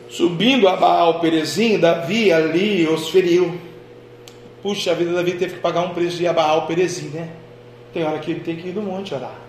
Subindo 0.09 0.67
a 0.67 0.75
Baal 0.75 1.19
Perezim, 1.19 1.77
Davi 1.77 2.31
ali 2.31 2.87
os 2.87 3.09
feriu. 3.09 3.59
Puxa, 4.63 4.91
a 4.91 4.93
vida 4.93 5.13
Davi 5.13 5.33
teve 5.33 5.55
que 5.55 5.59
pagar 5.59 5.81
um 5.81 5.89
preço 5.89 6.17
de 6.17 6.27
Baal 6.31 6.65
Perezim, 6.65 7.09
né? 7.09 7.29
Tem 7.93 8.03
hora 8.03 8.19
que 8.19 8.31
ele 8.31 8.39
tem 8.39 8.55
que 8.55 8.69
ir 8.69 8.73
no 8.73 8.81
monte 8.81 9.13
orar. 9.13 9.48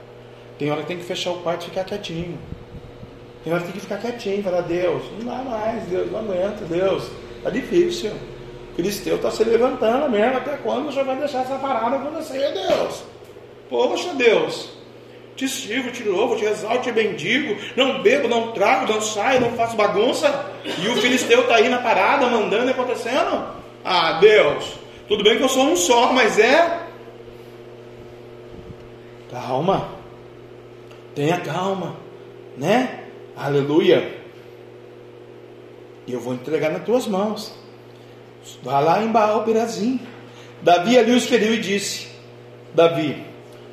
Tem 0.60 0.70
hora 0.70 0.82
que 0.82 0.88
tem 0.88 0.98
que 0.98 1.04
fechar 1.04 1.30
o 1.30 1.38
quarto 1.38 1.62
e 1.62 1.70
ficar 1.70 1.84
quietinho. 1.84 2.38
Tem 3.42 3.50
hora 3.50 3.62
que 3.62 3.68
tem 3.68 3.76
que 3.76 3.80
ficar 3.80 3.96
quietinho, 3.96 4.42
falar, 4.42 4.60
Deus, 4.60 5.02
não 5.18 5.34
dá 5.34 5.42
mais, 5.42 5.82
Deus, 5.84 6.12
não 6.12 6.18
aguenta, 6.18 6.66
Deus, 6.68 7.10
está 7.38 7.48
difícil. 7.48 8.12
Cristão 8.76 9.16
está 9.16 9.30
se 9.30 9.42
levantando 9.42 10.10
mesmo, 10.10 10.36
até 10.36 10.58
quando 10.58 10.88
o 10.88 10.92
Senhor 10.92 11.06
vai 11.06 11.16
deixar 11.16 11.44
essa 11.44 11.54
parada 11.54 11.96
acontecer, 11.96 12.52
Deus? 12.52 13.02
Poxa, 13.70 14.12
Deus, 14.12 14.68
te 15.34 15.48
sirvo, 15.48 15.90
te 15.92 16.02
louvo, 16.02 16.36
te 16.36 16.44
exalto, 16.44 16.82
te 16.82 16.92
bendigo, 16.92 17.56
não 17.74 18.02
bebo, 18.02 18.28
não 18.28 18.52
trago, 18.52 18.92
não 18.92 19.00
saio, 19.00 19.40
não 19.40 19.52
faço 19.52 19.76
bagunça, 19.76 20.44
e 20.62 20.88
o 20.88 20.96
filisteu 20.96 21.40
está 21.40 21.54
aí 21.54 21.70
na 21.70 21.78
parada, 21.78 22.26
mandando 22.26 22.66
e 22.66 22.70
acontecendo? 22.72 23.46
Ah, 23.82 24.18
Deus, 24.20 24.74
tudo 25.08 25.24
bem 25.24 25.38
que 25.38 25.42
eu 25.42 25.48
sou 25.48 25.64
um 25.64 25.76
só, 25.76 26.12
mas 26.12 26.38
é. 26.38 26.80
Calma, 29.30 29.99
tenha 31.14 31.40
calma, 31.40 31.96
né? 32.56 33.04
Aleluia. 33.36 34.20
E 36.06 36.12
eu 36.12 36.20
vou 36.20 36.34
entregar 36.34 36.70
nas 36.70 36.84
tuas 36.84 37.06
mãos. 37.06 37.54
Vá 38.62 38.80
lá 38.80 39.02
em 39.02 39.08
Baal 39.08 39.44
Perazim. 39.44 40.00
Davi 40.62 40.98
ali 40.98 41.12
os 41.12 41.24
feriu 41.26 41.54
e 41.54 41.60
disse: 41.60 42.08
Davi, 42.74 43.24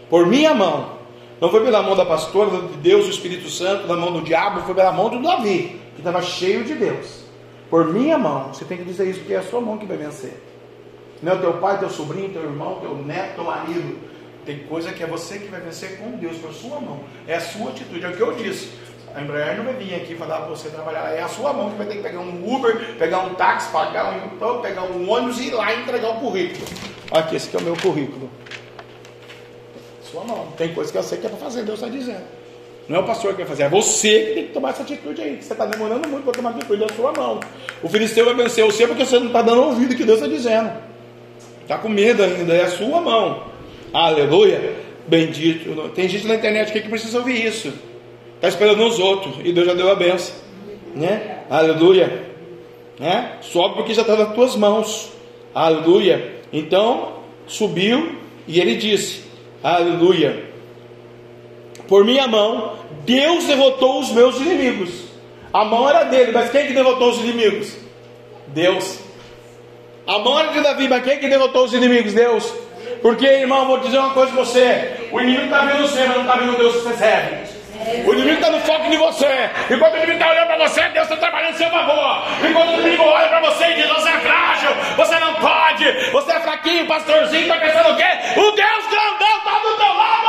por 0.10 0.26
minha 0.26 0.54
mão, 0.54 0.98
não 1.40 1.50
foi 1.50 1.64
pela 1.64 1.84
mão 1.84 1.96
da 1.96 2.06
pastora, 2.06 2.50
de 2.68 2.78
Deus, 2.78 3.08
o 3.08 3.10
Espírito 3.10 3.50
Santo, 3.50 3.88
da 3.88 3.96
mão 3.96 4.12
do 4.12 4.22
diabo, 4.22 4.62
foi 4.62 4.74
pela 4.74 4.92
mão 4.92 5.10
do 5.10 5.22
Davi, 5.22 5.80
que 5.94 6.00
estava 6.00 6.22
cheio 6.22 6.64
de 6.64 6.74
Deus. 6.74 7.26
Por 7.70 7.94
minha 7.94 8.18
mão, 8.18 8.54
você 8.54 8.64
tem 8.66 8.78
que 8.78 8.86
dizer 8.86 9.10
isso, 9.10 9.20
porque 9.20 9.34
é 9.34 9.38
a 9.38 9.44
sua 9.44 9.60
mão 9.60 9.78
que 9.78 9.86
vai 9.86 9.98
vencer. 9.98 10.42
Não 11.22 11.34
é 11.34 11.36
o 11.36 11.40
teu 11.40 11.54
pai, 11.54 11.80
teu 11.80 11.90
sobrinho, 11.90 12.30
teu 12.30 12.44
irmão, 12.44 12.80
teu 12.80 12.96
neto, 12.96 13.36
teu 13.36 13.44
marido. 13.44 13.98
Tem 14.48 14.60
coisa 14.60 14.94
que 14.94 15.04
é 15.04 15.06
você 15.06 15.40
que 15.40 15.50
vai 15.50 15.60
vencer 15.60 15.98
com 15.98 16.12
Deus, 16.12 16.38
por 16.38 16.54
sua 16.54 16.80
mão. 16.80 17.02
É 17.28 17.36
a 17.36 17.42
sua 17.42 17.70
atitude. 17.72 18.06
É 18.06 18.08
o 18.08 18.16
que 18.16 18.22
eu 18.22 18.34
disse. 18.34 18.70
A 19.14 19.22
Embraer 19.22 19.58
não 19.58 19.66
vai 19.66 19.74
vir 19.74 19.94
aqui 19.94 20.16
falar 20.16 20.38
para 20.38 20.48
você 20.48 20.70
trabalhar. 20.70 21.14
É 21.14 21.22
a 21.22 21.28
sua 21.28 21.52
mão 21.52 21.70
que 21.70 21.76
vai 21.76 21.86
ter 21.86 21.96
que 21.96 22.02
pegar 22.02 22.22
um 22.22 22.56
Uber, 22.56 22.96
pegar 22.98 23.26
um 23.26 23.34
táxi, 23.34 23.70
pagar 23.74 24.14
um 24.14 24.62
pegar 24.62 24.84
um 24.84 25.10
ônibus 25.10 25.42
e 25.42 25.48
ir 25.48 25.52
lá 25.52 25.76
entregar 25.76 26.12
o 26.12 26.22
currículo. 26.22 26.66
Aqui, 27.12 27.36
esse 27.36 27.50
aqui 27.50 27.58
é 27.58 27.60
o 27.60 27.64
meu 27.64 27.76
currículo. 27.76 28.30
Sua 30.02 30.24
mão. 30.24 30.48
Tem 30.56 30.74
coisa 30.74 30.94
que 30.94 30.98
eu 30.98 31.04
sei 31.04 31.18
que 31.18 31.26
é 31.26 31.30
para 31.30 31.40
fazer, 31.40 31.64
Deus 31.64 31.82
está 31.82 31.92
dizendo. 31.92 32.24
Não 32.88 33.00
é 33.00 33.00
o 33.02 33.06
pastor 33.06 33.32
que 33.32 33.40
vai 33.40 33.48
fazer, 33.48 33.64
é 33.64 33.70
você 33.70 34.20
que 34.28 34.34
tem 34.34 34.48
que 34.48 34.54
tomar 34.54 34.70
essa 34.70 34.84
atitude 34.84 35.22
aí. 35.22 35.42
Você 35.42 35.52
está 35.52 35.66
demorando 35.66 36.08
muito 36.08 36.24
para 36.24 36.32
tomar 36.32 36.52
atitude 36.52 36.86
da 36.86 36.96
sua 36.96 37.12
mão. 37.12 37.42
O 37.84 37.90
filisteu 37.90 38.24
vai 38.24 38.34
vencer 38.34 38.64
você 38.64 38.88
porque 38.88 39.06
você 39.06 39.20
não 39.20 39.28
está 39.28 39.42
dando 39.42 39.64
ouvido 39.64 39.94
que 39.94 40.06
Deus 40.06 40.22
está 40.22 40.34
dizendo. 40.34 40.72
Está 41.64 41.78
com 41.78 41.90
medo 41.90 42.24
ainda, 42.24 42.54
é 42.54 42.64
a 42.64 42.70
sua 42.70 43.02
mão. 43.02 43.57
Aleluia. 43.94 44.76
Bendito. 45.08 45.90
Tem 45.96 46.10
gente 46.10 46.28
na 46.28 46.36
internet 46.36 46.72
que 46.72 46.82
precisa 46.82 47.20
ouvir 47.20 47.46
isso. 47.46 47.74
Está 48.36 48.50
esperando 48.50 48.86
os 48.86 49.00
outros. 49.00 49.36
E 49.44 49.52
Deus 49.54 49.68
já 49.68 49.74
deu 49.74 49.90
a 49.90 49.96
benção. 49.96 50.36
Né? 50.96 51.40
Aleluia. 51.50 52.28
Né? 53.00 53.38
Sobe 53.42 53.76
porque 53.76 53.94
já 53.94 54.02
está 54.02 54.16
nas 54.16 54.34
tuas 54.34 54.56
mãos. 54.56 55.12
Aleluia. 55.54 56.36
Então 56.52 57.14
subiu 57.48 58.18
e 58.48 58.60
ele 58.60 58.76
disse: 58.76 59.24
Aleluia. 59.64 60.46
por 61.88 62.04
minha 62.04 62.28
mão, 62.28 62.78
Deus 63.06 63.46
derrotou 63.46 64.00
os 64.00 64.12
meus 64.12 64.40
inimigos. 64.40 65.08
A 65.54 65.64
mão 65.64 65.90
era 65.90 66.04
dele, 66.04 66.32
mas 66.32 66.52
quem 66.52 66.68
que 66.68 66.74
derrotou 66.74 67.10
os 67.10 67.20
inimigos? 67.20 67.76
Deus. 68.48 69.00
A 70.06 70.20
mão 70.20 70.40
era 70.40 70.52
de 70.52 70.62
Davi, 70.62 70.88
mas 70.88 71.04
quem 71.04 71.18
que 71.18 71.28
derrotou 71.28 71.66
os 71.66 71.74
inimigos? 71.74 72.14
Deus. 72.14 72.54
Porque, 73.02 73.26
irmão, 73.26 73.68
vou 73.68 73.80
dizer 73.80 73.98
uma 74.00 74.12
coisa 74.12 74.32
para 74.32 74.44
você: 74.44 75.10
o 75.12 75.20
inimigo 75.20 75.46
está 75.46 75.60
vendo 75.60 75.82
você, 75.88 76.06
mas 76.06 76.16
não 76.16 76.22
está 76.22 76.36
vendo 76.36 76.58
Deus 76.58 76.76
que 76.76 76.82
você 76.82 76.98
serve. 76.98 77.58
O 78.06 78.14
inimigo 78.14 78.36
está 78.36 78.50
no 78.50 78.60
foco 78.62 78.90
de 78.90 78.98
você. 78.98 79.50
Enquanto 79.70 79.94
o 79.94 79.98
inimigo 79.98 80.14
está 80.14 80.30
olhando 80.30 80.48
para 80.48 80.68
você, 80.68 80.82
Deus 80.90 81.04
está 81.04 81.18
trabalhando 81.18 81.54
em 81.54 81.58
seu 81.58 81.70
favor. 81.70 82.24
Enquanto 82.50 82.70
o 82.70 82.74
inimigo 82.74 83.04
olha 83.04 83.28
para 83.28 83.40
você 83.42 83.66
e 83.66 83.76
diz: 83.76 83.88
Você 83.88 84.10
é 84.10 84.20
frágil, 84.20 84.70
você 84.96 85.20
não 85.20 85.34
pode, 85.36 86.12
você 86.12 86.32
é 86.32 86.40
fraquinho, 86.40 86.88
pastorzinho, 86.88 87.44
está 87.44 87.58
pensando 87.58 87.94
o 87.94 87.96
quê? 87.96 88.10
O 88.36 88.52
Deus 88.52 88.88
grandão 88.90 89.38
está 89.38 89.60
do 89.60 89.78
teu 89.78 89.94
lado. 89.94 90.28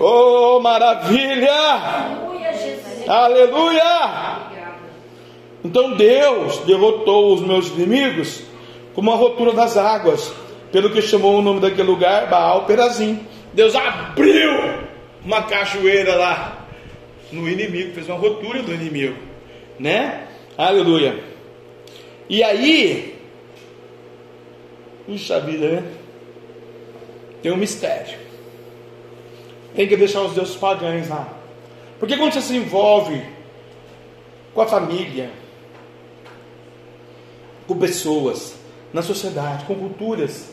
Oh, 0.00 0.60
maravilha! 0.60 1.52
Aleluia! 3.08 4.57
Então 5.64 5.96
Deus 5.96 6.58
derrotou 6.58 7.34
os 7.34 7.40
meus 7.40 7.68
inimigos 7.68 8.42
como 8.94 9.12
a 9.12 9.16
rotura 9.16 9.52
das 9.52 9.76
águas 9.76 10.32
pelo 10.70 10.90
que 10.90 11.02
chamou 11.02 11.38
o 11.38 11.42
nome 11.42 11.60
daquele 11.60 11.88
lugar 11.88 12.28
Baal 12.28 12.64
Perazim. 12.64 13.20
Deus 13.52 13.74
abriu 13.74 14.50
uma 15.24 15.42
cachoeira 15.42 16.14
lá 16.14 16.66
no 17.32 17.48
inimigo, 17.48 17.92
fez 17.92 18.08
uma 18.08 18.18
rotura 18.18 18.62
do 18.62 18.72
inimigo, 18.72 19.16
né? 19.78 20.26
Aleluia. 20.56 21.22
E 22.28 22.42
aí, 22.42 23.18
puxa 25.06 25.40
vida, 25.40 25.68
né? 25.68 25.92
Tem 27.42 27.52
um 27.52 27.56
mistério. 27.56 28.18
Tem 29.74 29.86
que 29.86 29.96
deixar 29.96 30.22
os 30.22 30.34
deuses 30.34 30.56
pagãos 30.56 31.08
lá. 31.08 31.28
Porque 31.98 32.16
quando 32.16 32.32
você 32.32 32.40
se 32.40 32.56
envolve 32.56 33.22
com 34.54 34.60
a 34.60 34.66
família, 34.66 35.30
com 37.68 37.78
pessoas, 37.78 38.54
na 38.92 39.02
sociedade, 39.02 39.66
com 39.66 39.74
culturas, 39.74 40.50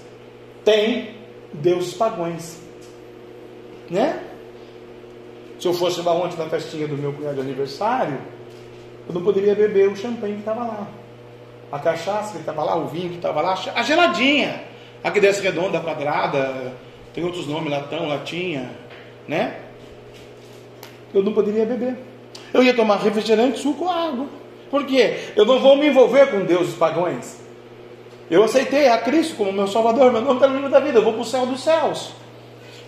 tem 0.65 1.15
deuses 1.53 1.93
pagões. 1.93 2.59
Né? 3.89 4.21
Se 5.57 5.67
eu 5.67 5.73
fosse 5.73 6.01
lá 6.01 6.11
ontem 6.13 6.37
na 6.37 6.49
festinha 6.49 6.87
do 6.87 6.97
meu 6.97 7.13
cunhado 7.13 7.35
de 7.35 7.41
aniversário, 7.41 8.19
eu 9.07 9.13
não 9.13 9.23
poderia 9.23 9.55
beber 9.55 9.89
o 9.89 9.95
champanhe 9.95 10.33
que 10.33 10.39
estava 10.39 10.65
lá. 10.65 10.87
A 11.71 11.79
cachaça 11.79 12.33
que 12.33 12.39
estava 12.39 12.63
lá, 12.63 12.75
o 12.75 12.87
vinho 12.87 13.09
que 13.09 13.15
estava 13.15 13.41
lá, 13.41 13.57
a 13.73 13.81
geladinha. 13.81 14.63
A 15.03 15.11
que 15.11 15.19
desce 15.19 15.41
redonda, 15.41 15.79
quadrada, 15.79 16.73
tem 17.13 17.23
outros 17.23 17.47
nomes, 17.47 17.71
latão, 17.71 18.07
latinha, 18.07 18.71
né? 19.27 19.61
Eu 21.13 21.21
não 21.23 21.31
poderia 21.31 21.65
beber. 21.65 21.95
Eu 22.51 22.63
ia 22.63 22.73
tomar 22.73 22.97
refrigerante, 22.97 23.59
suco, 23.59 23.87
água. 23.87 24.27
Por 24.69 24.85
quê? 24.85 25.31
Eu 25.35 25.45
não 25.45 25.59
vou 25.59 25.77
me 25.77 25.87
envolver 25.87 26.27
com 26.31 26.45
deuses 26.45 26.75
pagões. 26.75 27.39
Eu 28.29 28.43
aceitei 28.43 28.87
a 28.87 28.97
Cristo 28.97 29.35
como 29.35 29.51
meu 29.51 29.67
Salvador, 29.67 30.11
meu 30.11 30.21
nome 30.21 30.35
está 30.35 30.47
no 30.47 30.55
livro 30.55 30.69
da 30.69 30.79
vida, 30.79 30.97
eu 30.97 31.03
vou 31.03 31.13
para 31.13 31.21
o 31.21 31.25
céu 31.25 31.45
dos 31.45 31.63
céus. 31.63 32.11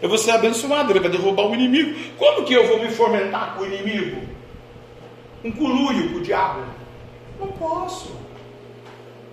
Eu 0.02 0.10
vou 0.10 0.18
ser 0.18 0.32
abençoado, 0.32 0.92
ele 0.92 1.00
vai 1.00 1.10
derrubar 1.10 1.48
o 1.48 1.54
inimigo. 1.54 1.98
Como 2.18 2.44
que 2.44 2.54
eu 2.54 2.68
vou 2.68 2.80
me 2.80 2.90
fomentar 2.90 3.56
com 3.56 3.64
o 3.64 3.66
inimigo? 3.66 4.22
Um 5.44 5.52
colúrio 5.52 6.12
com 6.12 6.18
o 6.18 6.22
diabo? 6.22 6.62
Não 7.40 7.48
posso. 7.48 8.16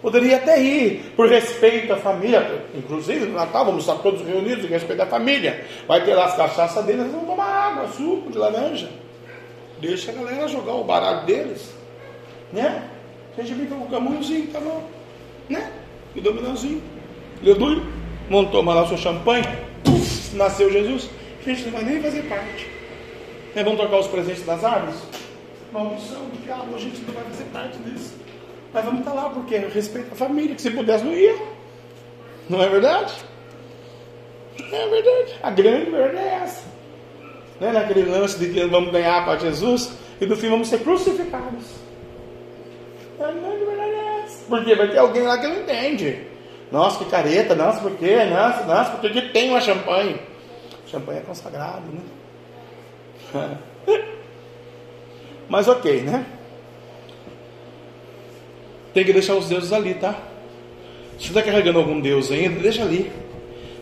Poderia 0.00 0.36
até 0.36 0.60
ir, 0.62 1.12
por 1.16 1.28
respeito 1.28 1.90
à 1.92 1.96
família. 1.96 2.66
Inclusive, 2.74 3.24
no 3.24 3.34
Natal, 3.34 3.64
vamos 3.64 3.84
estar 3.84 3.96
todos 4.02 4.20
reunidos 4.20 4.64
em 4.64 4.68
respeito 4.68 5.00
à 5.00 5.06
família. 5.06 5.66
Vai 5.88 6.04
ter 6.04 6.14
lá 6.14 6.26
as 6.26 6.36
cachaças 6.36 6.84
deles, 6.84 7.00
eles 7.00 7.12
vão 7.14 7.24
tomar 7.24 7.46
água, 7.46 7.88
suco 7.88 8.30
de 8.30 8.36
laranja. 8.36 8.90
Deixa 9.80 10.12
a 10.12 10.14
galera 10.14 10.46
jogar 10.46 10.74
o 10.74 10.84
baralho 10.84 11.24
deles. 11.24 11.73
Né? 12.52 12.88
A 13.36 13.42
gente 13.42 13.60
fica 13.60 13.74
com 13.74 13.84
o 13.84 13.90
caminhozinho, 13.90 14.46
tá 14.48 14.60
bom? 14.60 14.88
Né? 15.48 15.70
o 16.16 16.20
dominãozinho. 16.20 16.82
Aleluia. 17.42 17.82
Vamos 18.30 18.50
tomar 18.52 18.74
lá 18.74 18.86
seu 18.86 18.96
champanhe. 18.96 19.44
Puf, 19.82 20.36
nasceu 20.36 20.72
Jesus. 20.72 21.10
A 21.40 21.48
gente 21.48 21.64
não 21.64 21.72
vai 21.72 21.84
nem 21.84 22.02
fazer 22.02 22.22
parte. 22.22 22.68
Né? 23.54 23.62
Vamos 23.62 23.78
trocar 23.78 23.98
os 23.98 24.06
presentes 24.06 24.44
das 24.44 24.64
árvores? 24.64 24.96
Maldição 25.72 26.20
do 26.20 26.42
diabo, 26.44 26.74
a 26.74 26.78
gente 26.78 27.00
não 27.02 27.14
vai 27.14 27.24
fazer 27.24 27.44
parte 27.44 27.78
disso. 27.78 28.14
Mas 28.72 28.84
vamos 28.84 29.00
estar 29.00 29.12
lá 29.12 29.30
porque 29.30 29.56
respeito 29.58 30.12
a 30.12 30.16
família, 30.16 30.54
que 30.54 30.62
se 30.62 30.70
pudesse 30.70 31.04
não 31.04 31.12
ia. 31.12 31.36
Não 32.48 32.62
é 32.62 32.68
verdade? 32.68 33.14
É 34.58 34.88
verdade. 34.88 35.38
A 35.42 35.50
grande 35.50 35.90
verdade 35.90 36.16
é 36.16 36.40
essa. 36.42 36.64
Né? 37.60 37.72
Naquele 37.72 38.04
lance 38.04 38.38
de 38.38 38.52
que 38.52 38.64
vamos 38.66 38.92
ganhar 38.92 39.24
para 39.24 39.38
Jesus 39.38 39.92
e 40.20 40.26
no 40.26 40.36
fim 40.36 40.48
vamos 40.48 40.68
ser 40.68 40.78
crucificados. 40.80 41.83
Porque 44.48 44.74
vai 44.74 44.88
ter 44.88 44.98
alguém 44.98 45.22
lá 45.22 45.38
que 45.38 45.46
não 45.46 45.60
entende. 45.60 46.26
Nossa, 46.70 47.04
que 47.04 47.10
careta, 47.10 47.54
nossa, 47.54 47.80
por 47.80 47.92
quê? 47.92 48.24
Nossa, 48.24 48.64
nossa, 48.64 48.90
porque 48.92 49.10
que 49.10 49.28
tem 49.28 49.50
uma 49.50 49.60
champanhe? 49.60 50.16
Champanhe 50.86 51.20
é 51.20 51.22
consagrado, 51.22 51.82
né? 53.32 53.58
Mas 55.48 55.68
ok, 55.68 56.00
né? 56.02 56.26
Tem 58.92 59.04
que 59.04 59.12
deixar 59.12 59.34
os 59.34 59.48
deuses 59.48 59.72
ali, 59.72 59.94
tá? 59.94 60.14
Se 61.18 61.26
você 61.26 61.38
está 61.38 61.42
carregando 61.42 61.78
algum 61.78 62.00
deus 62.00 62.30
ainda, 62.30 62.60
deixa 62.60 62.82
ali. 62.82 63.10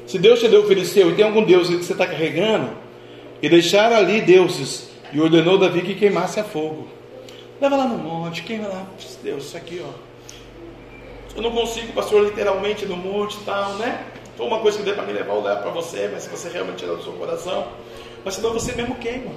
Se 0.06 0.18
Deus 0.18 0.40
te 0.40 0.48
deu 0.48 0.62
o 0.62 0.66
filisteu 0.66 1.10
e 1.10 1.14
tem 1.14 1.24
algum 1.24 1.42
deus 1.42 1.68
que 1.68 1.76
você 1.76 1.92
está 1.92 2.06
carregando, 2.06 2.70
e 3.40 3.48
deixar 3.48 3.92
ali 3.92 4.20
deuses, 4.20 4.88
e 5.12 5.20
ordenou 5.20 5.58
Davi 5.58 5.82
que 5.82 5.94
queimasse 5.94 6.38
a 6.40 6.44
fogo. 6.44 6.88
Leva 7.62 7.76
lá 7.76 7.86
no 7.86 7.96
monte, 7.96 8.42
queima 8.42 8.66
lá. 8.66 8.84
Deus, 9.22 9.44
isso 9.44 9.56
aqui, 9.56 9.80
ó. 9.86 9.92
Eu 11.36 11.42
não 11.42 11.52
consigo, 11.52 11.92
pastor, 11.92 12.24
literalmente 12.24 12.84
no 12.84 12.96
monte 12.96 13.36
e 13.36 13.44
tal, 13.44 13.74
né? 13.74 14.04
Foi 14.36 14.44
uma 14.48 14.58
coisa 14.58 14.78
que 14.78 14.82
deu 14.82 14.96
para 14.96 15.04
me 15.04 15.12
levar, 15.12 15.34
eu 15.34 15.42
levo 15.42 15.62
para 15.62 15.70
você, 15.70 16.10
mas 16.12 16.24
se 16.24 16.28
você 16.28 16.48
realmente 16.48 16.78
tirar 16.78 16.94
do 16.94 17.04
seu 17.04 17.12
coração. 17.12 17.68
Mas 18.24 18.34
senão 18.34 18.52
você 18.52 18.72
mesmo 18.72 18.96
queima. 18.96 19.30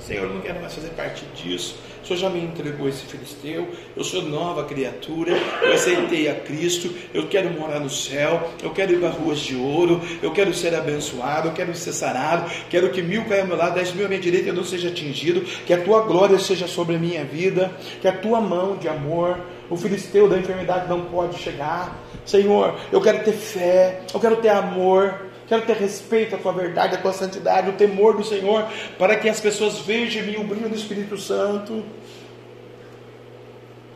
Senhor, 0.00 0.28
eu 0.28 0.34
não 0.34 0.40
quero 0.40 0.62
mais 0.62 0.74
fazer 0.74 0.88
parte 0.92 1.26
disso. 1.36 1.76
O 2.02 2.06
Senhor 2.06 2.18
já 2.18 2.30
me 2.30 2.40
entregou 2.40 2.88
esse 2.88 3.04
filisteu. 3.04 3.68
Eu 3.96 4.04
sou 4.04 4.22
nova 4.22 4.64
criatura. 4.64 5.36
Eu 5.62 5.72
aceitei 5.72 6.28
a 6.28 6.34
Cristo. 6.34 6.92
Eu 7.12 7.28
quero 7.28 7.50
morar 7.50 7.80
no 7.80 7.90
céu. 7.90 8.50
Eu 8.62 8.70
quero 8.70 8.92
ir 8.92 9.00
para 9.00 9.10
ruas 9.10 9.38
de 9.38 9.54
ouro. 9.56 10.00
Eu 10.22 10.32
quero 10.32 10.52
ser 10.54 10.74
abençoado. 10.74 11.48
Eu 11.48 11.52
quero 11.52 11.74
ser 11.74 11.92
sarado. 11.92 12.50
Quero 12.68 12.90
que 12.90 13.02
mil 13.02 13.24
caia 13.26 13.42
ao 13.42 13.48
meu 13.48 13.56
lado, 13.56 13.74
dez 13.74 13.92
mil 13.92 14.06
à 14.06 14.08
minha 14.08 14.20
direita 14.20 14.46
e 14.46 14.48
eu 14.48 14.54
não 14.54 14.64
seja 14.64 14.88
atingido. 14.88 15.42
Que 15.66 15.72
a 15.72 15.82
tua 15.82 16.02
glória 16.02 16.38
seja 16.38 16.66
sobre 16.66 16.96
a 16.96 16.98
minha 16.98 17.24
vida. 17.24 17.70
Que 18.00 18.08
a 18.08 18.12
tua 18.12 18.40
mão 18.40 18.76
de 18.76 18.88
amor, 18.88 19.38
o 19.68 19.76
filisteu 19.76 20.28
da 20.28 20.38
enfermidade 20.38 20.88
não 20.88 21.02
pode 21.02 21.38
chegar. 21.38 21.98
Senhor, 22.24 22.76
eu 22.90 23.00
quero 23.00 23.22
ter 23.24 23.32
fé. 23.32 24.02
Eu 24.12 24.20
quero 24.20 24.36
ter 24.36 24.48
amor. 24.48 25.29
Quero 25.50 25.66
ter 25.66 25.78
respeito 25.78 26.36
à 26.36 26.38
tua 26.38 26.52
verdade, 26.52 26.94
à 26.94 26.98
tua 26.98 27.12
santidade, 27.12 27.70
o 27.70 27.72
temor 27.72 28.16
do 28.16 28.22
Senhor, 28.22 28.68
para 28.96 29.16
que 29.16 29.28
as 29.28 29.40
pessoas 29.40 29.80
vejam 29.80 30.22
em 30.22 30.26
mim 30.26 30.36
o 30.36 30.44
brilho 30.44 30.68
do 30.68 30.76
Espírito 30.76 31.18
Santo. 31.18 31.84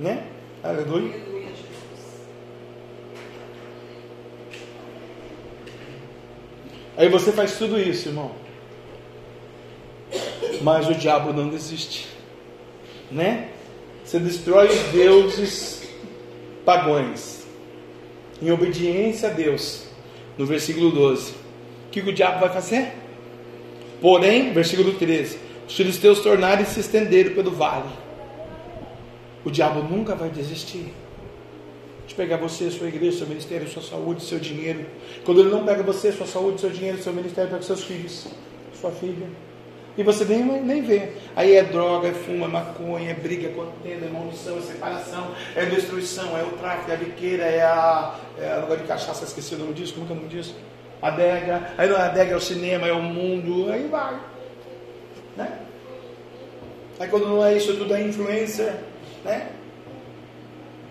Né? 0.01 0.25
Aleluia. 0.65 1.15
Aí 6.97 7.09
você 7.09 7.31
faz 7.31 7.57
tudo 7.57 7.79
isso, 7.79 8.09
irmão. 8.09 8.33
Mas 10.61 10.89
o 10.89 10.95
diabo 10.97 11.33
não 11.33 11.49
desiste. 11.49 12.09
Né? 13.13 13.51
Você 14.05 14.19
destrói 14.19 14.71
os 14.71 14.83
deuses 14.91 15.89
pagões. 16.65 17.47
Em 18.43 18.51
obediência 18.51 19.29
a 19.29 19.33
Deus. 19.33 19.85
No 20.37 20.45
versículo 20.47 20.91
12 20.91 21.44
que 22.03 22.11
o 22.11 22.13
diabo 22.13 22.41
vai 22.41 22.49
fazer? 22.49 22.93
Porém, 24.01 24.53
versículo 24.53 24.95
13: 24.95 25.39
os 25.69 25.77
filisteus 25.77 26.21
tornarem 26.21 26.65
se 26.65 26.81
estenderam 26.81 27.35
pelo 27.35 27.51
vale. 27.51 27.89
O 29.45 29.51
diabo 29.51 29.83
nunca 29.83 30.15
vai 30.15 30.31
desistir 30.31 30.93
de 32.07 32.15
pegar 32.15 32.37
você, 32.37 32.71
sua 32.71 32.89
igreja, 32.89 33.19
seu 33.19 33.27
ministério, 33.27 33.69
sua 33.69 33.83
saúde, 33.83 34.23
seu 34.23 34.39
dinheiro. 34.39 34.85
Quando 35.25 35.41
ele 35.41 35.51
não 35.51 35.65
pega 35.65 35.83
você, 35.83 36.13
sua 36.13 36.27
saúde, 36.27 36.61
seu 36.61 36.71
dinheiro, 36.71 37.03
seu 37.03 37.13
ministério, 37.13 37.51
pega 37.51 37.63
seus 37.63 37.85
filhos, 37.85 38.27
sua 38.79 38.91
filha. 38.91 39.29
E 39.97 40.03
você 40.03 40.25
nem, 40.25 40.43
nem 40.43 40.83
vê. 40.83 41.13
Aí 41.37 41.55
é 41.55 41.63
droga, 41.63 42.09
é 42.09 42.13
fumo, 42.13 42.45
é 42.45 42.49
maconha, 42.49 43.11
é 43.11 43.15
briga, 43.15 43.49
é 43.49 43.53
contenda, 43.53 44.07
é 44.07 44.11
maldição, 44.11 44.59
é 44.59 44.61
separação, 44.61 45.29
é 45.55 45.65
destruição, 45.67 46.37
é 46.37 46.43
o 46.43 46.51
tráfico, 46.59 46.91
é 46.91 46.95
a 46.95 46.97
biqueira, 46.97 47.45
é 47.45 47.63
a. 47.63 48.19
É 48.37 48.53
a 48.53 48.61
negócio 48.63 48.79
de 48.79 48.89
cachaça, 48.89 49.25
esqueci 49.25 49.55
o 49.55 49.59
nome 49.59 49.75
disso, 49.75 49.95
como 49.95 50.09
é 50.09 50.13
o 50.13 50.17
nome 50.17 50.29
disso? 50.29 50.57
Adega, 51.05 51.71
aí 51.77 51.91
a 51.91 52.07
adega 52.07 52.33
é 52.33 52.37
o 52.37 52.41
cinema, 52.41 52.89
é 52.89 52.93
o 52.93 53.03
mundo, 53.03 53.71
aí 53.71 53.87
vai. 53.89 54.19
Né? 55.37 55.59
Aí 56.99 57.09
quando 57.09 57.29
não 57.29 57.45
é 57.45 57.55
isso, 57.55 57.77
tudo 57.77 57.95
é 57.95 58.01
influencer, 58.01 58.73
né? 59.25 59.49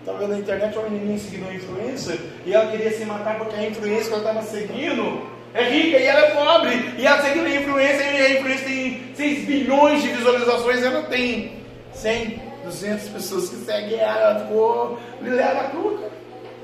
Estava 0.00 0.18
vendo 0.18 0.32
na 0.32 0.38
internet 0.38 0.76
uma 0.76 0.88
menina 0.88 1.18
seguindo 1.18 1.44
uma 1.44 1.54
influencer 1.54 2.18
e 2.44 2.52
ela 2.52 2.70
queria 2.70 2.90
se 2.90 3.04
matar 3.06 3.38
porque 3.38 3.56
a 3.56 3.66
influencer 3.66 4.08
que 4.08 4.12
ela 4.12 4.18
estava 4.18 4.42
seguindo 4.42 5.34
é 5.54 5.62
rica 5.62 5.98
e 5.98 6.04
ela 6.04 6.20
é 6.20 6.30
pobre. 6.30 6.94
E 6.98 7.06
ela 7.06 7.22
tem 7.22 7.56
influência, 7.56 8.02
e 8.02 8.26
a 8.26 8.30
influência 8.38 8.66
tem 8.66 9.14
6 9.14 9.44
bilhões 9.46 10.02
de 10.02 10.08
visualizações, 10.08 10.82
ela 10.82 11.02
tem 11.04 11.52
100, 11.94 12.42
200 12.64 13.08
pessoas 13.08 13.48
que 13.48 13.56
seguem 13.56 13.98
ela, 13.98 14.20
ela 14.20 14.40
ficou 14.40 14.98
leva 15.22 15.60
a 15.60 15.70
cruz. 15.70 16.00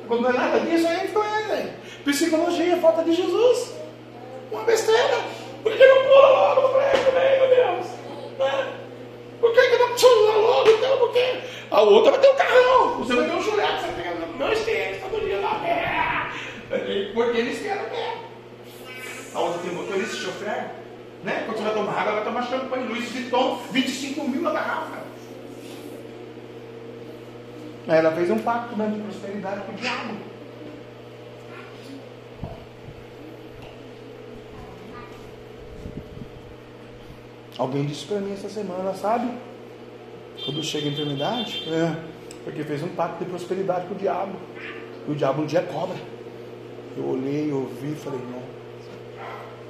Quando 0.07 0.23
não 0.23 0.31
é 0.31 0.33
nada 0.33 0.61
disso, 0.61 0.87
é 0.87 1.05
influência. 1.05 1.75
Psicologia, 2.05 2.77
falta 2.79 3.05
de 3.05 3.15
Jesus. 3.15 3.75
Uma 4.51 4.63
besteira. 4.63 5.19
Por 5.63 5.73
que 5.73 5.87
não 5.87 6.03
pula 6.03 6.29
logo 6.29 6.61
no 6.63 6.69
prédio, 6.71 7.13
meu 7.13 7.49
Deus? 7.49 7.87
Né? 8.39 8.73
Por 9.41 9.53
que, 9.53 9.61
que 9.69 9.79
não 9.79 9.95
pula 9.95 10.37
logo? 10.37 10.71
Então, 10.71 10.99
porque 10.99 11.41
a 11.71 11.81
outra 11.83 12.13
vai 12.13 12.21
ter 12.21 12.29
um 12.29 12.37
carrão. 12.37 12.99
Você 12.99 13.15
vai 13.15 13.29
ter 13.29 13.37
um 13.37 13.43
chulé, 13.43 13.67
você 13.67 13.87
vai 13.87 14.15
ter 14.15 14.39
dois 14.39 14.65
clientes 14.65 15.01
todo 15.03 15.25
dia 15.25 15.41
na 15.41 15.55
terra. 15.57 16.33
Porque 17.15 17.39
eles 17.39 17.63
querem 17.63 17.91
mesmo. 17.91 18.31
A 19.35 19.41
outra 19.41 19.61
tem 19.61 19.73
motorista, 19.73 20.17
chofer. 20.17 20.71
Né? 21.23 21.43
Quando 21.45 21.59
você 21.59 21.65
vai 21.65 21.75
tomar 21.75 21.93
água, 21.93 22.13
vai 22.15 22.25
tomar 22.25 22.43
champanhe. 22.47 22.87
Luiz 22.87 23.11
Vuitton, 23.11 23.61
25 23.71 24.29
mil 24.29 24.43
na 24.43 24.53
garrafa. 24.53 25.01
Ela 27.87 28.13
fez 28.13 28.31
um 28.31 28.39
pacto 28.39 28.77
né, 28.77 28.87
de 28.87 29.01
prosperidade 29.01 29.61
com 29.63 29.73
o 29.73 29.75
diabo. 29.75 30.30
Alguém 37.59 37.85
disse 37.85 38.07
para 38.07 38.19
mim 38.19 38.33
essa 38.33 38.49
semana, 38.49 38.95
sabe? 38.95 39.29
Quando 40.45 40.63
chega 40.63 40.89
a 40.89 40.93
enfermidade, 40.93 41.65
é, 41.69 41.95
porque 42.45 42.65
fez 42.65 42.83
um 42.83 42.89
pacto 42.89 43.23
de 43.25 43.31
prosperidade 43.31 43.87
com 43.87 43.95
o 43.95 43.99
diabo. 43.99 44.33
E 45.07 45.11
o 45.11 45.15
diabo 45.15 45.43
um 45.43 45.47
dia 45.47 45.63
cobra. 45.63 45.97
Eu 46.97 47.09
olhei, 47.09 47.53
ouvi 47.53 47.95
falei, 47.95 48.21
não. 48.33 48.43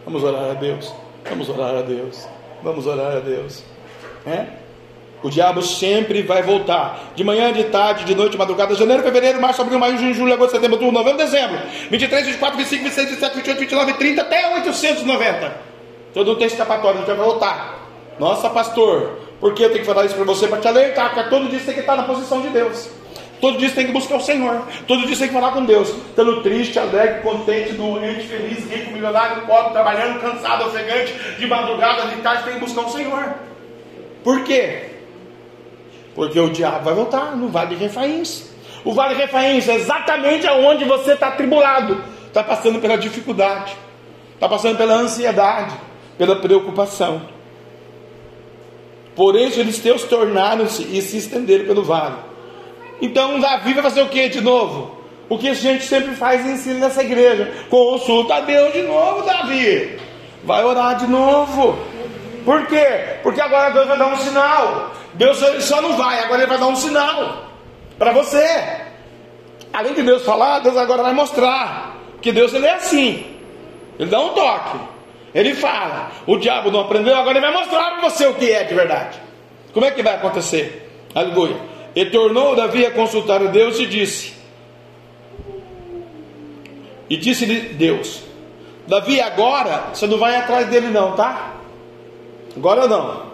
Vamos 0.05 0.23
orar 0.23 0.51
a 0.51 0.55
Deus. 0.55 0.93
Vamos 1.29 1.49
orar 1.49 1.75
a 1.77 1.83
Deus. 1.83 2.29
Vamos 2.63 2.87
orar 2.87 3.17
a 3.17 3.21
Deus. 3.21 3.63
É? 4.27 4.47
O 5.23 5.29
diabo 5.29 5.61
sempre 5.61 6.23
vai 6.23 6.43
voltar. 6.43 7.13
De 7.15 7.23
manhã, 7.23 7.53
de 7.53 7.65
tarde, 7.65 8.05
de 8.05 8.15
noite, 8.15 8.33
de 8.33 8.39
madrugada, 8.39 8.75
janeiro, 8.75 9.03
fevereiro, 9.03 9.41
março, 9.41 9.61
abril, 9.61 9.79
maio, 9.79 9.99
junho, 9.99 10.15
julho, 10.15 10.33
agosto, 10.33 10.53
setembro, 10.53 10.77
outubro, 10.77 10.95
novembro, 10.95 11.19
dezembro. 11.19 11.59
23, 11.91 12.27
24, 12.27 12.57
25, 12.57 12.85
26, 12.85 13.11
27, 13.11 13.37
28, 13.37 13.61
29, 13.61 13.93
30, 13.95 14.23
até 14.23 14.55
890. 14.55 15.70
Todo 16.13 16.37
texto 16.37 16.55
escapatório, 16.55 16.99
a 16.99 17.05
gente 17.05 17.17
vai 17.17 17.25
voltar. 17.25 17.79
Nossa, 18.19 18.51
pastor, 18.51 19.19
por 19.41 19.55
que 19.55 19.63
eu 19.63 19.69
tenho 19.69 19.81
que 19.81 19.87
falar 19.87 20.05
isso 20.05 20.15
para 20.15 20.25
você? 20.25 20.47
Para 20.47 20.59
te 20.59 20.69
alertar, 20.69 21.15
porque 21.15 21.31
todo 21.31 21.49
dia 21.49 21.59
você 21.59 21.67
tem 21.67 21.75
que 21.75 21.81
estar 21.81 21.97
na 21.97 22.03
posição 22.03 22.41
de 22.41 22.49
Deus. 22.49 22.91
Todo 23.41 23.57
dia 23.57 23.69
você 23.71 23.77
tem 23.77 23.87
que 23.87 23.93
buscar 23.93 24.17
o 24.17 24.21
Senhor. 24.21 24.63
Todo 24.87 25.07
dia 25.07 25.15
você 25.15 25.21
tem 25.21 25.29
que 25.29 25.35
falar 25.35 25.53
com 25.53 25.65
Deus. 25.65 25.89
Estando 25.89 26.43
triste, 26.43 26.79
alegre, 26.79 27.23
contente, 27.23 27.73
doente, 27.73 28.27
feliz, 28.27 28.71
rico, 28.71 28.93
milionário, 28.93 29.47
pobre, 29.47 29.73
trabalhando, 29.73 30.21
cansado, 30.21 30.67
ofegante, 30.67 31.15
de 31.39 31.47
madrugada, 31.47 32.09
de 32.09 32.17
tarde, 32.17 32.45
tem 32.45 32.55
que 32.55 32.61
buscar 32.61 32.83
o 32.83 32.91
Senhor. 32.91 33.35
Por 34.23 34.45
quê? 34.45 34.91
Porque 36.15 36.39
o 36.39 36.51
diabo 36.51 36.85
vai 36.85 36.93
voltar 36.93 37.35
no 37.35 37.49
Vale 37.49 37.77
de 37.77 37.83
Refaíns. 37.83 38.51
O 38.85 38.93
Vale 38.93 39.15
de 39.15 39.23
Refaíns 39.23 39.67
é 39.69 39.77
exatamente 39.77 40.47
aonde 40.47 40.85
você 40.85 41.13
está 41.13 41.31
tribulado. 41.31 42.05
Está 42.27 42.45
passando 42.45 42.79
pela 42.79 42.99
dificuldade. 42.99 43.75
Está 44.35 44.49
passando 44.49 44.77
pela 44.77 44.95
ansiedade. 44.95 45.75
Pela 46.21 46.37
preocupação. 46.37 47.23
Por 49.17 49.35
isso 49.35 49.59
eles 49.59 49.79
teus 49.79 50.05
tornaram-se 50.05 50.83
e 50.83 51.01
se 51.01 51.17
estenderam 51.17 51.65
pelo 51.65 51.83
vale. 51.83 52.17
Então 53.01 53.41
Davi 53.41 53.73
vai 53.73 53.83
fazer 53.83 54.03
o 54.03 54.09
que 54.09 54.29
de 54.29 54.43
novo? 54.43 54.99
O 55.31 55.39
que 55.39 55.49
a 55.49 55.55
gente 55.55 55.83
sempre 55.85 56.15
faz 56.15 56.45
e 56.45 56.51
ensina 56.51 56.81
nessa 56.81 57.03
igreja. 57.03 57.51
Consulta 57.71 58.35
a 58.35 58.41
Deus 58.41 58.71
de 58.75 58.83
novo, 58.83 59.23
Davi. 59.23 59.99
Vai 60.45 60.63
orar 60.63 60.99
de 60.99 61.07
novo. 61.07 61.79
Por 62.45 62.67
quê? 62.67 63.17
Porque 63.23 63.41
agora 63.41 63.71
Deus 63.71 63.89
vai 63.89 63.97
dar 63.97 64.13
um 64.13 64.17
sinal. 64.17 64.93
Deus 65.15 65.39
só 65.61 65.81
não 65.81 65.95
vai, 65.95 66.19
agora 66.19 66.43
Ele 66.43 66.51
vai 66.51 66.59
dar 66.59 66.67
um 66.67 66.77
sinal 66.77 67.47
para 67.99 68.13
você. 68.13 68.47
Além 69.73 69.95
de 69.95 70.03
Deus 70.03 70.23
falar, 70.23 70.59
Deus 70.59 70.77
agora 70.77 71.03
vai 71.03 71.15
mostrar 71.15 71.97
que 72.21 72.31
Deus 72.31 72.53
ele 72.53 72.67
é 72.67 72.75
assim. 72.75 73.25
Ele 73.99 74.11
dá 74.11 74.21
um 74.21 74.35
toque. 74.35 74.90
Ele 75.35 75.55
fala. 75.55 76.11
O 76.27 76.37
diabo 76.37 76.71
não 76.71 76.81
aprendeu, 76.81 77.15
agora 77.15 77.39
ele 77.39 77.47
vai 77.47 77.53
mostrar 77.53 77.93
para 77.93 78.09
você 78.09 78.27
o 78.27 78.35
que 78.35 78.51
é 78.51 78.65
de 78.65 78.75
verdade. 78.75 79.19
Como 79.73 79.87
é 79.87 79.91
que 79.91 80.03
vai 80.03 80.15
acontecer? 80.15 80.91
Aleluia. 81.15 81.57
E 81.95 82.07
tornou 82.07 82.55
Davi 82.55 82.87
a 82.87 82.91
consultar 82.91 83.43
a 83.43 83.47
Deus 83.47 83.79
e 83.79 83.87
disse: 83.87 84.35
E 87.09 87.17
disse-lhe 87.17 87.61
Deus: 87.61 88.23
Davi, 88.87 89.21
agora 89.21 89.91
você 89.93 90.07
não 90.07 90.19
vai 90.19 90.37
atrás 90.37 90.69
dele, 90.69 90.89
não, 90.89 91.13
tá? 91.13 91.55
Agora 92.57 92.87
não. 92.89 93.31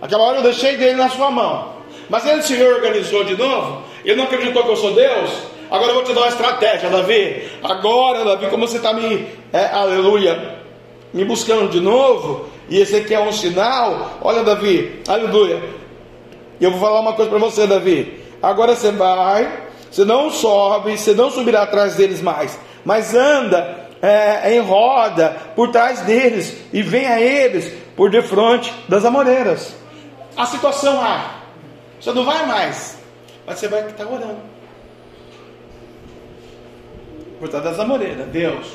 Aquela 0.00 0.24
hora 0.24 0.38
eu 0.38 0.42
deixei 0.42 0.76
dele 0.76 0.94
na 0.94 1.08
sua 1.08 1.30
mão. 1.30 1.76
Mas 2.08 2.26
ele 2.26 2.42
se 2.42 2.54
reorganizou 2.54 3.24
de 3.24 3.36
novo. 3.36 3.82
Ele 4.04 4.16
não 4.16 4.24
acreditou 4.24 4.62
que 4.62 4.70
eu 4.70 4.76
sou 4.76 4.94
Deus. 4.94 5.30
Agora 5.70 5.90
eu 5.90 5.96
vou 5.96 6.04
te 6.04 6.14
dar 6.14 6.20
uma 6.20 6.28
estratégia, 6.28 6.88
Davi. 6.88 7.50
Agora, 7.62 8.24
Davi, 8.24 8.46
como 8.46 8.66
você 8.66 8.78
está 8.78 8.94
me, 8.94 9.26
é, 9.52 9.66
aleluia, 9.66 10.58
me 11.12 11.24
buscando 11.24 11.68
de 11.68 11.80
novo, 11.80 12.48
e 12.68 12.78
esse 12.78 12.96
aqui 12.96 13.14
é 13.14 13.20
um 13.20 13.32
sinal. 13.32 14.18
Olha, 14.20 14.42
Davi, 14.42 15.02
aleluia. 15.08 15.62
E 16.60 16.64
eu 16.64 16.70
vou 16.70 16.80
falar 16.80 17.00
uma 17.00 17.14
coisa 17.14 17.30
para 17.30 17.38
você, 17.38 17.66
Davi. 17.66 18.22
Agora 18.42 18.74
você 18.74 18.90
vai, 18.92 19.68
você 19.90 20.04
não 20.04 20.30
sobe, 20.30 20.96
você 20.96 21.14
não 21.14 21.30
subirá 21.30 21.62
atrás 21.62 21.96
deles 21.96 22.20
mais, 22.20 22.58
mas 22.84 23.14
anda 23.14 23.88
é, 24.00 24.54
em 24.54 24.60
roda 24.60 25.36
por 25.56 25.70
trás 25.70 26.00
deles 26.00 26.56
e 26.72 26.82
vem 26.82 27.06
a 27.06 27.20
eles 27.20 27.72
por 27.96 28.10
defronte 28.10 28.72
das 28.88 29.04
amoreiras. 29.04 29.74
A 30.36 30.46
situação 30.46 31.00
A, 31.00 31.40
você 32.00 32.12
não 32.12 32.24
vai 32.24 32.46
mais, 32.46 32.98
mas 33.44 33.58
você 33.58 33.66
vai 33.66 33.86
estar 33.86 34.06
orando 34.06 34.38
por 37.40 37.48
trás 37.48 37.64
das 37.64 37.78
amoreiras. 37.80 38.28
Deus, 38.28 38.66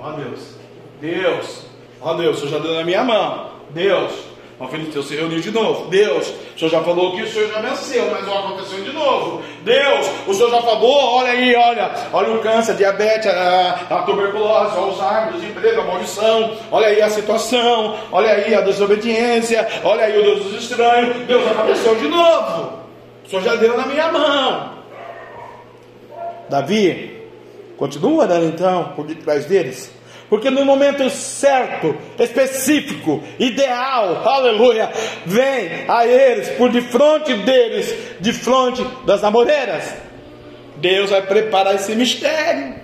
ó 0.00 0.12
Deus, 0.12 0.59
Deus, 1.00 1.62
ó 2.00 2.14
Deus, 2.14 2.36
o 2.36 2.40
Senhor 2.40 2.58
já 2.58 2.58
deu 2.58 2.74
na 2.74 2.84
minha 2.84 3.02
mão. 3.02 3.50
Deus, 3.70 4.12
o 4.60 4.68
filho 4.68 4.92
teu 4.92 5.02
se 5.02 5.16
reuniu 5.16 5.40
de 5.40 5.50
novo. 5.50 5.88
Deus, 5.88 6.28
o 6.28 6.58
Senhor 6.58 6.70
já 6.70 6.82
falou 6.82 7.16
que 7.16 7.22
o 7.22 7.26
Senhor 7.26 7.48
já 7.48 7.60
venceu, 7.62 8.10
mas 8.10 8.26
não 8.26 8.38
aconteceu 8.38 8.84
de 8.84 8.92
novo. 8.92 9.42
Deus, 9.62 10.10
o 10.26 10.34
Senhor 10.34 10.50
já 10.50 10.60
falou, 10.60 11.16
olha 11.16 11.30
aí, 11.30 11.56
olha, 11.56 11.90
olha 12.12 12.32
o 12.34 12.40
câncer, 12.40 12.72
a 12.72 12.74
diabetes, 12.74 13.26
a, 13.26 13.86
a 13.88 14.02
tuberculose, 14.02 14.76
o 14.76 14.80
Alzheimer, 14.80 15.28
o 15.30 15.40
desemprego, 15.40 15.80
a 15.80 15.84
maldição, 15.84 16.52
olha 16.70 16.88
aí 16.88 17.00
a 17.00 17.08
situação, 17.08 17.96
olha 18.12 18.32
aí 18.32 18.54
a 18.54 18.60
desobediência, 18.60 19.66
olha 19.82 20.04
aí 20.04 20.18
o 20.18 20.22
Deus 20.22 20.44
dos 20.44 20.62
estranhos. 20.62 21.16
Deus 21.26 21.50
aconteceu 21.50 21.94
de 21.94 22.08
novo. 22.08 22.80
O 23.24 23.30
Senhor 23.30 23.42
já 23.42 23.56
deu 23.56 23.78
na 23.78 23.86
minha 23.86 24.12
mão. 24.12 24.72
Davi, 26.50 27.26
continua 27.78 28.24
orando 28.24 28.44
então 28.44 28.92
por 28.94 29.06
detrás 29.06 29.46
deles 29.46 29.99
porque 30.30 30.48
no 30.48 30.64
momento 30.64 31.10
certo, 31.10 31.96
específico, 32.16 33.20
ideal, 33.36 34.22
aleluia, 34.24 34.88
vem 35.26 35.84
a 35.88 36.06
eles, 36.06 36.50
por 36.50 36.70
de 36.70 36.80
frente 36.80 37.34
deles, 37.34 37.92
de 38.20 38.32
frente 38.32 38.86
das 39.04 39.24
amoreiras. 39.24 39.92
Deus 40.76 41.10
vai 41.10 41.22
preparar 41.22 41.74
esse 41.74 41.96
mistério. 41.96 42.76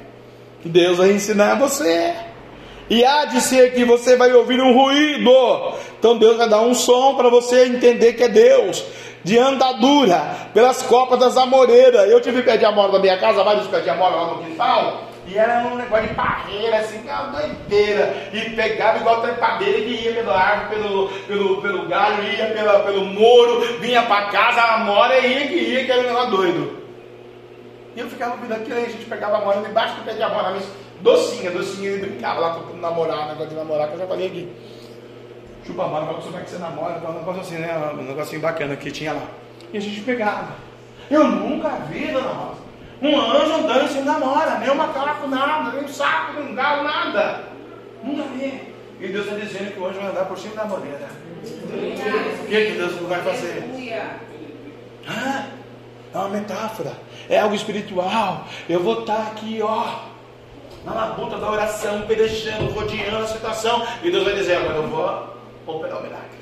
Deus 0.65 0.99
vai 0.99 1.13
ensinar 1.13 1.55
você. 1.55 2.15
E 2.91 3.05
há 3.05 3.27
de 3.27 3.41
ser 3.41 3.73
que 3.75 3.85
você 3.85 4.17
vai 4.17 4.33
ouvir 4.33 4.61
um 4.61 4.75
ruído. 4.75 5.31
Então 6.01 6.19
Deus 6.19 6.37
vai 6.37 6.49
dar 6.49 6.63
um 6.63 6.75
som 6.75 7.15
para 7.15 7.31
você 7.31 7.67
entender 7.67 8.15
que 8.15 8.25
é 8.25 8.29
Deus. 8.29 8.85
De 9.23 9.39
andadura 9.39 10.49
pelas 10.53 10.83
copas 10.83 11.21
das 11.21 11.37
amoreiras. 11.37 12.11
Eu 12.11 12.21
tive 12.21 12.43
pé 12.43 12.57
de 12.57 12.65
amora 12.65 12.93
na 12.93 12.99
minha 12.99 13.19
casa, 13.19 13.45
vários 13.45 13.69
pés 13.69 13.85
de 13.85 13.91
amora 13.91 14.17
lá 14.17 14.27
no 14.35 14.45
quintal. 14.45 15.06
E 15.27 15.37
era 15.37 15.67
um 15.67 15.75
negócio 15.75 16.07
de 16.07 16.15
parreira, 16.15 16.79
assim, 16.79 17.01
que 17.01 17.09
uma 17.09 17.25
doideira. 17.25 18.31
E 18.33 18.51
pegava 18.51 18.99
igual 18.99 19.23
trepadeira 19.23 19.79
que 19.79 20.05
ia 20.05 20.15
pelo 20.15 20.31
árvore, 20.31 20.69
pelo, 20.77 21.09
pelo, 21.09 21.63
pelo 21.63 21.89
galho, 21.89 22.23
ia 22.23 22.47
pela, 22.53 22.81
pelo 22.81 23.05
muro, 23.05 23.79
vinha 23.81 24.03
para 24.05 24.27
casa, 24.27 24.63
a 24.63 24.79
mora 24.79 25.19
ia 25.19 25.49
que 25.49 25.55
ia, 25.55 25.85
que 25.85 25.91
era 25.91 26.03
um 26.03 26.05
negócio 26.05 26.31
doido. 26.31 26.83
E 27.97 28.01
eu 28.01 28.09
ficava 28.09 28.35
aquilo, 28.35 28.77
aí 28.77 28.85
a 28.85 28.89
gente 28.89 29.05
pegava 29.07 29.39
a 29.39 29.41
mora 29.41 29.61
debaixo 29.63 29.97
do 29.97 30.05
pé 30.05 30.13
de 30.13 30.23
amora, 30.23 30.51
mas 30.51 30.65
docinha, 31.01 31.51
docinha, 31.51 31.91
ele 31.91 32.07
brincava 32.07 32.39
lá 32.39 32.55
com 32.55 32.77
namorar, 32.77 33.29
negócio 33.29 33.49
de 33.49 33.57
namorar, 33.57 33.89
que 33.89 33.95
eu 33.95 33.99
já 33.99 34.07
falei 34.07 34.27
aqui. 34.29 34.53
Chupa 35.67 35.89
mora, 35.89 36.07
como 36.07 36.39
é 36.39 36.41
que 36.43 36.51
você 36.51 36.59
namora, 36.59 37.01
um 37.09 37.15
negócio 37.15 37.41
assim, 37.41 37.57
né? 37.57 37.91
Um 37.95 38.03
negocinho 38.03 38.41
bacana 38.41 38.77
que 38.77 38.93
tinha 38.93 39.13
lá. 39.13 39.23
E 39.73 39.79
a 39.79 39.81
gente 39.81 40.01
pegava. 40.03 40.55
Eu 41.11 41.25
nunca 41.25 41.71
vi, 41.91 42.13
dona 42.13 42.29
Rosa 42.29 42.66
um 43.03 43.21
anjo 43.21 43.53
andando 43.55 43.85
em 43.85 43.89
cima 43.89 44.13
da 44.13 44.19
mora, 44.19 44.59
nem 44.59 44.71
um 44.71 44.75
macaco, 44.75 45.29
nada, 45.29 45.73
nem 45.73 45.85
um 45.85 45.89
saco, 45.89 46.33
nem 46.35 46.51
um 46.51 46.55
galo, 46.55 46.83
nada. 46.85 47.45
Nunca 48.03 48.23
vi. 48.35 48.75
E 49.01 49.09
Deus 49.09 49.27
está 49.27 49.37
dizendo 49.39 49.73
que 49.73 49.79
o 49.81 49.87
anjo 49.87 50.01
vai 50.01 50.11
andar 50.11 50.25
por 50.25 50.39
cima 50.39 50.55
da 50.55 50.65
moreira. 50.65 51.09
O 52.43 52.47
que, 52.47 52.67
que 52.67 52.73
Deus 52.73 52.93
vai 53.03 53.23
fazer? 53.23 53.65
Ah, 55.09 55.47
é 56.15 56.19
uma 56.19 56.29
metáfora, 56.31 56.93
é 57.29 57.39
algo 57.39 57.55
espiritual. 57.55 58.47
Eu 58.69 58.83
vou 58.83 59.01
estar 59.01 59.19
aqui, 59.19 59.61
ó. 59.63 60.01
na 60.85 60.95
labuta 60.95 61.37
da 61.37 61.51
oração, 61.51 62.03
pelejando, 62.03 62.71
rodeando 62.73 63.19
a 63.19 63.27
situação. 63.27 63.87
E 64.03 64.11
Deus 64.11 64.25
vai 64.25 64.35
dizer: 64.35 64.57
agora 64.57 64.77
eu 64.77 64.89
vou 64.89 65.37
operar 65.67 65.99
o 65.99 66.03
milagre. 66.03 66.39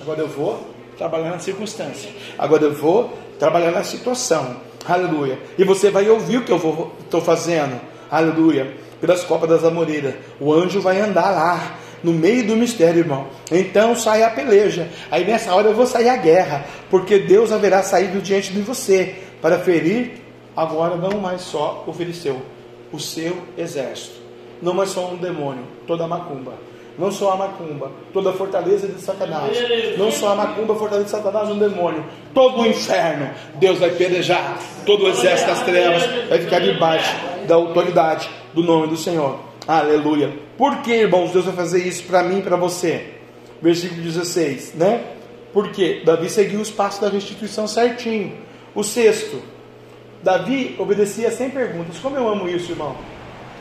Agora 0.00 0.20
eu 0.20 0.28
vou 0.28 0.66
trabalhar 0.96 1.30
na 1.30 1.38
circunstância. 1.38 2.10
Agora 2.36 2.64
eu 2.64 2.74
vou 2.74 3.16
trabalhar 3.38 3.70
na 3.70 3.84
situação. 3.84 4.56
Aleluia. 4.86 5.38
E 5.58 5.64
você 5.64 5.90
vai 5.90 6.08
ouvir 6.08 6.38
o 6.38 6.44
que 6.44 6.52
eu 6.52 6.92
estou 7.00 7.20
fazendo. 7.20 7.80
Aleluia. 8.10 8.76
Pelas 9.00 9.24
copas 9.24 9.48
das 9.48 9.64
amoreiras. 9.64 10.14
O 10.40 10.52
anjo 10.52 10.80
vai 10.80 11.00
andar 11.00 11.30
lá 11.30 11.78
no 12.02 12.12
meio 12.12 12.46
do 12.46 12.56
mistério, 12.56 13.00
irmão. 13.00 13.26
Então 13.50 13.94
sai 13.94 14.22
a 14.22 14.30
peleja. 14.30 14.88
Aí 15.10 15.24
nessa 15.24 15.54
hora 15.54 15.68
eu 15.68 15.74
vou 15.74 15.86
sair 15.86 16.08
a 16.08 16.16
guerra, 16.16 16.64
porque 16.90 17.18
Deus 17.18 17.52
haverá 17.52 17.82
saído 17.82 18.20
diante 18.20 18.52
de 18.52 18.60
você 18.60 19.16
para 19.40 19.58
ferir 19.58 20.22
agora 20.56 20.96
não 20.96 21.20
mais 21.20 21.42
só 21.42 21.84
o 21.86 21.92
filisteu, 21.92 22.42
o 22.92 22.98
seu 22.98 23.36
exército. 23.56 24.18
Não 24.60 24.74
mais 24.74 24.90
só 24.90 25.08
um 25.08 25.16
demônio, 25.16 25.64
toda 25.86 26.06
macumba. 26.08 26.54
Não 26.98 27.12
só 27.12 27.32
a 27.32 27.36
macumba, 27.36 27.92
toda 28.12 28.30
a 28.30 28.32
fortaleza 28.32 28.88
de 28.88 29.00
Satanás. 29.00 29.56
Não 29.96 30.10
só 30.10 30.32
a 30.32 30.34
macumba, 30.34 30.74
a 30.74 30.76
fortaleza 30.76 31.04
de 31.04 31.10
Satanás, 31.10 31.48
um 31.48 31.58
demônio. 31.58 32.04
Todo 32.34 32.62
o 32.62 32.66
inferno, 32.66 33.30
Deus 33.54 33.78
vai 33.78 33.90
pelejar. 33.90 34.58
Todo 34.84 35.04
o 35.04 35.08
exército 35.08 35.48
das 35.48 35.62
trevas 35.62 36.04
vai 36.28 36.40
ficar 36.40 36.58
debaixo 36.58 37.14
da 37.46 37.54
autoridade 37.54 38.28
do 38.52 38.62
nome 38.62 38.88
do 38.88 38.96
Senhor. 38.96 39.38
Aleluia. 39.66 40.32
Por 40.56 40.78
que, 40.78 40.92
irmãos, 40.92 41.30
Deus 41.30 41.44
vai 41.44 41.54
fazer 41.54 41.86
isso 41.86 42.02
para 42.04 42.24
mim 42.24 42.40
e 42.40 42.42
para 42.42 42.56
você? 42.56 43.12
Versículo 43.62 44.02
16, 44.02 44.74
né? 44.74 45.04
Porque 45.52 46.02
Davi 46.04 46.28
seguiu 46.28 46.60
os 46.60 46.70
passos 46.70 47.00
da 47.00 47.08
restituição 47.08 47.68
certinho. 47.68 48.36
O 48.74 48.82
sexto, 48.82 49.40
Davi 50.22 50.74
obedecia 50.78 51.30
sem 51.30 51.48
perguntas. 51.48 51.98
Como 51.98 52.16
eu 52.16 52.28
amo 52.28 52.48
isso, 52.48 52.72
irmão? 52.72 52.96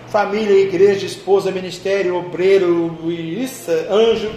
Família, 0.07 0.61
igreja, 0.61 1.05
esposa, 1.05 1.51
ministério, 1.51 2.15
obreiro, 2.15 2.97
isso, 3.09 3.71
anjo. 3.89 4.31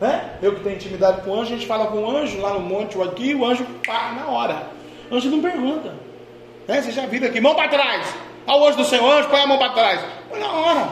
Né? 0.00 0.30
Eu 0.42 0.54
que 0.54 0.60
tenho 0.62 0.76
intimidade 0.76 1.20
com 1.22 1.30
o 1.30 1.34
anjo, 1.34 1.52
a 1.52 1.56
gente 1.56 1.66
fala 1.66 1.86
com 1.88 1.98
o 1.98 2.10
anjo 2.10 2.40
lá 2.40 2.54
no 2.54 2.60
monte 2.60 2.96
ou 2.96 3.04
aqui, 3.04 3.34
o 3.34 3.44
anjo 3.44 3.66
pá 3.86 4.12
na 4.16 4.28
hora. 4.28 4.66
O 5.10 5.16
anjo 5.16 5.28
não 5.28 5.42
pergunta. 5.42 5.94
Né? 6.66 6.80
Você 6.80 6.90
já 6.90 7.04
viu 7.04 7.24
aqui, 7.26 7.40
mão 7.40 7.54
para 7.54 7.68
trás. 7.68 8.14
Ao 8.46 8.66
anjo 8.66 8.78
do 8.78 8.84
Senhor, 8.84 9.12
anjo, 9.12 9.28
põe 9.28 9.40
a 9.40 9.46
mão 9.46 9.58
para 9.58 9.72
trás. 9.72 10.00
Põe 10.30 10.40
na 10.40 10.52
hora. 10.52 10.88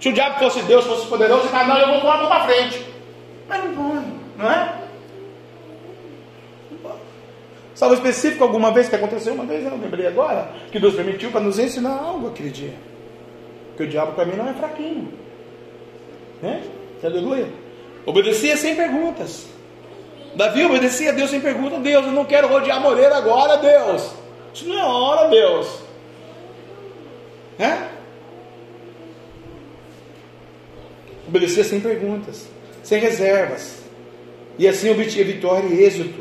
Se 0.00 0.08
o 0.08 0.12
diabo 0.12 0.38
fosse 0.40 0.62
Deus, 0.62 0.84
fosse 0.84 1.06
poderoso, 1.06 1.42
ele 1.42 1.48
fala, 1.50 1.66
não, 1.66 1.78
eu 1.78 1.88
vou 1.88 2.00
pôr 2.00 2.10
a 2.10 2.16
mão 2.18 2.28
para 2.28 2.44
frente. 2.44 2.84
Mas 3.48 3.64
não 3.64 3.74
põe, 3.74 4.04
não 4.36 4.50
é? 4.50 4.74
Salvo 7.78 7.94
específico 7.94 8.42
alguma 8.42 8.72
vez 8.72 8.88
que 8.88 8.96
aconteceu 8.96 9.34
uma 9.34 9.44
vez, 9.44 9.64
eu 9.64 9.70
lembrei 9.70 10.08
agora, 10.08 10.50
que 10.72 10.80
Deus 10.80 10.96
permitiu 10.96 11.30
para 11.30 11.40
nos 11.40 11.60
ensinar 11.60 11.96
algo 11.96 12.26
aquele 12.26 12.50
dia. 12.50 12.74
Porque 13.78 13.84
o 13.84 13.90
diabo 13.92 14.10
para 14.14 14.24
mim 14.24 14.34
não 14.34 14.48
é 14.48 14.54
fraquinho. 14.54 15.08
Né? 16.42 16.64
Aleluia. 17.00 17.46
Obedecia 18.04 18.56
sem 18.56 18.74
perguntas. 18.74 19.46
Davi 20.34 20.64
obedecia 20.64 21.10
a 21.10 21.12
Deus 21.12 21.30
sem 21.30 21.40
pergunta. 21.40 21.78
Deus, 21.78 22.04
eu 22.04 22.10
não 22.10 22.24
quero 22.24 22.48
rodear 22.48 22.80
moreira 22.80 23.16
agora, 23.16 23.56
Deus. 23.58 24.10
Isso 24.52 24.68
não 24.68 24.80
é 24.80 24.82
hora, 24.82 25.28
Deus. 25.28 25.78
É? 27.56 27.86
Obedecia 31.28 31.62
sem 31.62 31.78
perguntas, 31.78 32.48
sem 32.82 32.98
reservas. 32.98 33.80
E 34.58 34.66
assim 34.66 34.90
obtinha 34.90 35.24
vitória 35.24 35.68
e 35.68 35.84
êxito. 35.84 36.20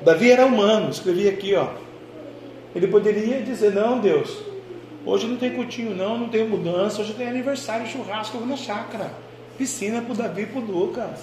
Davi 0.00 0.30
era 0.30 0.46
humano, 0.46 0.88
escrevi 0.88 1.28
aqui, 1.28 1.54
ó. 1.54 1.68
Ele 2.74 2.86
poderia 2.86 3.42
dizer: 3.42 3.74
Não, 3.74 3.98
Deus, 3.98 4.47
hoje 5.08 5.26
não 5.26 5.36
tem 5.36 5.50
cultinho, 5.52 5.94
não, 5.94 6.18
não 6.18 6.28
tem 6.28 6.46
mudança, 6.46 7.00
hoje 7.00 7.14
tem 7.14 7.28
aniversário, 7.28 7.86
churrasco, 7.86 8.38
na 8.44 8.56
chácara. 8.56 9.10
Piscina 9.56 10.02
pro 10.02 10.14
Davi 10.14 10.42
e 10.42 10.46
pro 10.46 10.60
Lucas. 10.60 11.20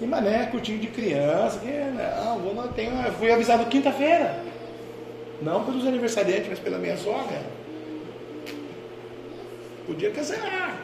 E 0.00 0.06
mané, 0.06 0.46
cultinho 0.46 0.78
de 0.78 0.88
criança, 0.88 1.58
que 1.60 1.68
não, 1.68 2.38
vou, 2.38 2.54
não 2.54 2.68
tenho, 2.68 2.92
fui 3.12 3.30
avisado 3.30 3.66
quinta-feira. 3.66 4.42
Não 5.40 5.64
pelos 5.64 5.86
aniversariantes, 5.86 6.48
mas 6.48 6.58
pela 6.58 6.78
minha 6.78 6.96
sogra. 6.96 7.42
Podia 9.86 10.10
cancelar. 10.10 10.76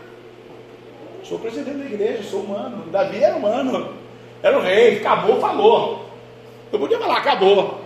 Sou 1.24 1.38
presidente 1.38 1.78
da 1.78 1.84
igreja, 1.84 2.22
sou 2.22 2.40
humano. 2.40 2.90
Davi 2.90 3.22
era 3.22 3.36
humano. 3.36 3.94
Era 4.42 4.58
o 4.58 4.62
rei, 4.62 4.98
acabou, 4.98 5.40
falou. 5.40 6.10
Eu 6.70 6.78
podia 6.78 6.98
falar, 6.98 7.18
acabou. 7.18 7.80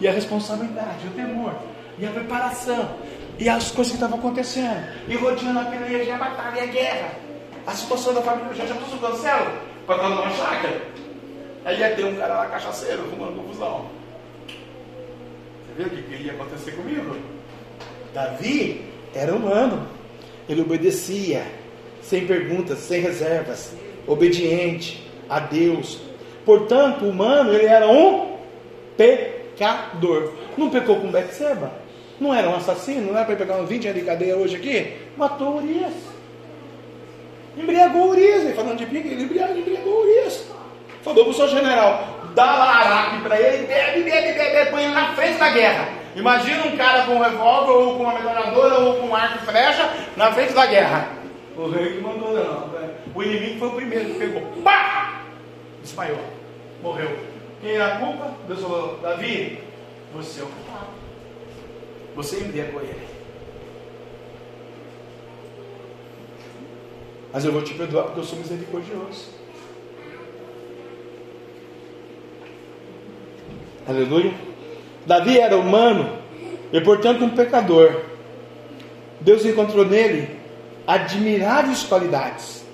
E 0.00 0.06
a 0.06 0.12
responsabilidade, 0.12 1.06
o 1.06 1.10
temor, 1.10 1.54
e 1.98 2.06
a 2.06 2.10
preparação, 2.10 2.88
e 3.38 3.48
as 3.48 3.70
coisas 3.70 3.92
que 3.92 3.98
estavam 3.98 4.18
acontecendo, 4.18 4.84
e 5.06 5.14
rodeando 5.14 5.60
a 5.60 5.64
peleja, 5.64 6.04
e 6.04 6.10
a 6.10 6.18
batalha, 6.18 6.58
e 6.58 6.62
a 6.62 6.66
guerra. 6.66 7.10
A 7.66 7.72
situação 7.72 8.14
da 8.14 8.22
família, 8.22 8.54
já 8.54 8.66
já 8.66 8.74
pôs 8.74 9.00
cancelo 9.00 9.50
para 9.86 9.96
estar 9.96 10.08
numa 10.08 10.30
chácara. 10.30 10.82
Aí 11.64 11.78
ia 11.78 11.94
ter 11.94 12.04
um 12.04 12.16
cara 12.16 12.34
lá 12.34 12.46
cachaceiro, 12.46 13.04
fumando 13.10 13.42
confusão. 13.42 13.86
Você 14.46 15.74
viu 15.76 15.86
o 15.86 15.90
que 15.90 16.22
ia 16.24 16.32
acontecer 16.32 16.72
comigo? 16.72 17.16
Davi 18.12 18.84
era 19.14 19.34
humano. 19.34 19.86
Ele 20.48 20.62
obedecia, 20.62 21.44
sem 22.02 22.26
perguntas, 22.26 22.78
sem 22.78 23.02
reservas, 23.02 23.72
obediente 24.06 25.06
a 25.28 25.38
Deus. 25.40 26.00
Portanto, 26.44 27.04
humano, 27.04 27.52
ele 27.52 27.66
era 27.66 27.86
um 27.86 28.38
pecador. 28.96 30.32
Não 30.56 30.70
pecou 30.70 30.96
com 30.96 31.10
Betseba? 31.10 31.70
Não 32.20 32.34
era 32.34 32.48
um 32.48 32.56
assassino? 32.56 33.12
Não 33.12 33.16
era 33.16 33.24
para 33.24 33.36
pegar 33.36 33.56
um 33.56 33.66
20 33.66 33.88
anos 33.88 34.00
de 34.00 34.06
cadeia 34.06 34.36
hoje 34.36 34.56
aqui? 34.56 34.96
Matou 35.16 35.56
Urias. 35.56 35.92
Embriagou 37.56 38.10
Urias. 38.10 38.42
Ele 38.42 38.54
falando 38.54 38.78
de 38.78 38.86
pique, 38.86 39.08
ele 39.08 39.24
embriagou, 39.24 39.56
embriagou 39.56 40.02
Urias. 40.02 40.44
Falou 41.02 41.24
para 41.24 41.30
o 41.30 41.34
seu 41.34 41.48
general: 41.48 42.18
dá 42.34 42.44
lá 42.44 42.74
araque 42.76 43.22
para 43.22 43.40
ele, 43.40 43.66
bebe, 43.66 44.02
bebe, 44.02 44.32
bebe, 44.32 44.70
põe 44.70 44.84
ele 44.84 44.94
na 44.94 45.14
frente 45.14 45.38
da 45.38 45.50
guerra. 45.50 45.88
Imagina 46.16 46.66
um 46.66 46.76
cara 46.76 47.04
com 47.04 47.14
um 47.14 47.22
revólver, 47.22 47.72
ou 47.72 47.96
com 47.96 48.02
uma 48.02 48.14
metralhadora, 48.14 48.80
ou 48.80 48.94
com 48.96 49.06
um 49.06 49.14
arco 49.14 49.38
e 49.38 49.46
flecha, 49.46 49.88
na 50.16 50.32
frente 50.32 50.52
da 50.52 50.66
guerra. 50.66 51.08
O 51.56 51.68
rei 51.70 51.94
que 51.94 52.00
mandou 52.00 52.34
não. 52.34 52.68
O 53.14 53.22
inimigo 53.22 53.58
foi 53.58 53.68
o 53.68 53.72
primeiro 53.72 54.06
que 54.06 54.18
pegou. 54.18 54.42
Pá! 54.62 55.22
Desmaiou. 55.82 56.18
Morreu. 56.82 57.18
Quem 57.60 57.72
é 57.72 57.82
a 57.82 57.96
culpa? 57.96 58.30
Deus 58.46 58.60
falou, 58.60 58.98
Davi, 59.02 59.58
você 60.12 60.40
é 60.40 60.44
o 60.44 60.46
culpado. 60.46 60.97
Você 62.18 62.40
embriagou 62.40 62.80
ele. 62.80 63.06
Mas 67.32 67.44
eu 67.44 67.52
vou 67.52 67.62
te 67.62 67.74
perdoar 67.74 68.06
porque 68.06 68.18
eu 68.18 68.24
sou 68.24 68.40
misericordioso. 68.40 69.28
Aleluia. 73.86 74.34
Davi 75.06 75.38
era 75.38 75.56
humano 75.56 76.18
e, 76.72 76.80
portanto, 76.80 77.24
um 77.24 77.30
pecador. 77.30 78.02
Deus 79.20 79.44
encontrou 79.44 79.84
nele 79.84 80.40
admiráveis 80.88 81.84
qualidades. 81.84 82.66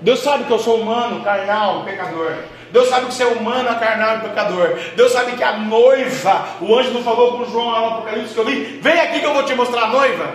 Deus 0.00 0.20
sabe 0.20 0.44
que 0.44 0.52
eu 0.52 0.60
sou 0.60 0.80
humano, 0.80 1.24
carnal, 1.24 1.82
pecador. 1.84 2.36
Deus 2.74 2.88
sabe 2.88 3.06
que 3.06 3.14
você 3.14 3.22
é 3.22 3.26
humano, 3.28 3.68
carnal 3.78 4.18
e 4.18 4.20
pecador. 4.22 4.76
Deus 4.96 5.12
sabe 5.12 5.36
que 5.36 5.44
a 5.44 5.58
noiva, 5.58 6.58
o 6.60 6.76
anjo 6.76 6.90
não 6.90 7.04
falou 7.04 7.38
com 7.38 7.44
João 7.44 7.70
lá 7.70 7.80
no 7.82 7.86
Apocalipse 7.98 8.34
que 8.34 8.40
eu 8.40 8.44
li, 8.44 8.80
vem 8.82 8.98
aqui 8.98 9.20
que 9.20 9.26
eu 9.26 9.32
vou 9.32 9.44
te 9.44 9.54
mostrar 9.54 9.84
a 9.84 9.90
noiva. 9.90 10.34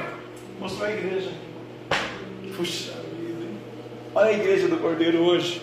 Mostrou 0.58 0.88
a 0.88 0.92
igreja. 0.92 1.32
Puxa 2.56 2.94
vida? 2.94 3.46
Olha 4.16 4.30
a 4.30 4.34
igreja 4.34 4.70
do 4.70 4.78
Cordeiro 4.78 5.22
hoje. 5.22 5.62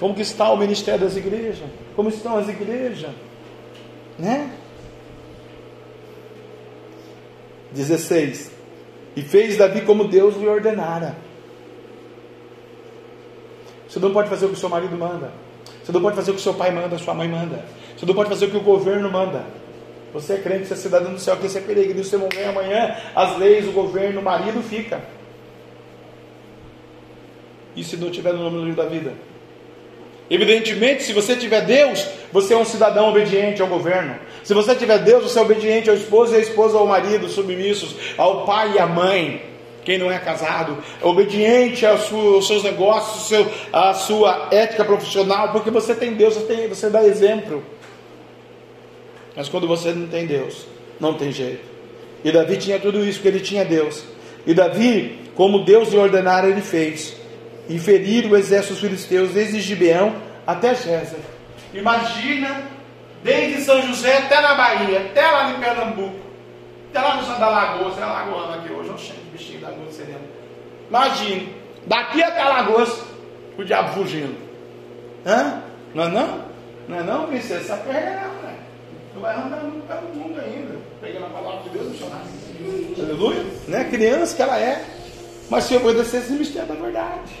Como 0.00 0.14
que 0.14 0.22
está 0.22 0.50
o 0.50 0.56
ministério 0.56 1.00
das 1.00 1.14
igrejas? 1.14 1.68
Como 1.94 2.08
estão 2.08 2.38
as 2.38 2.48
igrejas? 2.48 3.10
Né? 4.18 4.50
16. 7.72 8.50
E 9.14 9.20
fez 9.20 9.58
Davi 9.58 9.82
como 9.82 10.08
Deus 10.08 10.38
lhe 10.38 10.48
ordenara. 10.48 11.18
Você 13.86 13.98
não 13.98 14.14
pode 14.14 14.30
fazer 14.30 14.46
o 14.46 14.48
que 14.48 14.58
seu 14.58 14.70
marido 14.70 14.96
manda. 14.96 15.44
Você 15.86 15.92
não 15.92 16.00
pode 16.00 16.16
fazer 16.16 16.32
o 16.32 16.34
que 16.34 16.40
seu 16.40 16.52
pai 16.52 16.72
manda, 16.72 16.98
sua 16.98 17.14
mãe 17.14 17.28
manda. 17.28 17.64
Você 17.96 18.04
não 18.04 18.12
pode 18.12 18.28
fazer 18.28 18.46
o 18.46 18.50
que 18.50 18.56
o 18.56 18.60
governo 18.60 19.08
manda. 19.08 19.44
Você 20.12 20.32
é 20.32 20.38
crente, 20.38 20.66
você 20.66 20.74
é 20.74 20.76
cidadão 20.76 21.12
do 21.12 21.20
céu, 21.20 21.36
que 21.36 21.48
você 21.48 21.58
é 21.58 21.60
peregrino, 21.60 22.02
você 22.02 22.16
morrer 22.16 22.46
amanhã, 22.46 22.96
as 23.14 23.38
leis, 23.38 23.68
o 23.68 23.70
governo, 23.70 24.20
o 24.20 24.24
marido 24.24 24.60
fica. 24.64 25.00
E 27.76 27.84
se 27.84 27.96
não 27.96 28.10
tiver 28.10 28.32
no 28.32 28.42
nome 28.42 28.56
do 28.56 28.64
livro 28.64 28.82
da 28.82 28.88
vida? 28.88 29.12
Evidentemente, 30.28 31.04
se 31.04 31.12
você 31.12 31.36
tiver 31.36 31.64
Deus, 31.64 32.04
você 32.32 32.52
é 32.52 32.56
um 32.56 32.64
cidadão 32.64 33.08
obediente 33.08 33.62
ao 33.62 33.68
governo. 33.68 34.16
Se 34.42 34.52
você 34.54 34.74
tiver 34.74 34.98
Deus, 34.98 35.22
você 35.22 35.38
é 35.38 35.42
obediente 35.42 35.88
ao 35.88 35.94
esposo 35.94 36.34
e 36.34 36.36
à 36.36 36.40
esposa 36.40 36.76
ao 36.76 36.86
marido, 36.88 37.28
submissos 37.28 37.94
ao 38.18 38.44
pai 38.44 38.72
e 38.72 38.78
à 38.80 38.88
mãe. 38.88 39.55
Quem 39.86 39.98
não 39.98 40.10
é 40.10 40.18
casado, 40.18 40.78
é 41.00 41.06
obediente 41.06 41.86
aos 41.86 42.08
seus 42.44 42.64
negócios, 42.64 43.46
à 43.72 43.94
sua 43.94 44.48
ética 44.50 44.84
profissional, 44.84 45.52
porque 45.52 45.70
você 45.70 45.94
tem 45.94 46.14
Deus, 46.14 46.34
você, 46.34 46.40
tem, 46.40 46.68
você 46.68 46.90
dá 46.90 47.04
exemplo. 47.04 47.62
Mas 49.36 49.48
quando 49.48 49.68
você 49.68 49.92
não 49.92 50.08
tem 50.08 50.26
Deus, 50.26 50.66
não 50.98 51.14
tem 51.14 51.30
jeito. 51.30 51.64
E 52.24 52.32
Davi 52.32 52.56
tinha 52.56 52.80
tudo 52.80 53.04
isso, 53.04 53.20
porque 53.20 53.28
ele 53.28 53.38
tinha 53.38 53.64
Deus. 53.64 54.02
E 54.44 54.52
Davi, 54.52 55.20
como 55.36 55.64
Deus 55.64 55.90
lhe 55.90 55.98
ordenara, 55.98 56.48
ele 56.48 56.62
fez. 56.62 57.14
E 57.68 57.78
ferir 57.78 58.26
o 58.26 58.36
exército 58.36 58.72
dos 58.72 58.82
filisteus 58.82 59.30
desde 59.30 59.60
Gibeão 59.60 60.16
até 60.44 60.74
Gézer. 60.74 61.20
Imagina, 61.72 62.62
desde 63.22 63.62
São 63.62 63.80
José 63.82 64.16
até 64.16 64.40
na 64.40 64.54
Bahia, 64.56 64.98
até 64.98 65.30
lá 65.30 65.52
em 65.52 65.60
Pernambuco, 65.60 66.25
até 66.96 67.00
lá 67.00 67.16
no 67.16 67.24
Santa 67.24 67.40
da 67.40 67.48
Lagoa, 67.50 67.92
é 67.94 68.04
Lagoana 68.04 68.56
aqui 68.56 68.72
hoje, 68.72 68.88
oxente, 68.88 69.20
bichinho 69.30 69.60
da 69.60 69.68
Lagoa 69.68 69.92
sereno. 69.92 70.20
Imagine, 70.88 71.54
daqui 71.86 72.22
até 72.22 72.42
Lagoas, 72.42 73.02
o 73.58 73.64
diabo 73.64 73.92
fugindo. 73.92 74.34
Hã? 75.26 75.62
Não 75.94 76.04
é 76.04 76.08
não? 76.08 76.40
Não 76.88 76.98
é 76.98 77.02
não, 77.02 77.26
princesa? 77.26 77.60
Essa 77.60 77.76
perna 77.76 77.98
é 77.98 78.24
não, 78.24 78.42
né? 78.42 78.56
Tu 79.12 79.20
vai 79.20 79.36
andar 79.36 79.58
pelo 79.58 80.14
mundo 80.14 80.40
ainda, 80.40 80.74
pegando 81.02 81.26
a 81.26 81.28
palavra 81.28 81.62
de 81.64 81.68
Deus 81.70 81.88
missionário. 81.88 82.26
Aleluia? 82.98 83.44
Né? 83.68 83.84
Criança 83.90 84.34
que 84.34 84.42
ela 84.42 84.58
é. 84.58 84.84
Mas 85.50 85.64
se 85.64 85.76
obedecer 85.76 86.18
esse 86.18 86.32
mistério 86.32 86.68
da 86.68 86.74
verdade. 86.74 87.32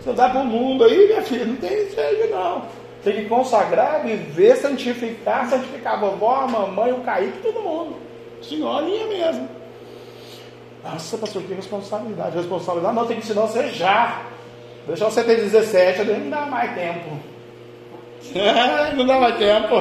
Você 0.00 0.12
dá 0.12 0.28
para 0.28 0.40
o 0.40 0.44
mundo 0.44 0.84
aí, 0.84 1.06
minha 1.06 1.22
filha, 1.22 1.44
não 1.44 1.56
tem 1.56 1.70
jeito 1.70 2.30
não. 2.30 2.64
Tem 3.04 3.14
que 3.14 3.28
consagrar, 3.28 4.02
viver, 4.02 4.56
santificar, 4.56 5.48
santificar 5.48 5.94
a 5.94 5.96
vovó, 5.98 6.34
a 6.34 6.48
mamãe, 6.48 6.92
o 6.92 7.00
Kaique, 7.00 7.38
todo 7.42 7.60
mundo. 7.60 8.05
Senhorinha 8.48 9.06
mesmo. 9.06 9.48
Nossa, 10.84 11.18
pastor, 11.18 11.42
que 11.42 11.54
responsabilidade. 11.54 12.36
Responsabilidade 12.36 12.94
não, 12.94 13.06
tem 13.06 13.16
que 13.16 13.24
ensinar 13.24 13.42
você 13.42 13.68
já. 13.70 14.22
Deixar 14.86 15.06
você 15.06 15.24
ter 15.24 15.36
17, 15.36 16.04
não 16.04 16.30
dá 16.30 16.46
mais 16.46 16.74
tempo. 16.74 17.18
não 18.96 19.06
dá 19.06 19.18
mais 19.18 19.36
tempo. 19.36 19.74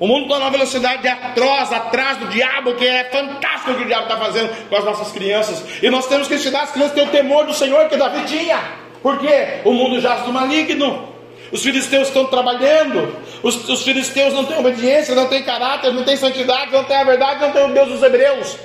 O 0.00 0.06
mundo 0.06 0.24
está 0.24 0.38
numa 0.38 0.50
velocidade 0.50 1.06
atroz, 1.08 1.72
atrás 1.72 2.18
do 2.18 2.28
diabo, 2.28 2.74
que 2.74 2.86
é 2.86 3.04
fantástico 3.04 3.72
o 3.72 3.74
que 3.74 3.82
o 3.82 3.86
diabo 3.86 4.04
está 4.04 4.16
fazendo 4.16 4.68
com 4.68 4.76
as 4.76 4.84
nossas 4.84 5.12
crianças. 5.12 5.82
E 5.82 5.90
nós 5.90 6.06
temos 6.06 6.28
que 6.28 6.34
ensinar 6.34 6.62
as 6.62 6.70
crianças 6.70 6.92
a 6.92 6.94
ter 6.94 7.08
o 7.08 7.10
temor 7.10 7.44
do 7.44 7.52
Senhor 7.52 7.88
que 7.88 7.96
Davi 7.96 8.24
tinha. 8.24 8.62
Porque 9.02 9.60
o 9.64 9.72
mundo 9.72 10.00
jaz 10.00 10.22
do 10.22 10.32
maligno. 10.32 11.17
Os 11.50 11.62
filisteus 11.62 12.08
estão 12.08 12.26
trabalhando. 12.26 13.16
Os, 13.42 13.68
os 13.68 13.82
filisteus 13.82 14.34
não 14.34 14.44
têm 14.44 14.58
obediência, 14.58 15.14
não 15.14 15.26
têm 15.26 15.42
caráter, 15.42 15.92
não 15.92 16.04
têm 16.04 16.16
santidade, 16.16 16.72
não 16.72 16.84
têm 16.84 16.96
a 16.96 17.04
verdade, 17.04 17.40
não 17.40 17.52
têm 17.52 17.64
o 17.64 17.72
Deus 17.72 17.88
dos 17.88 18.02
hebreus. 18.02 18.56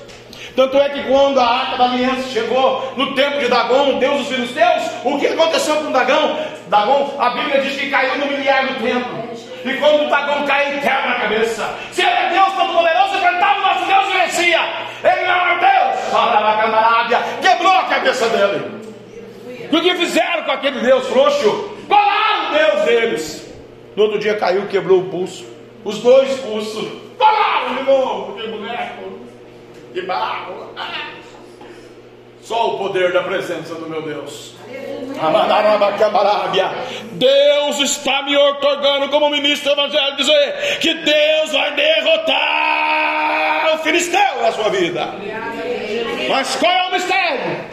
Tanto 0.56 0.78
é 0.78 0.90
que 0.90 1.04
quando 1.04 1.40
a 1.40 1.46
arca 1.46 1.78
da 1.78 1.86
aliança 1.86 2.30
chegou 2.30 2.94
no 2.96 3.16
tempo 3.16 3.40
de 3.40 3.48
Dagom, 3.48 3.98
Deus 3.98 4.20
dos 4.20 4.28
filisteus, 4.28 4.84
o 5.04 5.18
que 5.18 5.28
aconteceu 5.28 5.76
com 5.78 5.92
Dagom? 5.92 6.38
Dagom, 6.68 7.16
a 7.20 7.30
Bíblia 7.32 7.62
diz 7.62 7.76
que 7.76 7.90
caiu 7.90 8.20
no 8.20 8.28
miliar 8.28 8.68
do 8.68 8.84
templo. 8.84 9.24
E 9.66 9.74
quando 9.78 10.10
Dagom 10.10 10.46
caiu, 10.46 10.80
quebra 10.82 11.12
a 11.12 11.20
cabeça. 11.22 11.76
Se 11.92 12.02
ele 12.02 12.12
é 12.12 12.30
Deus 12.30 12.54
Todo-Poderoso, 12.54 13.14
cantava 13.14 13.60
o 13.60 13.62
nosso 13.62 13.86
Deus 13.86 14.06
e 14.10 14.18
vencia. 14.20 14.60
Ele 15.04 15.28
não 15.28 15.48
é 15.48 15.60
Deus. 15.60 16.14
Quebrou 17.42 17.72
a 17.72 17.84
cabeça 17.86 18.28
dele. 18.30 18.84
E 19.72 19.76
o 19.76 19.82
que 19.82 19.96
fizeram 19.96 20.44
com 20.44 20.52
aquele 20.52 20.82
Deus 20.82 21.08
frouxo? 21.08 21.73
Colaram 21.94 22.50
o 22.50 22.54
Deus 22.54 22.86
deles. 22.86 23.54
No 23.96 24.04
outro 24.04 24.20
dia 24.20 24.36
caiu, 24.36 24.68
quebrou 24.68 25.02
o 25.02 25.10
pulso. 25.10 25.46
Os 25.84 26.00
dois 26.00 26.40
pulsos. 26.40 26.88
Colaram 27.18 27.76
de 27.76 27.84
novo, 27.84 28.42
de 28.42 28.48
boneco. 28.48 29.20
De 29.94 30.02
barro. 30.02 30.74
Só 32.42 32.76
o 32.76 32.78
poder 32.78 33.14
da 33.14 33.24
presença 33.24 33.76
do 33.76 33.88
meu 33.88 34.02
Deus. 34.02 34.54
Deus 37.14 37.80
está 37.80 38.24
me 38.24 38.36
otorgando 38.36 39.08
como 39.10 39.30
ministro 39.30 39.74
do 39.74 39.82
Evangelho 39.82 40.18
dizer 40.18 40.80
que 40.80 40.94
Deus 40.94 41.52
vai 41.54 41.74
derrotar 41.76 43.76
o 43.76 43.78
filisteu 43.78 44.42
na 44.42 44.52
sua 44.52 44.70
vida. 44.70 45.08
Mas 46.30 46.56
qual 46.58 46.72
é 46.72 46.88
o 46.88 46.92
mistério? 46.92 47.66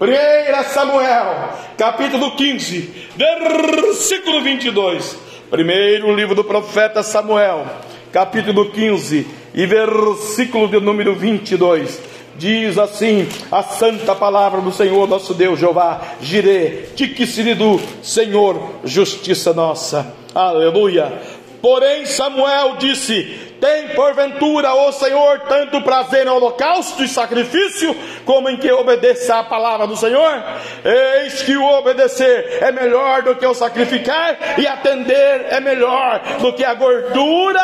1 0.00 0.64
Samuel, 0.72 1.50
capítulo 1.76 2.34
15, 2.34 3.08
versículo 3.16 4.40
22. 4.40 5.18
Primeiro 5.50 6.14
livro 6.14 6.34
do 6.34 6.42
profeta 6.42 7.02
Samuel, 7.02 7.66
capítulo 8.10 8.70
15 8.70 9.26
e 9.52 9.66
versículo 9.66 10.68
de 10.68 10.80
número 10.80 11.14
22. 11.14 12.00
Diz 12.34 12.78
assim 12.78 13.28
a 13.52 13.62
santa 13.62 14.14
palavra 14.14 14.62
do 14.62 14.72
Senhor 14.72 15.06
nosso 15.06 15.34
Deus, 15.34 15.60
Jeová, 15.60 16.00
Jireh, 16.22 16.92
Tiquisiridu, 16.96 17.78
Senhor, 18.02 18.76
justiça 18.82 19.52
nossa. 19.52 20.14
Aleluia. 20.34 21.12
Porém, 21.60 22.06
Samuel 22.06 22.76
disse: 22.76 23.50
tem 23.60 23.88
porventura, 23.88 24.74
ó 24.74 24.90
Senhor, 24.90 25.40
tanto 25.40 25.82
prazer 25.82 26.26
em 26.26 26.30
holocausto 26.30 27.04
e 27.04 27.08
sacrifício, 27.08 27.94
como 28.24 28.48
em 28.48 28.56
que 28.56 28.72
obedeça 28.72 29.36
a 29.36 29.44
palavra 29.44 29.86
do 29.86 29.96
Senhor? 29.96 30.42
Eis 30.82 31.42
que 31.42 31.56
o 31.56 31.64
obedecer 31.64 32.62
é 32.62 32.72
melhor 32.72 33.22
do 33.22 33.36
que 33.36 33.44
o 33.44 33.52
sacrificar, 33.52 34.58
e 34.58 34.66
atender 34.66 35.46
é 35.50 35.60
melhor 35.60 36.20
do 36.40 36.52
que 36.54 36.64
a 36.64 36.72
gordura 36.72 37.60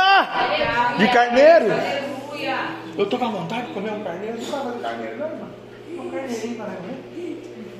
de 0.98 1.08
carneiro. 1.08 1.66
Eu 2.98 3.04
estou 3.04 3.18
com 3.18 3.30
vontade 3.30 3.66
de 3.66 3.72
comer 3.72 3.92
um 3.92 4.04
carneiro, 4.04 4.34
não 4.34 4.42
estava 4.42 4.70
de 4.72 4.78
carneiro, 4.78 5.16
não, 5.16 5.26
irmão. 5.26 5.48
Um 5.98 6.10
carneirinho 6.10 6.56
para 6.56 6.66
comer. 6.66 7.06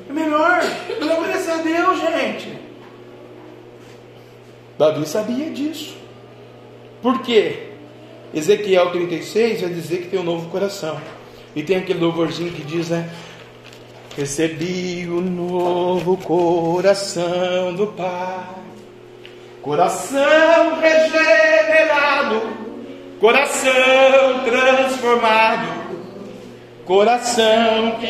É 0.08 0.12
melhor, 0.12 0.62
não 1.00 1.18
obedecer 1.18 1.52
a 1.52 1.56
Deus, 1.56 2.00
gente. 2.00 2.58
Davi 4.78 5.06
sabia 5.06 5.50
disso. 5.50 6.05
Por 7.06 7.22
quê? 7.22 7.68
Ezequiel 8.34 8.90
36 8.90 9.60
vai 9.60 9.70
dizer 9.70 9.98
que 9.98 10.08
tem 10.08 10.18
um 10.18 10.24
novo 10.24 10.50
coração. 10.50 11.00
E 11.54 11.62
tem 11.62 11.76
aquele 11.76 12.00
louvorzinho 12.00 12.50
que 12.50 12.64
diz, 12.64 12.88
né? 12.90 13.08
Recebi 14.16 15.06
o 15.08 15.20
novo 15.20 16.16
coração 16.16 17.72
do 17.74 17.86
Pai, 17.86 18.56
coração 19.62 20.80
regenerado, 20.80 22.42
coração 23.20 23.70
transformado, 24.44 26.02
coração 26.84 28.00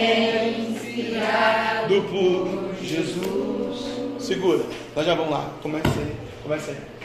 inspirado 0.70 2.02
por 2.04 2.74
Jesus. 2.82 3.90
Segura, 4.20 4.64
nós 4.94 5.04
já 5.04 5.14
vamos 5.14 5.32
lá. 5.32 5.50
Comece 5.60 5.86
aí, 5.86 6.16
comece 6.42 6.70
aí. 6.70 6.95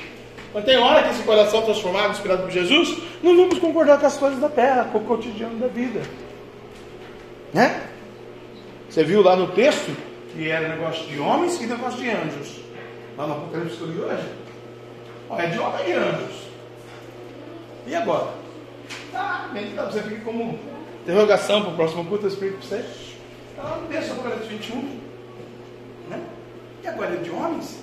Mas 0.54 0.66
tem 0.66 0.78
hora 0.78 1.04
que 1.04 1.10
esse 1.12 1.24
coração 1.24 1.62
transformado, 1.62 2.12
inspirado 2.12 2.44
por 2.44 2.52
Jesus, 2.52 2.98
não 3.24 3.36
vamos 3.38 3.60
concordar 3.60 4.00
com 4.00 4.06
as 4.06 4.18
coisas 4.18 4.40
da 4.40 4.50
terra, 4.50 4.90
com 4.92 4.98
o 4.98 5.06
cotidiano 5.06 5.58
da 5.58 5.68
vida. 5.68 6.02
Né? 7.54 7.82
Você 8.90 9.04
viu 9.04 9.22
lá 9.22 9.36
no 9.36 9.48
texto 9.48 9.96
que 10.34 10.50
era 10.50 10.68
negócio 10.68 11.06
de 11.08 11.20
homens 11.20 11.62
e 11.62 11.66
negócio 11.66 12.02
de 12.02 12.10
anjos. 12.10 12.60
Lá 13.18 13.28
no 13.28 13.34
Apocalipse 13.34 13.80
eu 13.80 13.88
li 13.88 14.00
hoje. 14.00 14.30
Ó, 15.30 15.40
é 15.40 15.48
de 15.48 15.60
homens 15.60 15.82
e 15.82 15.86
de 15.86 15.94
anjos. 15.94 16.36
E 17.88 17.96
agora? 17.96 18.34
Ah, 19.14 19.50
então 19.56 19.92
você 19.92 20.02
fica 20.04 20.22
como 20.22 20.60
interrogação 21.04 21.62
para 21.62 21.72
o 21.72 21.76
próximo 21.76 22.06
culto 22.06 22.24
do 22.24 22.28
Espírito 22.28 22.58
para 22.68 22.78
você. 22.78 22.86
Está 23.50 23.64
lá 23.64 23.78
no 23.78 23.88
texto 23.88 24.12
Apocalipse 24.12 24.48
21. 24.50 25.00
Né? 26.10 26.24
E 26.84 26.88
agora 26.88 27.14
é 27.14 27.18
de 27.18 27.30
homens? 27.30 27.80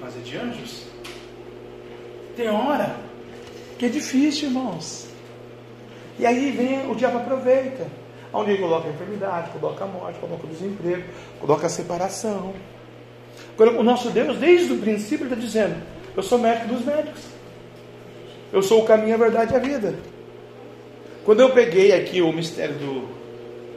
Mas 0.00 0.16
é 0.16 0.20
de 0.20 0.36
anjos? 0.36 0.86
Tem 2.40 2.48
hora 2.48 2.96
que 3.78 3.84
é 3.84 3.88
difícil, 3.90 4.48
irmãos. 4.48 5.06
E 6.18 6.24
aí 6.24 6.50
vem 6.52 6.90
o 6.90 6.94
diabo 6.94 7.18
aproveita. 7.18 7.86
Onde 8.32 8.52
ele 8.52 8.62
coloca 8.62 8.88
a 8.88 8.90
enfermidade, 8.90 9.50
coloca 9.50 9.84
a 9.84 9.86
morte, 9.86 10.18
coloca 10.18 10.46
o 10.46 10.48
desemprego, 10.48 11.02
coloca 11.38 11.66
a 11.66 11.68
separação. 11.68 12.54
Agora, 13.52 13.78
o 13.78 13.82
nosso 13.82 14.08
Deus, 14.08 14.38
desde 14.38 14.72
o 14.72 14.78
princípio, 14.78 15.24
está 15.24 15.36
dizendo: 15.36 15.82
Eu 16.16 16.22
sou 16.22 16.38
médico 16.38 16.68
dos 16.68 16.82
médicos. 16.82 17.20
Eu 18.50 18.62
sou 18.62 18.84
o 18.84 18.86
caminho, 18.86 19.16
a 19.16 19.18
verdade 19.18 19.52
e 19.52 19.56
a 19.56 19.58
vida. 19.58 19.94
Quando 21.22 21.40
eu 21.40 21.50
peguei 21.50 21.92
aqui 21.92 22.22
o 22.22 22.32
mistério 22.32 22.76
do. 22.76 23.06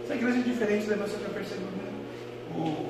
Essa 0.06 0.16
igreja 0.16 0.38
é 0.38 0.42
diferente 0.42 0.86
da 0.86 0.96
nossa, 0.96 1.18
já 1.20 1.28
percebeu, 1.34 1.66
né? 1.66 1.92
O. 2.56 2.86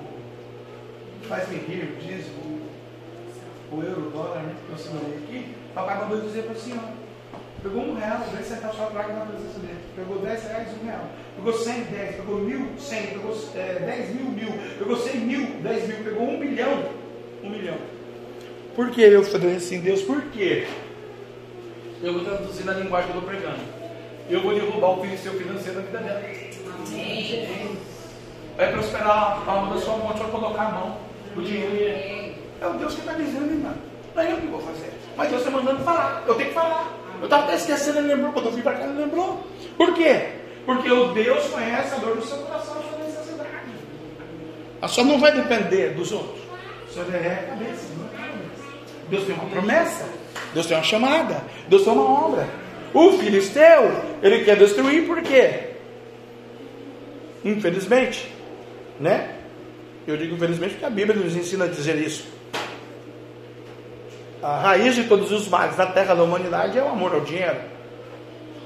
Faz-me 1.27 1.57
rir, 1.57 1.97
diz, 1.99 2.27
o, 2.27 3.75
o 3.75 3.81
euro, 3.81 4.11
dólar, 4.11 4.43
né? 4.43 4.53
Que 4.67 4.71
eu 4.71 4.77
segurei 4.77 5.17
aqui. 5.17 5.62
Papai 5.73 5.99
mandou 5.99 6.21
dizer 6.21 6.43
para 6.43 6.53
a 6.53 6.55
senhora. 6.55 6.93
Pegou 7.63 7.81
um 7.81 7.95
real, 7.95 8.19
dois 8.31 8.45
centavos 8.45 8.75
só 8.75 8.85
placa 8.87 9.13
na 9.13 9.25
presença 9.25 9.59
dele. 9.59 9.79
Pegou 9.95 10.19
dez 10.19 10.43
reais, 10.43 10.67
um 10.81 10.85
real. 10.85 11.05
Pegou 11.37 11.53
cem, 11.53 11.83
dez. 11.83 12.15
Pegou 12.17 12.39
mil, 12.39 12.67
cem. 12.77 13.07
Pegou 13.07 13.35
é, 13.55 13.79
dez 13.79 14.13
mil, 14.13 14.25
mil. 14.25 14.51
Pegou 14.77 14.97
cem 14.97 15.21
mil, 15.21 15.47
dez 15.61 15.87
mil. 15.87 15.97
Pegou 16.03 16.23
um 16.23 16.37
milhão, 16.37 16.83
um 17.43 17.49
milhão. 17.49 17.77
Por 18.75 18.89
que 18.91 19.01
eu 19.01 19.23
falei 19.23 19.55
assim, 19.55 19.79
Deus? 19.79 20.01
Por 20.01 20.21
quê? 20.23 20.67
Eu 22.01 22.13
vou 22.13 22.25
traduzir 22.25 22.65
na 22.65 22.73
linguagem 22.73 23.11
que 23.11 23.17
eu 23.17 23.21
estou 23.21 23.33
pregando. 23.33 23.63
Eu 24.29 24.41
vou 24.41 24.53
derrubar 24.53 24.89
o 24.89 25.01
filisteu 25.01 25.33
financeiro 25.33 25.79
da 25.79 25.85
vida 25.85 25.99
dela. 25.99 26.21
Amém. 26.87 27.77
Vai 28.57 28.71
prosperar 28.71 29.43
a 29.47 29.51
alma 29.51 29.73
da 29.73 29.81
sua 29.81 29.97
mão, 29.97 30.13
vai 30.13 30.29
colocar 30.29 30.63
a 30.63 30.71
mão, 30.71 30.97
o 31.35 31.41
dinheiro. 31.41 32.35
É 32.61 32.67
o 32.67 32.73
Deus 32.73 32.93
que 32.93 32.99
está 32.99 33.13
dizendo, 33.13 33.51
irmão. 33.51 33.73
Não 34.15 34.21
é 34.21 34.31
eu 34.31 34.37
que 34.37 34.47
vou 34.47 34.61
fazer. 34.61 35.02
Mas 35.15 35.29
Deus 35.29 35.41
está 35.41 35.51
mandando 35.51 35.83
falar. 35.83 36.23
Eu 36.27 36.35
tenho 36.35 36.49
que 36.49 36.55
falar. 36.55 36.91
Eu 37.19 37.25
estava 37.25 37.43
até 37.43 37.55
esquecendo, 37.55 37.99
ele 37.99 38.07
lembrou. 38.07 38.33
Quando 38.33 38.45
eu 38.47 38.51
vim 38.51 38.61
para 38.61 38.73
cá, 38.73 38.83
ele 38.85 38.99
lembrou. 38.99 39.45
Por 39.77 39.93
quê? 39.93 40.29
Porque 40.65 40.91
o 40.91 41.13
Deus 41.13 41.45
conhece 41.47 41.93
a 41.93 41.97
dor 41.97 42.15
do 42.15 42.25
seu 42.25 42.37
coração, 42.37 42.79
a 42.79 42.83
sua 42.83 43.05
necessidade. 43.05 43.49
A 44.81 44.87
sua 44.87 45.03
não 45.03 45.19
vai 45.19 45.31
depender 45.31 45.89
dos 45.89 46.11
outros. 46.11 46.41
A 46.89 46.93
sua 46.93 47.03
é 47.15 47.33
a 47.33 47.47
cabeça, 47.47 47.87
não 47.97 48.05
é 48.05 48.23
a 48.23 48.27
cabeça. 48.27 48.63
Deus 49.09 49.25
tem 49.25 49.35
uma 49.35 49.45
promessa. 49.45 50.05
Deus 50.53 50.65
tem 50.65 50.77
uma 50.77 50.83
chamada. 50.83 51.43
Deus 51.67 51.83
tem 51.83 51.93
uma 51.93 52.25
obra. 52.27 52.47
O 52.93 53.11
filisteu, 53.13 53.91
ele 54.21 54.43
quer 54.43 54.55
destruir 54.55 55.07
por 55.07 55.21
quê? 55.21 55.71
Infelizmente, 57.43 58.31
né? 58.99 59.35
Eu 60.05 60.15
digo 60.17 60.35
infelizmente 60.35 60.73
porque 60.73 60.85
a 60.85 60.89
Bíblia 60.89 61.19
nos 61.19 61.35
ensina 61.35 61.65
a 61.65 61.67
dizer 61.67 61.97
isso. 61.97 62.25
A 64.43 64.57
raiz 64.59 64.93
de 64.93 65.05
todos 65.05 65.31
os 65.31 65.47
males 65.47 65.77
da 65.77 65.85
terra 65.85 66.13
da 66.13 66.21
humanidade 66.21 66.77
é 66.77 66.83
o 66.83 66.89
amor 66.89 67.13
ao 67.13 67.21
dinheiro. 67.21 67.61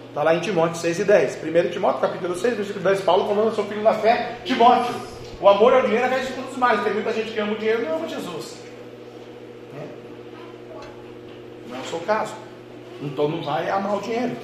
Está 0.09 0.23
lá 0.23 0.33
em 0.33 0.39
Timóteo 0.39 0.75
6 0.75 0.99
e 1.01 1.03
10. 1.03 1.37
1 1.43 1.69
Timóteo, 1.69 2.01
capítulo 2.01 2.35
6, 2.35 2.55
versículo 2.55 2.83
10, 2.83 3.01
Paulo 3.01 3.27
falando 3.27 3.49
ao 3.49 3.53
seu 3.53 3.63
filho 3.65 3.83
na 3.83 3.93
fé, 3.93 4.37
Timóteo. 4.43 4.95
O 5.39 5.47
amor 5.47 5.75
ao 5.75 5.83
dinheiro 5.83 6.05
é 6.05 6.07
a 6.07 6.09
raiz 6.09 6.29
de 6.29 6.33
todos 6.33 6.53
os 6.53 6.57
males. 6.57 6.83
Tem 6.83 6.95
muita 6.95 7.13
gente 7.13 7.31
que 7.31 7.39
ama 7.39 7.51
o 7.51 7.57
dinheiro 7.57 7.83
e 7.83 7.85
não 7.85 7.97
ama 7.97 8.09
Jesus. 8.09 8.57
Né? 9.71 9.87
Não 11.67 11.77
é 11.77 11.79
o 11.79 11.85
seu 11.85 11.99
caso. 11.99 12.33
Então 12.99 13.27
não 13.27 13.43
vai 13.43 13.69
amar 13.69 13.97
o 13.97 14.01
dinheiro. 14.01 14.35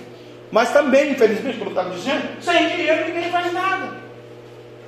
Mas 0.52 0.72
também, 0.72 1.14
infelizmente, 1.14 1.58
como 1.58 1.72
eu 1.72 1.76
estava 1.76 1.96
dizendo, 1.96 2.44
sem 2.44 2.70
dinheiro 2.70 3.08
ninguém 3.08 3.32
faz 3.32 3.52
nada. 3.52 3.92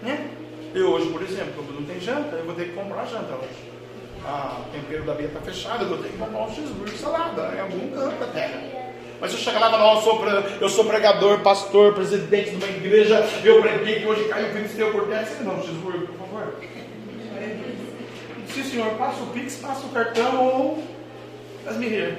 Né? 0.04 0.30
Eu 0.76 0.92
hoje, 0.92 1.10
por 1.10 1.24
exemplo, 1.24 1.54
quando 1.56 1.74
não 1.74 1.88
tem 1.88 2.00
janta, 2.00 2.36
eu 2.36 2.46
vou 2.46 2.54
ter 2.54 2.66
que 2.66 2.74
comprar 2.74 3.04
janta 3.06 3.34
hoje. 3.34 3.75
Ah, 4.28 4.60
o 4.60 4.72
tempero 4.72 5.04
da 5.04 5.14
Bia 5.14 5.28
está 5.28 5.40
fechado, 5.40 5.84
eu 5.84 5.90
vou 5.90 5.98
ter 6.00 6.10
que 6.10 6.18
comprar 6.18 6.42
um 6.42 6.54
cheeseburger 6.54 6.98
salada 6.98 7.54
em 7.56 7.60
algum 7.60 7.92
canto 7.92 8.34
terra. 8.34 8.60
Mas 9.22 9.32
eu 9.32 9.38
chegar 9.38 9.60
lá 9.60 9.68
e 9.68 9.72
falar, 9.72 9.96
eu 9.96 10.02
sou, 10.02 10.26
eu 10.62 10.70
sou 10.70 10.86
pregador, 10.86 11.40
pastor, 11.42 11.94
presidente 11.94 12.50
de 12.50 12.56
uma 12.56 12.68
igreja, 12.68 13.24
eu 13.44 13.62
preguei 13.62 14.00
que 14.00 14.06
hoje 14.06 14.28
caiu 14.28 14.48
o 14.48 14.52
filisteu 14.52 14.92
por 14.92 15.08
terra, 15.08 15.26
você 15.26 15.44
não, 15.44 15.62
cheeseburger, 15.62 16.02
por 16.08 16.18
favor. 16.18 16.56
Sim, 18.52 18.64
senhor, 18.64 18.90
passa 18.96 19.22
o 19.22 19.28
Pix, 19.28 19.58
passa 19.58 19.86
o 19.86 19.90
cartão 19.90 20.44
ou. 20.44 20.84
Me 21.78 21.86
here. 21.86 22.18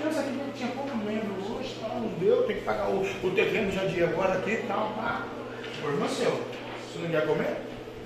Deus 0.00 0.18
aqui 0.18 0.30
tinha 0.56 0.70
pouco 0.70 0.96
membro 0.96 1.34
hoje, 1.54 1.76
tal, 1.80 2.00
não 2.00 2.08
deu, 2.18 2.42
tem 2.44 2.56
que 2.56 2.62
pagar 2.62 2.88
o, 2.88 3.02
o 3.02 3.30
terreno 3.30 3.70
já 3.70 3.84
de 3.84 4.02
agora 4.02 4.34
aqui 4.34 4.52
e 4.52 4.64
tal, 4.68 4.92
pá. 4.96 5.26
Problema 5.80 6.08
seu. 6.08 6.40
Se 6.92 6.98
não 6.98 7.10
quer 7.10 7.26
comer, 7.26 7.56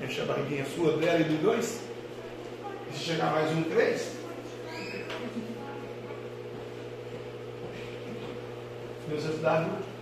enche 0.03 0.21
a 0.21 0.25
barriguinha 0.25 0.65
sua, 0.75 0.97
dela 0.97 1.21
e 1.21 1.25
de 1.25 1.37
dois. 1.37 1.86
Se 2.97 3.05
chegar 3.05 3.31
mais 3.31 3.51
um, 3.53 3.63
três. 3.65 4.17
É 4.73 5.05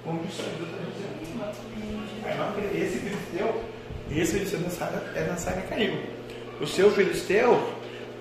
condições. 0.05 0.47
Deus 0.57 0.69
está 0.69 0.79
dizendo. 0.93 2.75
Esse 2.75 2.99
filisteu, 2.99 3.65
esse 4.11 4.33
filisteu 4.33 4.61
é 5.17 5.25
na 5.27 5.37
saga 5.37 5.63
caiu. 5.63 5.99
O 6.61 6.67
seu 6.69 6.91
filisteu, 6.93 7.75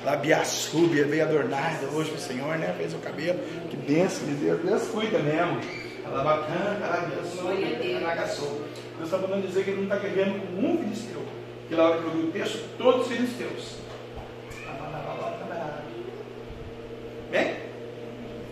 labiaçúbia, 0.04 1.06
veio 1.06 1.24
adornada 1.24 1.86
hoje 1.94 2.12
o 2.12 2.18
Senhor, 2.18 2.58
né? 2.58 2.74
Fez 2.76 2.96
o 2.96 2.98
cabelo. 2.98 3.40
Que 3.70 3.78
benção 3.78 4.26
de 4.26 4.34
Deus. 4.34 4.62
Deus 4.64 4.88
cuida 4.88 5.20
mesmo. 5.20 5.60
Alabacanta, 6.04 6.88
labiaçúbia, 6.88 8.00
alagaçou. 8.00 8.62
Deus 8.98 9.06
está 9.06 9.20
mandando 9.20 9.48
dizer 9.48 9.66
que 9.66 9.70
ele 9.70 9.86
não 9.86 9.96
está 9.96 9.98
guerreando 9.98 10.40
com 10.40 10.66
um 10.66 10.78
filisteu. 10.80 11.22
Que 11.70 11.76
na 11.76 11.84
hora 11.84 12.02
que 12.02 12.06
eu 12.08 12.14
li 12.16 12.28
o 12.28 12.32
texto, 12.32 12.60
todos 12.80 13.08
filisteus. 13.08 13.83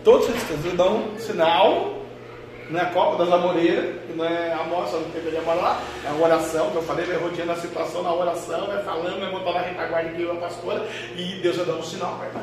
Todos 0.04 0.28
os. 0.28 0.50
Eles 0.50 0.76
dão 0.76 0.96
um 0.96 1.18
sinal. 1.18 2.02
Não 2.70 2.80
é 2.80 2.84
a 2.84 2.86
Copa 2.86 3.22
das 3.22 3.32
Amoreiras, 3.32 4.00
que 4.06 4.12
não 4.14 4.24
é 4.24 4.52
a 4.52 4.64
moça 4.64 4.96
do 4.96 5.12
tempo 5.12 5.28
de 5.28 5.36
lá, 5.36 5.78
é 6.04 6.08
a 6.08 6.14
oração, 6.14 6.70
que 6.70 6.76
eu 6.76 6.82
falei, 6.82 7.04
vai 7.04 7.16
rodeando 7.18 7.52
a 7.52 7.56
situação 7.56 8.02
na 8.02 8.14
oração, 8.14 8.66
vai 8.66 8.82
falando, 8.82 9.20
vai 9.20 9.30
montar 9.30 9.52
na 9.52 9.60
retaguarda 9.60 10.08
que 10.10 10.22
eu 10.22 10.32
a 10.32 10.36
pastora, 10.36 10.86
e 11.14 11.40
Deus 11.42 11.56
vai 11.56 11.66
dar 11.66 11.74
um 11.74 11.82
sinal 11.82 12.16
para 12.16 12.28
irmã. 12.28 12.42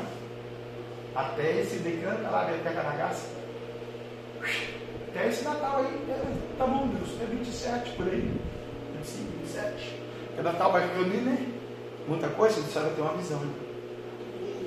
Até 1.16 1.60
esse 1.60 1.78
decanta 1.78 2.30
lá, 2.30 2.44
vem 2.44 2.60
até 2.60 2.70
Canagaça. 2.70 3.26
Até 5.08 5.28
esse 5.28 5.42
Natal 5.42 5.78
aí, 5.78 5.98
é, 6.08 6.22
tá 6.56 6.66
bom, 6.66 6.86
Deus, 6.86 7.20
é 7.20 7.24
27 7.24 7.90
por 7.92 8.06
aí. 8.06 8.30
25, 8.98 9.32
27. 9.42 9.96
Porque 10.28 10.42
Natal 10.42 10.70
vai 10.70 10.88
reunir, 10.94 11.22
né? 11.22 11.46
Muita 12.06 12.28
coisa, 12.28 12.60
a 12.60 12.64
senhora 12.64 12.92
tem 12.92 13.02
uma 13.02 13.14
visão. 13.14 13.40
Né? 13.40 13.52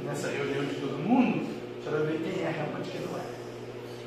Nessa 0.03 0.27
reunião 0.27 0.65
de 0.65 0.75
todo 0.75 0.97
mundo, 0.97 1.62
a 1.83 1.89
senhora 1.89 2.05
vê 2.05 2.17
quem 2.17 2.43
é 2.43 2.49
realmente 2.49 2.89
quem 2.89 3.01
não 3.01 3.17
é. 3.17 3.23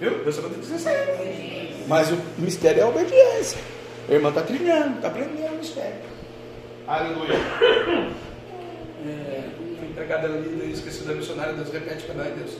Viu? 0.00 0.24
Deus 0.24 0.36
vai 0.36 0.50
dizer 0.50 0.76
isso. 0.76 1.84
Mas 1.86 2.10
o 2.10 2.18
mistério 2.38 2.80
é 2.80 2.82
a 2.82 2.88
obediência. 2.88 3.60
A 4.08 4.12
irmã 4.12 4.30
está 4.30 4.42
trilhando, 4.42 4.96
está 4.96 5.08
aprendendo 5.08 5.54
o 5.54 5.58
mistério. 5.58 6.00
Aleluia. 6.86 7.34
É, 9.06 9.44
empregada 9.84 10.26
linda, 10.26 10.64
esqueci 10.64 11.04
da 11.04 11.14
missionária, 11.14 11.52
Deus 11.52 11.70
repete 11.70 12.06
para 12.06 12.14
nós, 12.16 12.34
Deus. 12.34 12.56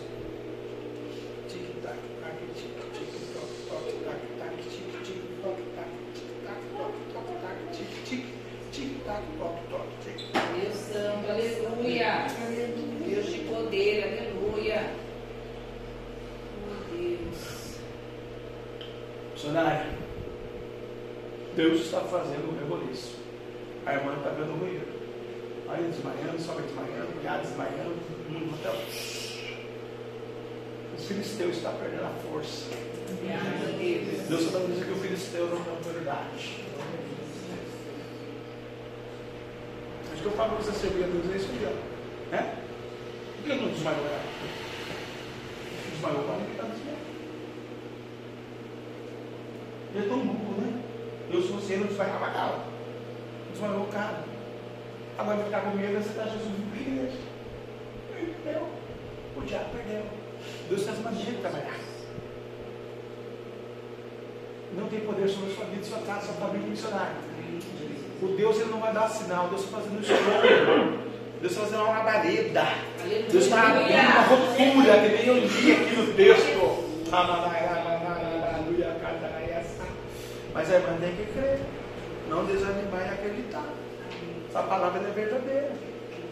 Deus 21.56 21.86
está 21.86 22.00
fazendo 22.00 22.52
um 22.52 22.58
reboliço. 22.58 23.16
A 23.86 23.94
irmã 23.94 24.14
está 24.18 24.28
vendo 24.28 24.52
o 24.52 24.58
ruído. 24.58 24.86
Aí 25.68 25.84
desmaiando, 25.84 26.38
sobe 26.38 26.62
desmaiando, 26.62 27.22
já 27.24 27.38
desmaiando, 27.38 27.96
no 28.28 28.54
hotel. 28.54 28.74
O 30.94 31.00
filisteu 31.00 31.48
está 31.48 31.70
perdendo 31.70 32.04
a 32.04 32.10
força. 32.30 32.66
Deus 34.28 34.42
está 34.42 34.58
dizendo 34.58 34.84
que 34.84 34.92
o 34.92 34.96
filisteu 34.96 35.46
não 35.46 35.64
tem 35.64 35.72
autoridade. 35.72 36.62
Acho 40.12 40.22
que 40.22 40.26
eu 40.26 40.32
falo 40.32 40.56
para 40.56 40.62
você 40.62 40.72
servir 40.72 41.04
a 41.04 41.06
Deus 41.06 41.32
é 41.32 41.36
isso 41.36 41.46
aqui, 41.46 41.64
ó. 41.64 42.36
É? 42.36 42.54
Por 43.36 43.44
que 43.44 43.54
não 43.54 43.68
desmaiou? 43.70 44.04
Desmaiou 45.90 46.22
para 46.22 46.36
mim 46.36 46.44
que 46.44 46.50
está 46.50 46.64
desmaiando. 46.64 47.06
É 49.96 50.02
tão 50.02 50.18
burro, 50.18 50.60
né? 50.60 50.75
Eu, 51.36 51.42
se 51.42 51.48
você 51.48 51.76
não 51.76 51.86
a 52.00 52.30
cara, 52.30 52.58
desmaiou 53.52 53.82
o 53.82 53.88
cara. 53.88 54.24
Agora 55.18 55.44
ficar 55.44 55.60
com 55.60 55.76
medo, 55.76 56.02
você 56.02 56.08
está 56.08 56.22
Jesus 56.22 56.48
igreja. 56.80 57.18
Perdeu. 58.10 58.68
O 59.36 59.40
diabo 59.42 59.64
perdeu. 59.74 60.02
Deus 60.70 60.84
faz 60.84 60.98
maneira 61.00 61.32
de 61.32 61.38
trabalhar. 61.38 61.78
Não 64.78 64.88
tem 64.88 65.00
poder 65.00 65.28
sobre 65.28 65.52
a 65.52 65.54
sua 65.56 65.64
vida, 65.66 65.84
sua 65.84 65.98
casa, 65.98 66.26
sua 66.26 66.46
família 66.46 66.68
missionária. 66.68 67.16
O 68.22 68.26
Deus 68.28 68.56
ele 68.58 68.70
não 68.70 68.80
vai 68.80 68.94
dar 68.94 69.08
sinal, 69.10 69.48
Deus 69.48 69.64
está 69.64 69.76
fazendo 69.76 70.00
escolha. 70.00 70.98
Deus 71.42 71.52
está 71.52 71.64
fazendo 71.66 71.82
uma 71.82 71.98
labareda. 71.98 72.64
Deus 73.30 73.44
está 73.44 73.72
abrindo 73.72 73.92
uma 73.92 74.22
ruptura, 74.22 75.00
que 75.02 75.08
nem 75.08 75.26
eu 75.26 75.34
li 75.34 75.72
aqui 75.72 75.96
no 75.96 76.14
texto. 76.14 76.86
Mas 80.66 80.74
a 80.74 80.78
irmã 80.78 80.96
tem 80.98 81.14
que 81.14 81.32
crer. 81.32 81.60
Não 82.28 82.44
desanimar 82.44 83.06
e 83.06 83.14
acreditar. 83.14 83.68
Essa 84.48 84.62
palavra 84.64 85.00
é 85.00 85.12
verdadeira. 85.12 85.70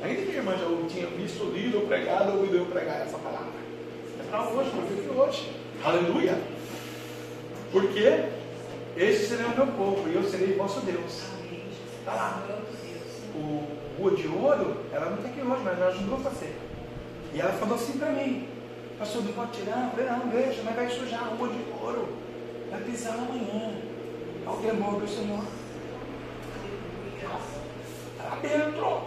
Ainda 0.03 0.22
que 0.22 0.30
a 0.32 0.35
irmã 0.35 0.57
já 0.59 0.66
tinha 0.89 1.07
visto, 1.07 1.45
lido 1.53 1.78
ou 1.78 1.87
pregado, 1.87 2.32
ou 2.32 2.39
ouvido 2.39 2.57
eu 2.57 2.66
pregar 2.66 3.03
essa 3.03 3.16
palavra. 3.18 3.53
É 4.18 4.28
para 4.28 4.49
hoje, 4.49 4.70
para 4.70 4.80
viver 4.87 5.11
hoje. 5.11 5.53
Aleluia. 5.85 6.37
Porque 7.70 8.24
esse 8.97 9.28
será 9.28 9.47
o 9.47 9.57
meu 9.57 9.68
povo 9.68 10.09
e 10.09 10.16
eu 10.16 10.24
serei 10.24 10.57
vosso 10.57 10.80
Deus. 10.80 11.22
Está 12.01 12.14
lá. 12.14 12.45
O 13.37 13.68
rua 14.01 14.16
de 14.16 14.26
ouro, 14.26 14.78
ela 14.93 15.11
não 15.11 15.18
tem 15.18 15.30
que 15.30 15.39
ir 15.39 15.47
hoje, 15.47 15.62
mas 15.64 15.78
ela 15.78 15.91
ajudou 15.91 16.16
a 16.16 16.20
fazer. 16.30 16.57
E 17.32 17.41
ela 17.41 17.53
falou 17.53 17.76
assim 17.76 17.99
para 17.99 18.11
mim: 18.11 18.49
Pastor, 18.99 19.22
não 19.22 19.32
pode 19.32 19.53
tirar? 19.53 19.85
Eu 19.85 19.91
falei: 19.91 20.11
Não, 20.11 20.28
deixa, 20.28 20.61
mas 20.64 20.74
vai 20.74 20.89
sujar 20.89 21.22
a 21.22 21.37
rua 21.37 21.49
de 21.49 21.61
ouro. 21.80 22.09
Vai 22.68 22.80
pisar 22.80 23.14
amanhã 23.14 23.93
ao 24.47 24.57
temor 24.57 25.01
do 25.01 25.09
Senhor. 25.09 25.45
Está 28.16 28.36
dentro. 28.42 29.03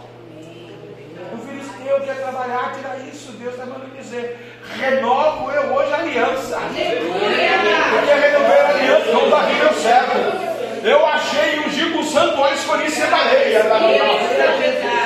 O 1.32 1.38
filisteu 1.38 2.00
quer 2.00 2.16
trabalhar, 2.16 2.72
tira 2.74 2.96
isso. 3.10 3.32
Deus 3.32 3.54
está 3.54 3.66
mandando 3.66 3.96
dizer: 3.96 4.58
renovo 4.78 5.50
eu 5.50 5.74
hoje 5.74 5.92
a 5.92 5.98
aliança. 5.98 6.58
Porque 6.58 8.12
renovar 8.14 8.64
a 8.64 8.68
aliança, 8.70 9.12
não 9.12 9.30
varri 9.30 9.54
meu 9.54 9.72
servo. 9.74 10.48
Eu 10.82 11.06
achei 11.06 11.58
o 11.58 11.70
Gigo 11.70 12.04
Santo, 12.04 12.40
olha, 12.40 12.54
escolhi 12.54 12.90
ser 12.90 13.08
baleia. 13.08 13.64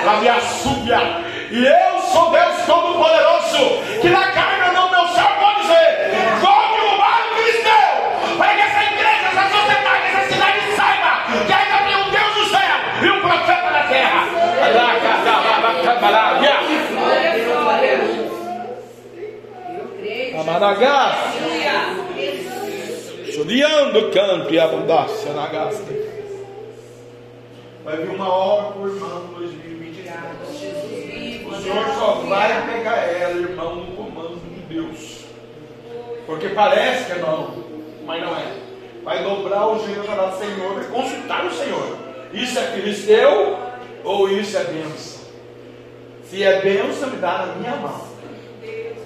Na 0.05 0.17
minha 0.19 0.41
súbia. 0.41 0.99
E 1.51 1.67
eu 1.67 2.01
sou 2.03 2.31
Deus 2.31 2.67
Todo-Poderoso. 2.67 4.01
Que 4.01 4.09
na 4.09 4.31
carne 4.33 4.62
Amaragá. 16.03 16.59
Amaragá. 20.41 21.15
o 24.01 24.11
campo 24.11 24.53
e 24.53 24.59
abundância 24.59 25.33
na. 25.33 25.47
Vai 27.85 27.99
vir 27.99 28.11
uma 28.11 28.29
obra 28.29 28.73
por 28.73 28.89
irmão 28.89 29.29
em 29.31 29.35
2023. 29.35 31.47
O 31.47 31.55
Senhor 31.63 31.87
só 31.97 32.15
vai 32.29 32.67
pegar 32.67 32.97
ela, 32.97 33.41
irmão, 33.41 33.77
no 33.77 33.97
comando 33.97 34.41
de 34.41 34.75
Deus. 34.75 35.21
Porque 36.27 36.49
parece 36.49 37.07
que 37.07 37.13
é 37.13 37.19
não, 37.19 37.63
mas 38.05 38.21
não 38.21 38.37
é. 38.37 38.53
Vai 39.05 39.23
dobrar 39.23 39.69
o 39.69 39.79
joelho 39.79 40.03
para 40.03 40.31
o 40.31 40.37
Senhor, 40.37 40.83
e 40.83 40.87
consultar 40.87 41.47
o 41.47 41.53
Senhor. 41.53 41.97
Isso 42.33 42.59
é 42.59 42.63
filisteu 42.73 43.57
ou 44.03 44.29
isso 44.29 44.57
é 44.57 44.65
bênção? 44.65 45.22
Se 46.33 46.43
é 46.43 46.63
bênção, 46.63 47.11
me 47.11 47.19
dá 47.19 47.45
na 47.45 47.57
minha 47.57 47.77
mão. 47.77 48.09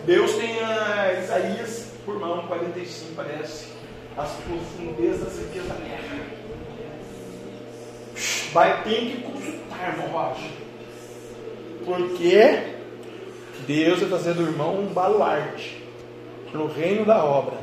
Deus 0.05 0.33
tem 0.35 0.61
a 0.61 1.13
Isaías 1.21 1.89
por 2.05 2.21
mão 2.21 2.47
45, 2.47 3.15
parece 3.17 3.67
as 4.17 4.31
profundezas 4.31 5.37
riquezas 5.37 5.67
da 5.67 5.75
terra. 5.75 6.21
Vai 8.53 8.85
ter 8.85 9.11
que 9.11 9.23
consultar, 9.23 9.89
irmão 9.89 10.09
Rocha. 10.11 10.49
Porque 11.85 12.63
Deus 13.67 13.95
está 14.01 14.07
trazendo 14.07 14.45
o 14.45 14.47
irmão 14.47 14.79
um 14.79 14.87
baluarte 14.87 15.85
no 16.55 16.69
reino 16.69 17.05
da 17.05 17.25
obra. 17.25 17.59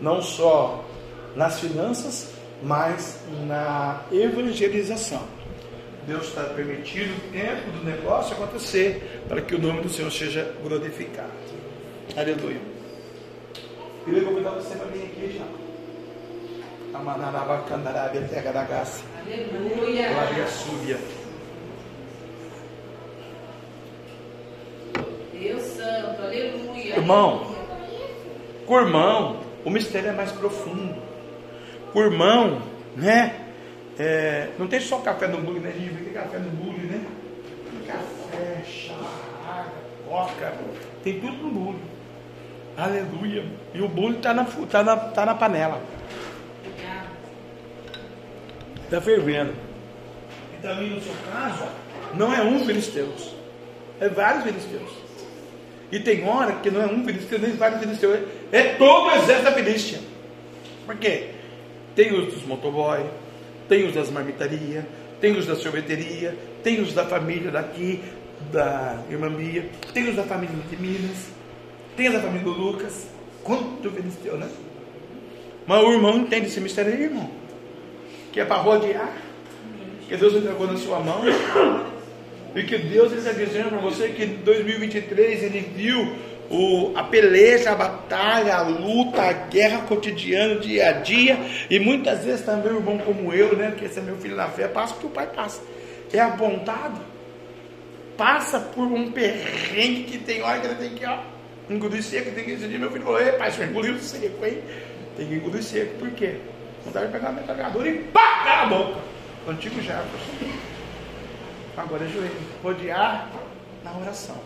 Não 0.00 0.20
só 0.20 0.84
nas 1.36 1.60
finanças, 1.60 2.32
mas 2.60 3.20
na 3.46 4.00
evangelização. 4.10 5.35
Deus 6.06 6.28
está 6.28 6.44
permitindo 6.44 7.12
o 7.16 7.32
tempo 7.32 7.70
do 7.72 7.84
negócio 7.84 8.32
acontecer 8.34 9.22
para 9.28 9.40
que 9.42 9.56
o 9.56 9.58
nome 9.60 9.80
do 9.82 9.88
Senhor 9.88 10.12
seja 10.12 10.54
glorificado. 10.62 11.32
Aleluia. 12.16 12.60
Queria 14.04 14.22
convidar 14.22 14.50
você 14.50 14.76
para 14.76 14.86
vir 14.86 15.02
aqui 15.02 15.36
já. 15.36 16.96
Amanarabacandarabia, 16.96 18.22
terra 18.22 18.52
da 18.52 18.62
graça. 18.62 19.04
Aleluia. 19.20 20.08
Glória 20.10 20.46
súbia. 20.46 20.98
Deus 25.32 25.62
Santo, 25.62 26.22
aleluia. 26.22 26.96
Irmão, 26.96 27.52
com 28.64 28.74
o 28.74 28.80
irmão, 28.80 29.40
o 29.64 29.70
mistério 29.70 30.10
é 30.10 30.12
mais 30.12 30.30
profundo. 30.30 31.02
Com 31.92 31.98
o 31.98 32.04
irmão, 32.04 32.62
né? 32.94 33.45
É, 33.98 34.48
não 34.58 34.66
tem 34.66 34.80
só 34.80 34.98
café 34.98 35.26
no 35.26 35.38
bule, 35.38 35.60
né? 35.60 35.72
Gente 35.72 36.04
que 36.04 36.10
café 36.10 36.38
no 36.38 36.50
bule, 36.50 36.86
né? 36.86 37.04
Café, 37.86 38.62
chá, 38.64 38.94
água, 39.48 39.72
coca, 40.06 40.52
tem 41.02 41.20
tudo 41.20 41.32
no 41.32 41.50
bule. 41.50 41.78
Aleluia. 42.76 43.44
E 43.72 43.80
o 43.80 43.88
bule 43.88 44.16
está 44.16 44.34
na, 44.34 44.44
tá 44.44 44.82
na, 44.82 44.96
tá 44.96 45.26
na 45.26 45.34
panela. 45.34 45.80
Está 48.84 49.00
fervendo. 49.00 49.52
E 50.56 50.62
também 50.62 50.90
no 50.90 51.00
seu 51.00 51.14
caso, 51.32 51.64
não 52.14 52.32
é 52.32 52.42
um 52.42 52.64
filisteus. 52.64 53.34
É 54.00 54.08
vários 54.08 54.44
filisteus. 54.44 54.90
E 55.90 56.00
tem 56.00 56.28
hora 56.28 56.52
que 56.56 56.70
não 56.70 56.82
é 56.82 56.86
um 56.86 57.04
filisteu, 57.04 57.38
nem 57.38 57.52
vários 57.52 57.80
filisteus. 57.80 58.20
É 58.52 58.74
todo 58.74 59.06
o 59.06 59.10
exército 59.12 59.44
da 59.44 59.52
Filístia. 59.52 60.00
Por 60.84 60.96
quê? 60.96 61.30
Tem 61.94 62.12
os 62.12 62.32
dos 62.32 62.44
motoboy, 62.44 63.04
tem 63.68 63.86
os 63.86 63.94
das 63.94 64.10
marmitarias, 64.10 64.84
tem 65.20 65.36
os 65.36 65.46
da 65.46 65.56
sorveteria, 65.56 66.36
tem 66.62 66.80
os 66.80 66.92
da 66.92 67.04
família 67.06 67.50
daqui, 67.50 68.00
da 68.52 69.02
irmã 69.10 69.30
Bia, 69.30 69.68
tem 69.92 70.08
os 70.08 70.16
da 70.16 70.22
família 70.22 70.54
de 70.68 70.76
Minas, 70.76 71.28
tem 71.96 72.08
os 72.08 72.14
da 72.14 72.20
família 72.20 72.44
do 72.44 72.50
Lucas. 72.50 73.06
Quanto 73.42 73.90
filisteu, 73.90 74.36
né? 74.36 74.48
Mas 75.66 75.84
o 75.84 75.92
irmão 75.92 76.18
entende 76.18 76.46
esse 76.46 76.60
mistério 76.60 76.92
aí, 76.92 77.02
irmão 77.04 77.30
que 78.36 78.40
é 78.40 78.44
para 78.44 78.56
rodear, 78.60 79.16
que 80.06 80.14
Deus 80.14 80.34
entregou 80.34 80.66
na 80.66 80.76
sua 80.76 81.00
mão, 81.00 81.22
e 82.54 82.62
que 82.64 82.76
Deus 82.76 83.10
está 83.12 83.32
dizendo 83.32 83.70
para 83.70 83.78
você 83.78 84.10
que 84.10 84.24
em 84.24 84.36
2023 84.44 85.44
Ele 85.44 85.60
viu 85.74 86.12
o, 86.50 86.92
a 86.96 87.04
peleja, 87.04 87.72
a 87.72 87.74
batalha, 87.74 88.54
a 88.54 88.62
luta, 88.62 89.22
a 89.22 89.32
guerra 89.32 89.82
cotidiana, 89.82 90.60
dia 90.60 90.88
a 90.88 90.92
dia, 90.92 91.38
e 91.68 91.78
muitas 91.78 92.24
vezes 92.24 92.44
também 92.44 92.72
o 92.72 92.76
irmão 92.76 92.98
como 92.98 93.32
eu, 93.32 93.56
né, 93.56 93.74
que 93.76 93.84
esse 93.84 93.98
é 93.98 94.02
meu 94.02 94.16
filho 94.16 94.36
na 94.36 94.48
fé, 94.48 94.68
passa 94.68 94.94
o 94.94 94.98
que 94.98 95.06
o 95.06 95.10
pai 95.10 95.26
passa, 95.26 95.62
é 96.12 96.20
apontado, 96.20 97.00
passa 98.16 98.60
por 98.60 98.84
um 98.84 99.10
perrengue 99.10 100.04
que 100.04 100.18
tem 100.18 100.42
hora 100.42 100.60
que 100.60 100.66
ele 100.66 100.76
tem 100.76 100.90
que, 100.90 101.04
ó, 101.04 101.18
engolir 101.68 102.02
seco, 102.02 102.30
tem 102.30 102.44
que 102.44 102.54
decidir, 102.56 102.78
meu 102.78 102.90
filho 102.90 103.04
falou, 103.04 103.20
ei 103.20 103.32
pai, 103.32 103.50
você 103.50 103.64
engoliu 103.64 103.98
seco, 103.98 104.46
hein? 104.46 104.62
Tem 105.16 105.26
que 105.26 105.34
engolir 105.34 105.62
seco, 105.62 105.98
por 105.98 106.10
quê? 106.10 106.36
Vontade 106.84 107.06
de 107.06 107.12
pegar 107.12 107.28
a 107.30 107.32
metralhadora 107.32 107.88
e 107.88 107.98
pá, 108.04 108.44
cala 108.44 108.62
a 108.62 108.66
boca. 108.66 109.00
O 109.46 109.50
antigo 109.50 109.80
Jefferson. 109.80 110.32
Agora 111.76 112.04
é 112.04 112.08
joelho. 112.08 112.32
Rodear 112.62 113.28
na 113.84 113.96
oração. 113.98 114.36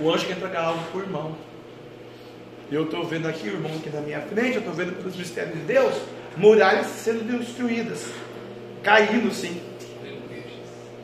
O 0.00 0.12
anjo 0.12 0.26
quer 0.26 0.36
entregar 0.36 0.64
algo 0.64 0.82
para 0.90 0.98
o 0.98 1.02
irmão. 1.02 1.36
Eu 2.70 2.84
estou 2.84 3.04
vendo 3.04 3.28
aqui 3.28 3.48
o 3.48 3.52
irmão 3.52 3.70
aqui 3.76 3.90
na 3.90 4.00
minha 4.00 4.20
frente, 4.22 4.54
eu 4.54 4.60
estou 4.60 4.74
vendo 4.74 4.96
pelos 4.96 5.14
mistérios 5.14 5.54
de 5.54 5.60
Deus, 5.60 5.94
muralhas 6.36 6.86
sendo 6.86 7.38
destruídas, 7.38 8.06
caindo 8.82 9.32
sim. 9.32 9.60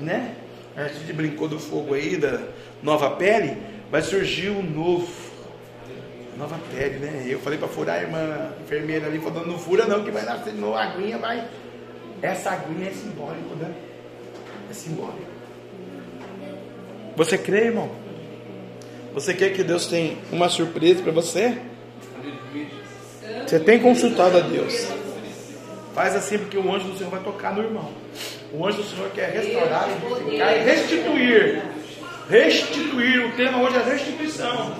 Né? 0.01 0.35
A 0.77 0.89
gente 0.89 1.13
brincou 1.13 1.47
do 1.47 1.59
fogo 1.59 1.95
aí, 1.95 2.17
da 2.17 2.41
nova 2.83 3.11
pele, 3.11 3.57
vai 3.91 4.03
surgir 4.03 4.51
um 4.51 4.63
novo 4.63 5.31
nova 6.41 6.59
pele, 6.75 6.99
né? 6.99 7.27
Eu 7.29 7.39
falei 7.41 7.59
para 7.59 7.69
furar 7.69 7.99
a 7.99 8.03
irmã 8.03 8.53
enfermeira 8.63 9.07
ali, 9.07 9.19
falando, 9.19 9.47
não 9.47 9.59
fura 9.59 9.85
não, 9.85 10.03
que 10.03 10.11
vai 10.11 10.25
nascer 10.25 10.55
de 10.55 10.59
novo, 10.59 10.75
a 10.75 10.85
aguinha 10.85 11.19
vai. 11.19 11.47
Essa 12.23 12.53
aguinha 12.53 12.89
é 12.89 12.93
simbólico, 12.93 13.55
né? 13.57 13.71
É 14.71 14.73
simbólico. 14.73 15.31
Você 17.17 17.37
crê, 17.37 17.67
irmão? 17.67 17.91
Você 19.13 19.35
quer 19.35 19.51
que 19.51 19.65
Deus 19.65 19.87
tenha 19.87 20.17
uma 20.31 20.49
surpresa 20.49 21.03
para 21.03 21.13
você? 21.13 21.59
Você 23.45 23.59
tem 23.59 23.81
consultado 23.81 24.37
a 24.37 24.41
Deus. 24.41 24.87
Faz 25.95 26.15
assim 26.15 26.39
porque 26.39 26.57
o 26.57 26.73
anjo 26.73 26.87
do 26.87 26.97
Senhor 26.97 27.11
vai 27.11 27.21
tocar 27.21 27.53
no 27.55 27.63
irmão. 27.63 27.91
O 28.53 28.65
anjo 28.65 28.79
do 28.79 28.85
Senhor 28.85 29.11
quer 29.11 29.31
restaurar, 29.31 29.89
edificar 29.91 30.57
e 30.57 30.61
restituir. 30.61 31.63
Restituir. 32.29 33.27
O 33.27 33.33
tema 33.33 33.61
hoje 33.63 33.77
é 33.77 33.83
restituição. 33.83 34.75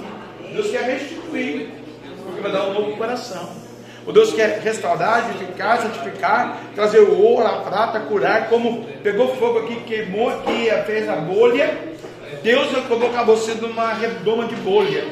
Deus 0.53 0.71
quer 0.71 0.83
restituir, 0.83 1.69
porque 2.25 2.41
vai 2.41 2.53
dar 2.53 2.69
um 2.69 2.75
novo 2.75 2.97
coração. 2.97 3.51
O 4.07 4.13
Deus 4.13 4.33
quer 4.33 4.61
restaurar, 4.61 5.31
edificar, 5.31 5.83
santificar, 5.83 6.61
trazer 6.75 7.01
o 7.01 7.21
ouro, 7.21 7.47
a 7.47 7.61
prata, 7.61 8.01
curar, 8.01 8.49
como 8.49 8.85
pegou 9.03 9.37
fogo 9.37 9.59
aqui, 9.61 9.77
queimou 9.87 10.31
aqui, 10.31 10.71
fez 10.87 11.09
a 11.09 11.17
bolha. 11.17 11.91
Deus 12.43 12.71
vai 12.71 12.83
colocar 12.87 13.23
você 13.25 13.55
numa 13.55 13.93
redoma 13.93 14.47
de 14.47 14.55
bolha, 14.57 15.05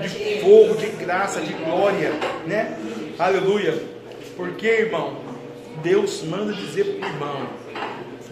de 0.00 0.40
fogo, 0.40 0.76
de 0.76 0.86
graça, 1.04 1.40
de 1.40 1.52
glória, 1.52 2.12
né? 2.46 2.78
Aleluia. 3.18 3.82
Porque, 4.36 4.66
irmão, 4.66 5.16
Deus 5.82 6.22
manda 6.22 6.52
dizer 6.52 6.84
para 6.84 7.08
o 7.08 7.12
irmão: 7.12 7.48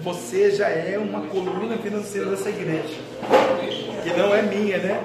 você 0.03 0.51
já 0.53 0.69
é 0.69 0.97
uma 0.99 1.23
coluna 1.23 1.77
financeira 1.79 2.31
dessa 2.31 2.49
igreja, 2.49 2.95
que 4.05 4.11
não 4.17 4.35
é 4.35 4.43
minha, 4.43 4.79
né? 4.79 5.03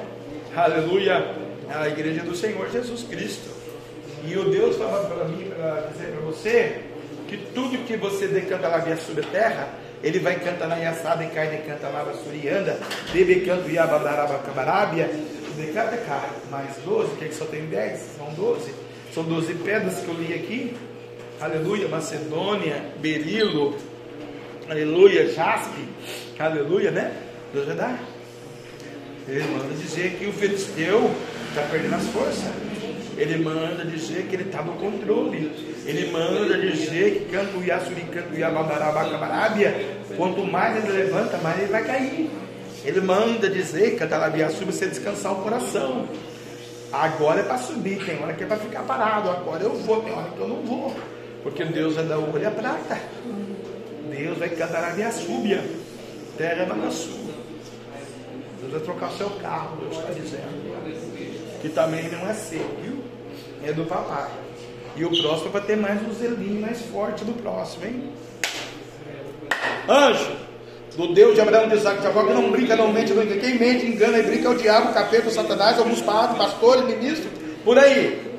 Aleluia 0.56 1.34
a 1.70 1.88
igreja 1.88 2.22
do 2.22 2.36
Senhor 2.36 2.70
Jesus 2.70 3.04
Cristo. 3.04 3.50
E 4.24 4.38
o 4.38 4.50
Deus 4.52 4.78
fala 4.78 5.06
para 5.06 5.26
mim, 5.26 5.50
para 5.50 5.88
dizer 5.92 6.12
para 6.12 6.22
você, 6.22 6.82
que 7.28 7.38
tudo 7.38 7.86
que 7.88 7.98
você 7.98 8.28
decanta 8.28 8.68
lá 8.68 8.78
via 8.78 8.98
sobre 8.98 9.24
a 9.26 9.28
terra, 9.28 9.70
ele 10.04 10.20
vai 10.20 10.40
cantar 10.40 10.68
na 10.68 10.76
Yassada, 10.76 11.24
e 11.24 11.28
cai 11.28 11.50
decanta 11.50 11.88
lá 11.90 12.04
na 12.04 12.14
Surianda, 12.14 12.80
debe 13.14 13.42
canto 13.42 13.70
Yabadaraba 13.70 14.40
Cabarábia, 14.40 15.10
decanta 15.56 15.98
cá, 15.98 16.30
mais 16.50 16.76
12, 16.86 17.16
que 17.18 17.26
aqui 17.26 17.36
só 17.36 17.46
tem 17.46 17.66
10, 17.68 18.00
são 18.18 18.34
12, 18.34 18.74
são 19.14 19.24
12 19.24 19.54
pedras 19.56 20.00
que 20.00 20.08
eu 20.08 20.16
li 20.16 20.34
aqui, 20.34 20.76
aleluia, 21.40 21.88
Macedônia, 21.88 22.84
Berilo, 23.00 23.78
aleluia, 24.70 25.32
Jaspe, 25.32 25.88
aleluia, 26.40 26.92
né? 26.92 27.14
Deus 27.54 27.66
vai 27.68 27.76
dar. 27.76 28.00
Ele 29.28 29.44
manda 29.44 29.74
dizer 29.76 30.18
que 30.18 30.26
o 30.26 30.34
filisteu 30.34 31.12
está 31.50 31.62
perdendo 31.64 31.96
as 31.96 32.08
forças. 32.08 32.52
Ele 33.18 33.38
manda 33.44 33.86
dizer 33.86 34.24
que 34.24 34.36
ele 34.36 34.44
está 34.44 34.64
no 34.64 34.74
controle. 34.74 35.52
Ele 35.86 36.12
manda 36.12 36.58
dizer 36.58 37.12
que 37.12 37.32
canto 37.32 37.64
Yasuri, 37.64 38.02
canto 38.02 38.38
Yamabarabacabarábia, 38.38 39.74
quanto 40.16 40.44
mais 40.46 40.84
ele 40.84 40.92
levanta, 40.92 41.38
mais 41.38 41.58
ele 41.60 41.72
vai 41.72 41.84
cair. 41.84 42.30
Ele 42.84 43.02
manda 43.02 43.50
dizer 43.50 43.96
que 43.96 44.04
a 44.04 44.50
suba 44.50 44.72
você 44.72 44.88
descansar 44.88 45.34
o 45.34 45.44
coração. 45.44 46.08
Agora 46.92 47.40
é 47.40 47.44
para 47.44 47.58
subir, 47.58 48.04
tem 48.04 48.22
hora 48.22 48.34
que 48.34 48.44
é 48.44 48.48
para 48.48 48.58
ficar 48.58 48.84
parado. 48.84 49.30
Agora 49.30 49.64
eu 49.64 49.74
vou, 49.76 50.02
tem 50.02 50.14
hora 50.14 50.30
que 50.30 50.40
eu 50.40 50.48
não 50.48 50.62
vou. 50.64 50.96
Porque 51.44 51.64
Deus 51.64 51.98
é 51.98 52.04
da 52.04 52.18
ouro 52.18 52.40
e 52.40 52.46
a 52.46 52.52
prata. 52.52 53.00
Deus 54.10 54.38
vai 54.38 54.50
cantar 54.50 54.84
a 54.84 54.90
via 54.90 55.12
súbia. 55.12 55.64
Terra 56.38 56.64
é 56.64 56.66
na 56.66 56.92
sua. 56.92 57.32
Deus 58.60 58.72
vai 58.72 58.82
trocar 58.82 59.10
o 59.10 59.18
seu 59.18 59.30
carro, 59.42 59.78
Deus 59.78 59.98
está 59.98 60.12
dizendo. 60.12 61.62
que 61.62 61.70
também 61.70 62.10
não 62.10 62.28
é 62.30 62.34
seu, 62.34 62.68
viu? 62.84 63.04
É 63.64 63.72
do 63.72 63.86
papai. 63.86 64.30
E 64.96 65.06
o 65.06 65.10
próximo 65.10 65.48
é 65.48 65.52
para 65.52 65.62
ter 65.62 65.78
mais 65.78 66.02
um 66.02 66.14
zelinho 66.14 66.62
mais 66.62 66.82
forte 66.82 67.24
do 67.24 67.34
próximo, 67.42 67.86
hein? 67.86 68.12
Anjo, 69.88 70.32
do 70.98 71.14
Deus 71.14 71.36
de 71.36 71.42
Abraão, 71.42 71.70
de 71.70 71.76
Isaac, 71.76 71.98
de 71.98 72.04
Jacó, 72.04 72.24
que 72.24 72.34
não 72.34 72.52
brinca, 72.52 72.76
não 72.76 72.92
mente, 72.92 73.14
não 73.14 73.24
engana. 73.24 73.40
Quem 73.40 73.58
mente, 73.58 73.86
engana 73.86 74.18
e 74.18 74.24
brinca 74.24 74.48
é 74.48 74.52
o 74.52 74.56
diabo, 74.56 74.92
o 74.92 74.94
capeta, 74.94 75.28
o 75.28 75.32
satanás, 75.32 75.80
alguns 75.80 76.02
padres, 76.02 76.38
pastores, 76.38 76.86
ministros, 76.86 77.32
por 77.64 77.80
aí. 77.80 78.32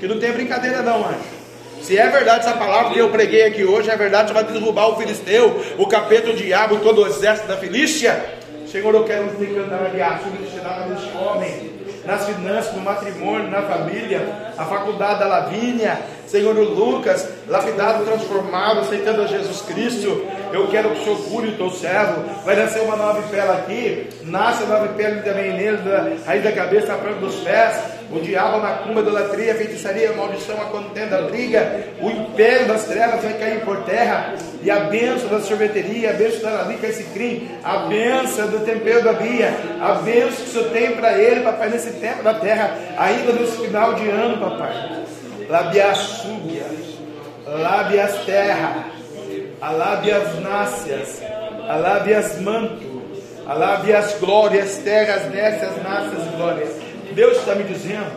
Que 0.00 0.08
não 0.08 0.18
tem 0.18 0.32
brincadeira 0.32 0.82
não, 0.82 1.06
anjo. 1.06 1.42
Se 1.82 1.98
é 1.98 2.08
verdade 2.08 2.46
essa 2.46 2.56
palavra 2.56 2.92
que 2.92 2.98
eu 2.98 3.10
preguei 3.10 3.44
aqui 3.44 3.64
hoje, 3.64 3.90
é 3.90 3.96
verdade, 3.96 4.28
você 4.28 4.34
vai 4.34 4.44
derrubar 4.44 4.88
o 4.88 4.96
filisteu, 4.96 5.60
o 5.78 5.86
capeta, 5.86 6.30
o 6.30 6.34
diabo, 6.34 6.78
todo 6.78 7.02
o 7.02 7.06
exército 7.06 7.48
da 7.48 7.56
Filístia. 7.56 8.40
Senhor, 8.66 8.94
eu 8.94 9.04
quero 9.04 9.28
te 9.36 9.46
cantar 9.46 9.84
a 9.84 9.88
guiar 9.88 10.22
sobre 10.22 10.38
deste 10.38 11.16
homem 11.16 11.71
nas 12.04 12.26
finanças, 12.26 12.74
no 12.74 12.80
matrimônio, 12.80 13.50
na 13.50 13.62
família, 13.62 14.52
a 14.56 14.64
faculdade 14.64 15.20
da 15.20 15.26
Lavínia, 15.26 16.00
Senhor 16.32 16.56
Lucas, 16.56 17.28
lapidado, 17.46 18.06
transformado, 18.06 18.80
aceitando 18.80 19.20
a 19.20 19.26
Jesus 19.26 19.60
Cristo. 19.60 20.26
Eu 20.50 20.66
quero 20.68 20.88
que 20.88 21.00
o 21.00 21.04
Senhor 21.04 21.18
cure 21.28 21.48
o 21.48 21.56
teu 21.58 21.70
servo. 21.70 22.22
Vai 22.42 22.56
nascer 22.56 22.80
uma 22.80 22.96
nova 22.96 23.20
pele 23.28 23.50
aqui, 23.50 24.08
nasce 24.24 24.62
a 24.62 24.66
nova 24.66 24.88
pele 24.94 25.20
também 25.20 25.52
nele, 25.52 25.78
raiz 26.24 26.42
da 26.42 26.50
cabeça, 26.52 26.94
a 26.94 26.96
planta 26.96 27.20
dos 27.20 27.34
pés. 27.36 27.78
O 28.10 28.18
diabo, 28.18 28.56
a 28.56 28.60
macumba, 28.60 29.00
a 29.00 29.02
idolatria, 29.02 29.54
feitiçaria, 29.54 30.12
maldição, 30.14 30.56
a 30.60 30.66
contenda, 30.66 31.18
a 31.18 31.22
briga, 31.22 31.84
o 32.00 32.10
império 32.10 32.66
das 32.66 32.84
trevas 32.84 33.22
vai 33.22 33.34
cair 33.34 33.60
por 33.60 33.82
terra. 33.84 34.34
E 34.62 34.70
a 34.70 34.80
bênção 34.80 35.28
da 35.28 35.40
sorveteria, 35.40 36.10
a 36.10 36.12
bênção 36.14 36.40
da 36.40 36.62
Lalica, 36.62 36.86
esse 36.86 37.04
crime, 37.04 37.50
a 37.62 37.76
bênção 37.88 38.48
do 38.48 38.60
tempero 38.60 39.04
da 39.04 39.12
Bia, 39.12 39.52
a 39.82 39.94
bênção 39.96 40.30
que 40.30 40.42
o 40.42 40.52
Senhor 40.52 40.70
tem 40.70 40.92
para 40.92 41.18
ele, 41.18 41.40
papai, 41.40 41.68
nesse 41.68 41.90
tempo 41.90 42.22
da 42.22 42.34
terra, 42.34 42.74
ainda 42.96 43.32
nesse 43.34 43.58
final 43.58 43.92
de 43.94 44.08
ano, 44.08 44.38
papai. 44.38 45.02
Labias 45.48 45.98
súbias, 45.98 46.98
lábias 47.46 48.24
terra, 48.24 48.86
alábias 49.60 50.40
nácias, 50.40 51.22
alábias 51.68 52.40
manto, 52.40 53.02
alábias 53.46 54.16
glórias, 54.20 54.78
terras 54.78 55.30
nessas 55.30 55.82
nácias 55.82 56.22
glórias. 56.36 56.70
Deus 57.14 57.38
está 57.38 57.54
me 57.54 57.64
dizendo, 57.64 58.10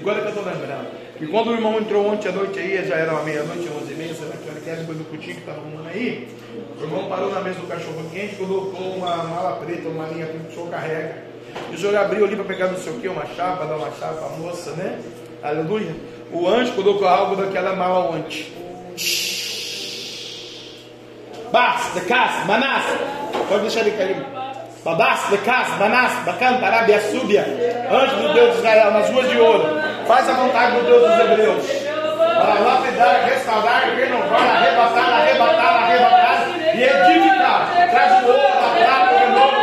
agora 0.00 0.20
que 0.20 0.26
eu 0.26 0.28
estou 0.30 0.44
lembrando, 0.44 0.88
que 1.16 1.26
quando 1.26 1.48
o 1.48 1.54
irmão 1.54 1.78
entrou 1.78 2.06
ontem 2.06 2.28
à 2.28 2.32
noite 2.32 2.58
aí, 2.58 2.86
já 2.86 2.96
era 2.96 3.12
uma 3.12 3.22
meia-noite, 3.22 3.68
onze 3.80 3.92
e 3.92 3.96
meia, 3.96 4.14
sei 4.14 4.26
lá 4.26 4.34
que 4.36 4.48
depois 4.76 4.98
do 4.98 5.04
cutinho 5.04 5.34
que 5.34 5.40
estava 5.40 5.58
arrumando 5.58 5.88
aí, 5.88 6.28
o 6.78 6.84
irmão 6.84 7.08
parou 7.08 7.32
na 7.32 7.40
mesa 7.40 7.58
do 7.60 7.66
cachorro 7.66 8.04
quente, 8.12 8.36
colocou 8.36 8.96
uma 8.96 9.16
mala 9.24 9.56
preta, 9.56 9.88
uma 9.88 10.06
linha 10.06 10.26
que 10.26 10.36
o 10.36 10.54
senhor 10.54 10.70
carrega. 10.70 11.28
E 11.70 11.74
o 11.74 11.78
senhor 11.78 11.96
abriu 11.96 12.24
ali 12.24 12.36
para 12.36 12.44
pegar 12.44 12.68
não 12.68 12.76
sei 12.76 12.92
o 12.92 13.00
que, 13.00 13.08
uma 13.08 13.24
chapa, 13.34 13.64
dar 13.64 13.76
uma 13.76 13.90
chapa 13.92 14.26
a 14.26 14.38
moça, 14.38 14.72
né? 14.72 15.00
Aleluia. 15.42 15.94
O 16.32 16.46
anjo 16.46 16.72
colocou 16.72 17.08
algo 17.08 17.36
daquela 17.36 17.74
mala 17.74 18.10
ontem. 18.10 18.46
Bas, 21.50 21.94
de 21.94 22.00
casa, 22.02 22.44
manas. 22.46 22.84
Pode 23.48 23.62
deixar 23.62 23.80
ele 23.80 23.92
cair. 23.92 24.26
Babás, 24.84 25.28
de 25.30 25.38
casa, 25.38 25.76
manas, 25.76 26.12
bacana, 26.24 26.66
arábia, 26.66 27.00
súbia. 27.10 27.42
Anjo 27.90 28.16
do 28.16 28.34
Deus 28.34 28.52
de 28.52 28.58
Israel, 28.58 28.90
nas 28.92 29.10
ruas 29.10 29.30
de 29.30 29.38
ouro. 29.38 29.64
Faz 30.06 30.28
a 30.28 30.32
vontade 30.34 30.76
do 30.76 30.82
Deus 30.84 31.02
dos 31.08 31.18
hebreus. 31.18 31.64
Para 32.16 32.54
lapidar, 32.60 33.24
restaurar, 33.24 33.82
renovar, 33.96 34.56
arrebatar, 34.56 35.12
arrebatar, 35.20 35.82
arrebatar 35.82 36.48
e 36.74 36.82
edificar. 36.82 37.68
Traz 37.90 38.22
o 38.22 38.26
ouro, 38.28 38.40
a 38.40 38.68
prata, 38.76 39.14
o 39.14 39.18
renovo, 39.18 39.56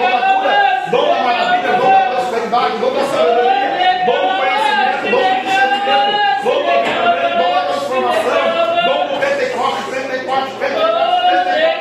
da 0.00 0.18
cura, 0.28 0.54
dom 0.90 1.06
da 1.06 1.20
maravilha, 1.22 1.72
dom 1.78 1.90
da 1.90 2.00
prosperidade, 2.10 2.76
dom 2.78 2.92
da 2.92 3.04
sabedoria, 3.04 4.02
dom 4.04 4.20
do 4.20 4.34
conhecimento, 4.36 5.04
dom 5.10 5.24
do 5.24 5.40
discernimento, 5.46 6.12
dom 6.44 6.58
do 6.62 6.70
avivamento, 6.70 7.34
dom 7.38 7.50
da 7.54 7.62
transformação, 7.62 8.44
dom 8.84 9.00
do 9.06 9.14
Pentecoste, 9.20 9.82
Pentecoste, 9.90 10.54
Pentecoste, 10.60 11.00
Pentecoste. 11.30 11.74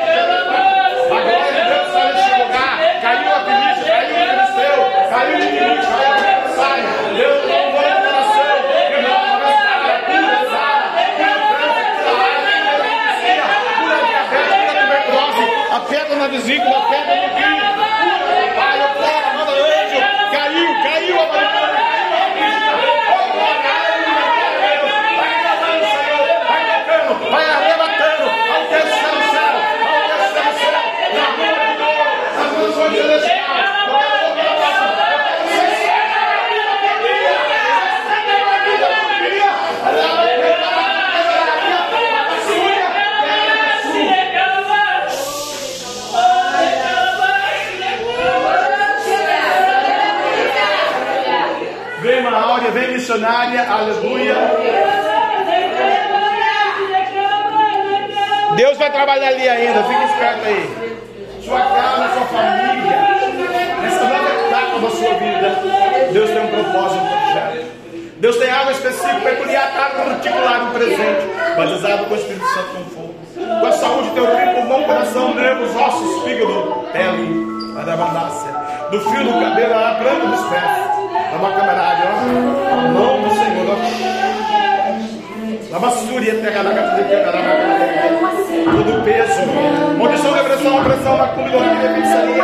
A 1.04 1.20
glória 1.22 1.52
de 1.52 1.62
Deus 1.70 1.88
sai 1.92 2.08
neste 2.14 2.34
lugar. 2.42 2.74
Caiu 3.04 3.28
a 3.28 3.40
Filístia, 3.44 3.92
caiu 3.92 4.16
o 4.16 4.24
Filisteu, 4.30 4.80
caiu 5.10 5.30
o 5.30 5.42
inimigo, 5.42 5.84
caiu 5.84 6.08
a 6.08 6.16
adversária. 6.16 6.88
Deus 7.14 7.40
louvou 7.44 7.84
o 7.84 8.00
coração. 8.02 8.56
Que 8.88 8.98
não 9.04 9.20
restaura, 9.44 9.94
cura, 10.08 10.40
sara, 10.50 10.80
cura 11.04 11.36
câncer, 11.54 11.88
cura 11.94 12.14
AIDS, 12.24 12.48
cura 12.64 12.80
epilepsia, 12.80 13.44
cura 13.78 13.98
diabetes, 14.08 14.56
cura 14.64 14.82
tuberculose, 14.82 15.44
a 15.72 15.80
pedra 15.82 16.16
na 16.16 16.23
vesícula, 16.34 16.78
a 16.78 16.90
pedra 16.90 17.28
no 17.28 17.43
missionária, 53.14 53.72
aleluia. 53.72 54.36
Deus 58.56 58.78
vai 58.78 58.92
trabalhar 58.92 59.28
ali 59.28 59.50
ainda, 59.50 59.84
fique 59.84 60.04
esperto 60.04 60.46
aí. 60.46 60.98
Sua 61.44 61.60
casa, 61.60 62.14
sua 62.14 62.26
família, 62.26 62.98
nessa 63.82 64.04
nova 64.06 64.30
etapa 64.30 64.80
da 64.80 64.90
sua 64.90 65.14
vida, 65.16 66.12
Deus 66.12 66.30
tem 66.30 66.42
um 66.42 66.48
propósito, 66.48 67.06
projeto. 67.06 67.74
Deus 68.18 68.38
tem 68.38 68.50
algo 68.50 68.72
específico, 68.72 69.22
peculiar, 69.22 69.72
particular 69.74 70.64
no 70.64 70.72
presente, 70.72 71.28
batizado 71.58 72.06
com 72.06 72.14
o 72.14 72.18
Espírito 72.18 72.46
Santo 72.48 72.70
com 72.70 72.84
fogo. 72.86 73.16
Com 73.60 73.66
a 73.66 73.72
saúde, 73.74 74.10
teu 74.12 74.26
rim, 74.26 74.54
pulmão, 74.54 74.84
coração, 74.84 75.34
nervos, 75.36 75.76
ossos, 75.76 76.24
fígado, 76.24 76.86
pele, 76.94 77.54
da 77.74 78.90
do 78.92 79.02
fio 79.02 79.24
do 79.24 79.40
cabelo, 79.40 79.74
a 79.74 79.96
planta 79.96 80.28
dos 80.28 80.46
pés, 80.46 80.83
da 81.44 81.50
macamarada, 81.50 82.04
ó, 82.06 82.12
a 82.72 82.88
mão 82.88 83.22
do 83.22 83.30
Senhor, 83.32 83.68
ó. 83.70 83.76
La 85.72 85.80
bassúria, 85.80 86.36
terra 86.36 86.64
da 86.64 86.70
todo 88.64 89.04
peso, 89.04 89.42
maldição, 89.98 90.34
depressão, 90.34 90.80
opressão, 90.80 91.18
macumba, 91.18 91.50
idolatria, 91.50 91.90
feitiçaria, 91.94 92.44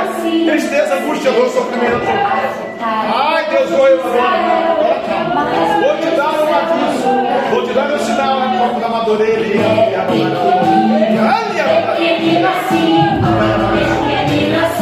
tristeza, 0.52 0.96
angústia, 0.96 1.32
dor, 1.32 1.50
sofrimento. 1.50 2.02
Ai, 2.82 3.46
Deus, 3.50 3.70
vou 3.70 3.88
eu. 3.88 4.02
Vou 4.04 4.12
te 5.98 6.10
dar 6.18 6.30
um 6.30 6.54
aviso, 6.56 7.10
vou 7.52 7.62
te 7.68 7.74
dar 7.74 7.94
um 7.94 8.00
sinal 8.00 8.40
na 8.40 8.58
porta 8.58 8.80
da 8.80 8.90
madureira. 8.90 9.44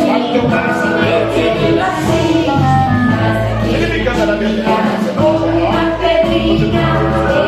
Fala 0.08 0.26
o 0.26 0.32
teu 0.32 0.42
coração. 0.44 0.98
Ele 1.36 1.62
me 1.62 1.74
canta 1.74 1.76
na 1.76 2.47
minha 4.14 4.88
Você 7.12 7.47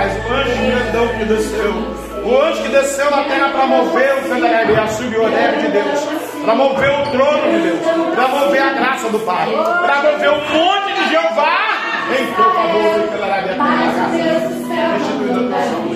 Moisés, 0.00 0.24
o 0.24 0.32
anjo 0.32 0.50
grandão 0.70 1.08
que 1.08 1.24
desceu, 1.26 1.72
o 2.24 2.42
anjo 2.42 2.62
que 2.62 2.68
desceu 2.68 3.10
na 3.10 3.24
terra 3.24 3.48
para 3.50 3.66
mover 3.66 4.14
o 4.14 4.28
santo 4.28 4.40
da 4.40 4.86
subiu 4.88 5.24
o 5.24 5.28
neve 5.28 5.60
de 5.62 5.68
Deus, 5.68 6.00
para 6.42 6.54
mover 6.54 6.90
o 6.90 7.10
trono 7.10 7.52
de 7.52 7.58
Deus, 7.62 7.80
para 8.14 8.28
mover 8.28 8.62
a 8.62 8.72
graça 8.72 9.08
do 9.10 9.18
Pai, 9.20 9.48
para 9.50 10.02
mover 10.02 10.30
o 10.30 10.36
monte 10.36 10.94
de 10.94 11.10
Jeová. 11.10 11.56
Em 12.10 12.26
teu 12.34 12.52
favor, 12.52 12.98
e 12.98 13.08
a 13.10 13.54
Terra, 13.54 14.08
restituindo 14.98 15.40
a 15.40 15.52
tua 15.52 15.94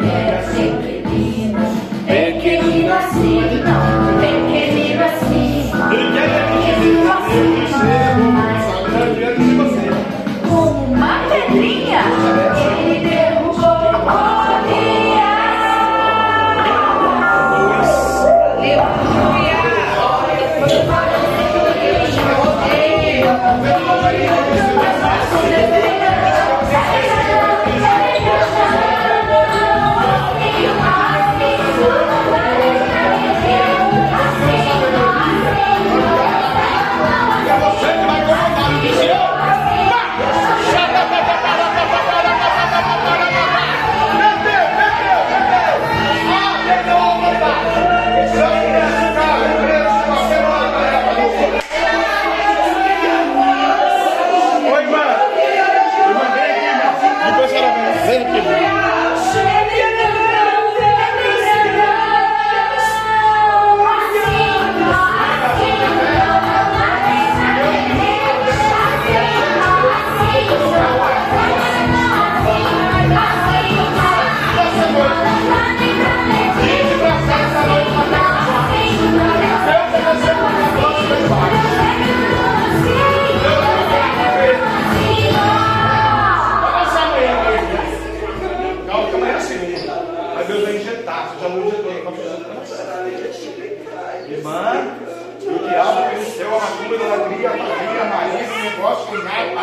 né? 0.00 0.40
Pequenino 2.06 2.92
assim, 2.92 2.94
pequenino 2.94 2.94
assim, 2.94 3.42
pequenino 4.20 5.04
assim, 5.04 5.70
pequenino 5.90 7.12
assim. 7.12 8.43
Madrinha? 11.54 12.73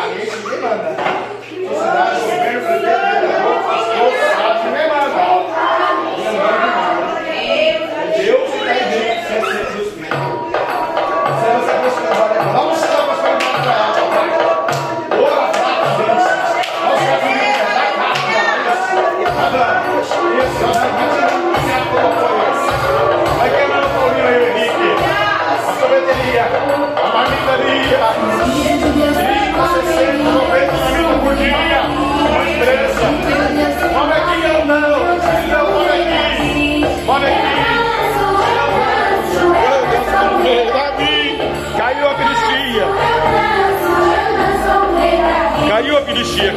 Ah, 0.02 0.08
parente, 0.08 0.36
ninguém 0.36 0.60
manda. 0.60 1.01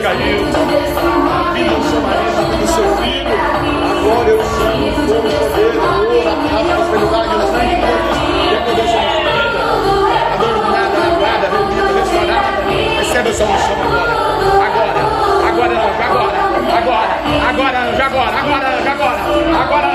caiu, 0.05 0.37
a 0.45 1.51
vida 1.53 1.73
do 1.73 1.83
seu 1.89 2.01
marido, 2.01 2.57
do 2.59 2.67
seu 2.67 2.87
filho. 2.97 3.35
Agora 4.05 4.29
eu 4.29 4.39
chamo 4.43 4.85
todo 5.07 5.25
o 5.25 5.31
poder, 5.33 5.73
amor, 5.81 6.27
a 6.27 6.65
prosperidade, 6.75 7.33
o 7.33 7.47
sangue 7.47 7.73
de 7.73 7.81
Deus. 7.81 8.05
E 8.21 8.53
é 8.53 8.57
a 8.57 8.61
na 8.61 8.85
sua 8.85 9.01
vida. 9.25 9.61
Adornada, 10.35 10.97
lavada, 10.99 11.45
reunida, 11.49 11.91
restaurada. 11.97 12.61
Receba 12.99 13.29
essa 13.29 13.45
unção 13.45 13.77
agora. 13.81 14.13
Agora, 14.67 15.01
agora, 15.49 15.73
anjo, 15.73 16.01
agora, 16.03 16.39
agora, 16.77 17.13
agora, 17.49 17.79
anjo, 17.79 18.03
agora, 18.03 18.37
agora, 18.37 18.67
anjo, 18.77 18.89
agora, 18.89 19.21
agora, 19.63 19.94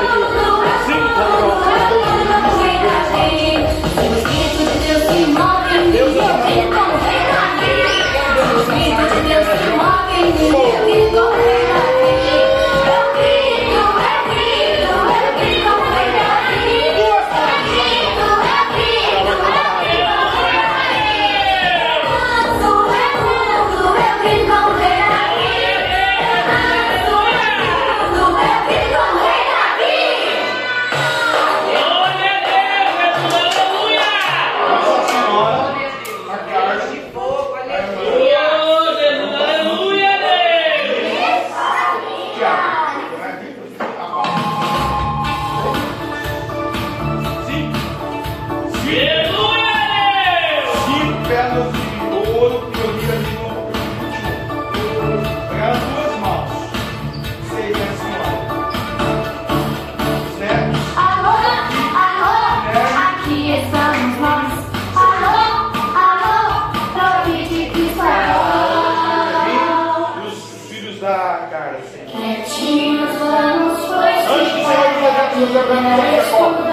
Thank 75.41 76.65
you. 76.65 76.70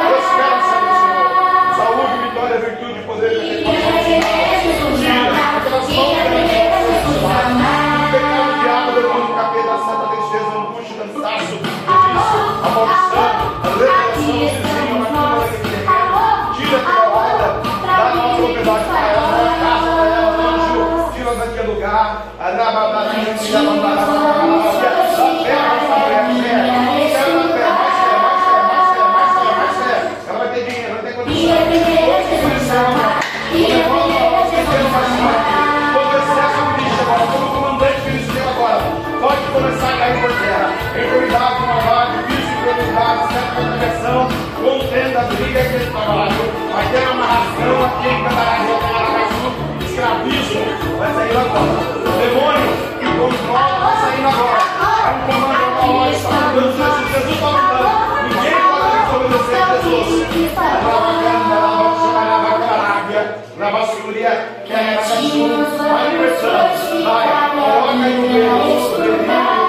uma 47.79 47.89
pinta 48.03 48.29
da 48.35 48.43
Aracaju, 48.43 49.47
escraviza, 49.85 50.63
vai 50.99 51.11
sair 51.15 51.37
agora. 51.37 51.79
O 51.99 52.13
demônio 52.19 52.71
que 52.99 53.07
controla 53.07 53.77
vai 53.79 53.97
sair 54.01 54.25
agora. 54.27 54.63
Há 54.81 55.11
um 55.11 55.19
comando 55.27 55.67
uma 55.69 55.85
hora, 56.01 56.13
está 56.13 56.31
mudando 56.31 56.75
Jesus. 57.09 57.39
vai, 57.39 57.55
está 57.55 57.69
mudando. 57.69 58.19
Ninguém 58.35 58.59
pode 58.69 58.89
desobedecer 58.99 59.63
a 59.63 59.65
Jesus. 59.79 60.19
Na 63.59 63.69
basculia, 63.71 64.33
que 64.65 64.73
é 64.73 64.77
a 64.77 65.03
Vai, 65.89 66.07
pressão. 66.19 67.05
Vai, 67.05 67.27
coloca 67.51 67.91
aí 68.05 68.15
o 68.15 68.31
meu 68.31 68.51
rosto. 68.59 69.68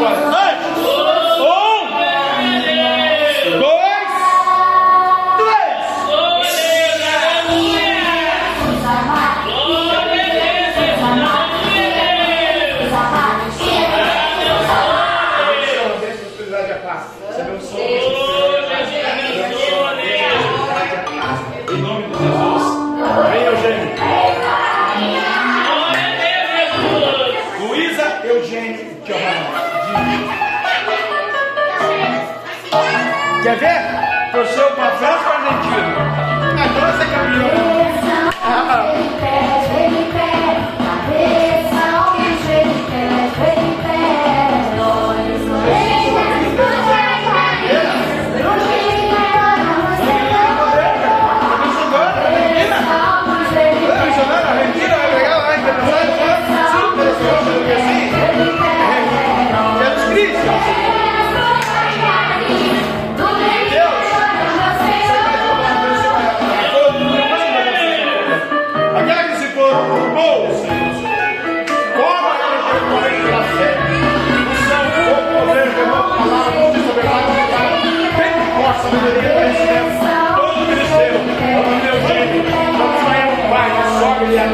one. 0.00 0.47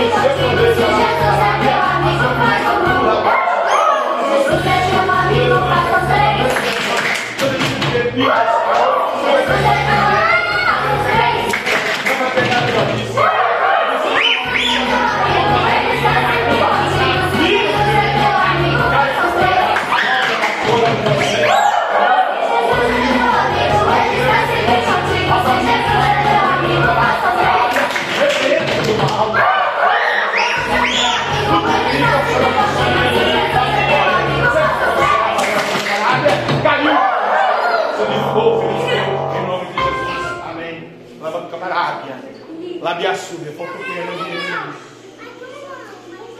Cristo, 0.01 0.29
Jesus, 0.39 0.79
Jesus, 0.79 1.61
Jesus, 1.61 1.80
Lábia 43.01 43.15
súbia. 43.15 43.51
Falta 43.57 43.73
o 43.73 43.83
termo 43.83 44.25
de 44.25 44.91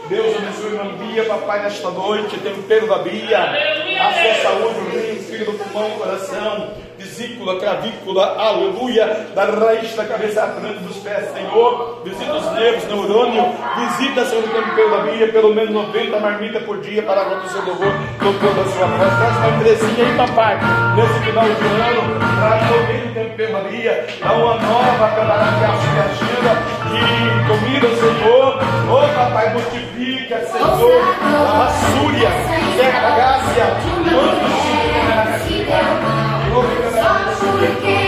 Deus 0.09 0.35
abençoe 0.35 0.77
a 0.77 0.83
Bia, 0.83 1.23
papai, 1.25 1.63
nesta 1.63 1.89
noite. 1.89 2.37
Tempero 2.37 2.85
da 2.85 2.99
Bia. 2.99 3.39
A 3.39 4.13
sua 4.13 4.33
saúde, 4.43 4.79
o 4.79 4.89
rim, 4.91 5.15
fígado, 5.23 5.53
pulmão, 5.53 5.89
coração, 5.91 6.73
vesícula, 6.99 7.59
clavícula, 7.59 8.35
aleluia. 8.37 9.27
Da 9.33 9.45
raiz 9.45 9.95
da 9.95 10.05
cabeça 10.05 10.43
à 10.43 10.49
frente 10.49 10.83
dos 10.83 10.97
pés, 10.97 11.33
Senhor. 11.33 12.01
Visita 12.03 12.35
os 12.35 12.51
nervos, 12.51 12.83
neurônio. 12.85 13.55
Visita, 13.77 14.25
Senhor, 14.25 14.43
o 14.43 14.47
tempero 14.47 14.91
da 14.91 14.97
Bia. 14.97 15.31
Pelo 15.31 15.55
menos 15.55 15.73
90 15.73 16.19
marmitas 16.19 16.63
por 16.63 16.79
dia 16.81 17.01
para 17.01 17.21
a 17.21 17.33
do 17.39 17.49
seu 17.49 17.65
louvor. 17.65 17.93
Tocando 18.19 18.61
a 18.61 18.65
sua 18.65 18.85
voz. 18.85 19.17
Traz 19.17 19.37
uma 19.37 19.49
empresinha 19.57 20.05
aí, 20.05 20.15
papai. 20.15 20.59
Nesse 20.95 21.19
final 21.25 21.45
de 21.45 21.51
ano. 21.51 22.19
Traz 22.39 22.71
alguém 22.71 23.10
Bia. 23.37 24.05
Dá 24.19 24.33
uma 24.33 24.55
nova 24.55 25.07
camarada 25.15 25.51
de 25.57 25.99
agenda. 25.99 26.51
E 26.91 27.47
comida, 27.47 27.87
Senhor. 27.95 28.59
Ô, 28.89 29.07
papai, 29.15 29.53
multiplica, 29.53 30.39
Senhor. 30.45 31.01
A 31.23 31.69
Súria. 31.69 32.29
Terra 32.77 32.99
da 33.01 33.15
Gácia. 33.15 33.65
Quantos 36.53 36.91
Só 36.91 37.09
porque 37.49 37.87
olhou 37.87 38.00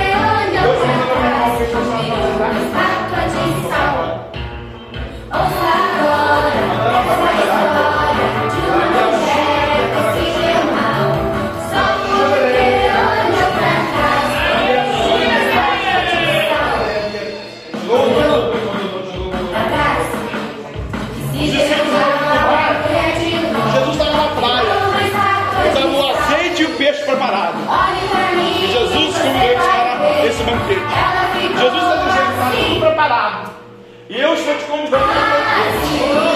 E 29.24 29.30
ver. 29.30 30.28
esse 30.28 30.44
banquete. 30.44 30.82
Jesus 31.58 31.84
está 31.84 31.96
dizendo 31.96 32.32
está 32.32 32.52
tudo 32.52 32.80
preparado. 32.80 33.52
E 34.10 34.20
eu 34.20 34.34
estou 34.34 34.56
te 34.56 34.64
convidando 34.66 35.06
para 35.06 35.14
o 35.14 35.26
banquete. 35.32 36.33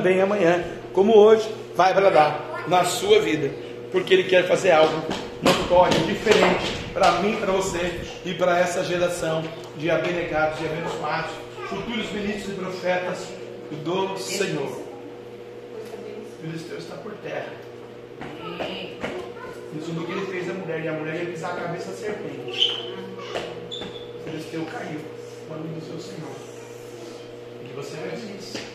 Também 0.00 0.20
amanhã, 0.22 0.64
como 0.94 1.14
hoje, 1.14 1.46
vai 1.76 1.92
bradar 1.92 2.64
na 2.66 2.84
sua 2.84 3.20
vida, 3.20 3.50
porque 3.92 4.14
Ele 4.14 4.24
quer 4.24 4.48
fazer 4.48 4.70
algo 4.70 5.06
notório, 5.42 5.98
diferente 6.06 6.80
para 6.94 7.20
mim, 7.20 7.36
para 7.36 7.52
você 7.52 8.00
e 8.24 8.32
para 8.32 8.58
essa 8.58 8.82
geração 8.82 9.44
de 9.76 9.90
abnegados 9.90 10.58
e 10.60 10.64
abençoados, 10.64 11.32
futuros 11.68 12.10
ministros 12.12 12.54
e 12.54 12.56
profetas 12.56 13.28
do 13.84 14.16
Senhor. 14.16 14.70
O 14.70 16.42
filisteu 16.42 16.78
está 16.78 16.96
por 16.96 17.12
terra. 17.22 17.52
Isso 19.78 19.92
do 19.92 20.04
que 20.04 20.12
ele 20.12 20.26
fez 20.26 20.48
a 20.48 20.54
mulher, 20.54 20.82
e 20.82 20.88
a 20.88 20.92
mulher 20.94 21.16
ia 21.16 21.30
pisar 21.30 21.52
a 21.52 21.60
cabeça 21.60 21.90
da 21.90 21.96
serpente. 21.96 22.96
O 24.16 24.24
filisteu 24.24 24.64
caiu, 24.64 25.00
quando 25.46 25.74
do 25.74 25.86
seu 25.86 26.00
Senhor. 26.00 26.34
E 27.62 27.72
você 27.76 27.96
ver 27.96 28.14
isso. 28.38 28.69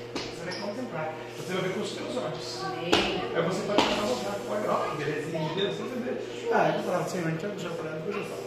Você 1.46 1.54
vai 1.54 1.62
ver 1.62 1.74
com 1.76 1.82
os 1.82 1.94
seus 1.94 2.18
olhos. 2.18 2.62
Aí 2.66 3.42
você 3.44 3.62
pode 3.68 3.84
catalogar. 3.84 4.36
Olha, 4.50 4.72
ó, 4.72 4.90
que 4.90 5.04
belezinha, 5.04 5.54
Deus, 5.54 5.76
você 5.76 5.96
vê. 6.00 6.52
Ah, 6.52 6.70
eu 6.70 6.82
vou 6.82 6.92
falar, 6.92 7.08
Senhor, 7.08 7.30
vai 7.30 7.38
já 7.40 7.70
falar, 7.70 7.92
depois 7.98 8.16
eu 8.16 8.24
falo. 8.24 8.42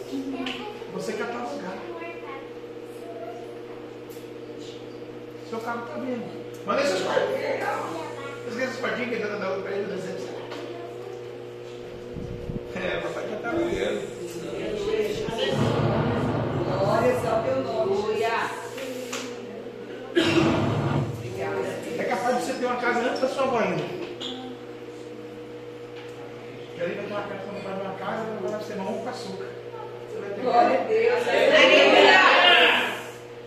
Você 0.95 1.13
catalogar. 1.13 1.77
Seu 5.49 5.59
carro 5.59 5.85
está 5.85 5.93
vindo. 5.93 6.65
Manda 6.65 6.81
esses 6.81 7.01
quartinhos. 7.01 7.39
Esqueça 8.49 8.69
esses 8.69 8.79
quartinhos 8.81 9.09
que 9.09 9.23
a 9.23 9.27
dona 9.27 9.45
deu 9.45 9.61
para 9.61 9.71
ele, 9.71 9.85
Glória 30.59 30.81
a 30.81 30.83
Deus. 30.83 31.23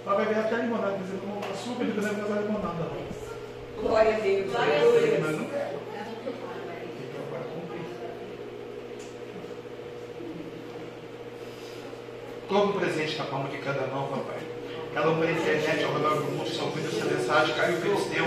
Vai 0.05 0.17
beber 0.17 0.39
até 0.39 0.57
limonada, 0.57 0.97
você 0.97 1.17
tomou 1.19 1.41
açúcar 1.53 1.85
e 1.85 1.87
depois 1.89 2.07
vai 2.07 2.15
fazer 2.15 2.41
limonada. 2.41 2.89
Glória 3.83 4.17
a 4.17 4.19
Deus. 4.19 4.51
Glória 4.51 4.77
a 4.77 4.81
Deus. 4.81 5.21
Mas 5.21 5.37
não 12.51 12.65
um 12.65 12.73
presente 12.73 13.19
na 13.19 13.25
palma 13.25 13.49
de 13.49 13.59
cada 13.59 13.87
mão, 13.89 14.09
papai. 14.09 14.39
Cada 14.95 15.11
uma 15.11 15.31
internet, 15.31 15.85
ao 15.85 15.93
redor 15.93 16.17
do 16.17 16.25
mundo, 16.25 16.49
são 16.49 16.67
ouvindo 16.67 16.89
essa 16.89 17.05
mensagem, 17.05 17.55
caiu 17.55 17.77
o 17.77 17.81
Filisteu. 17.81 18.25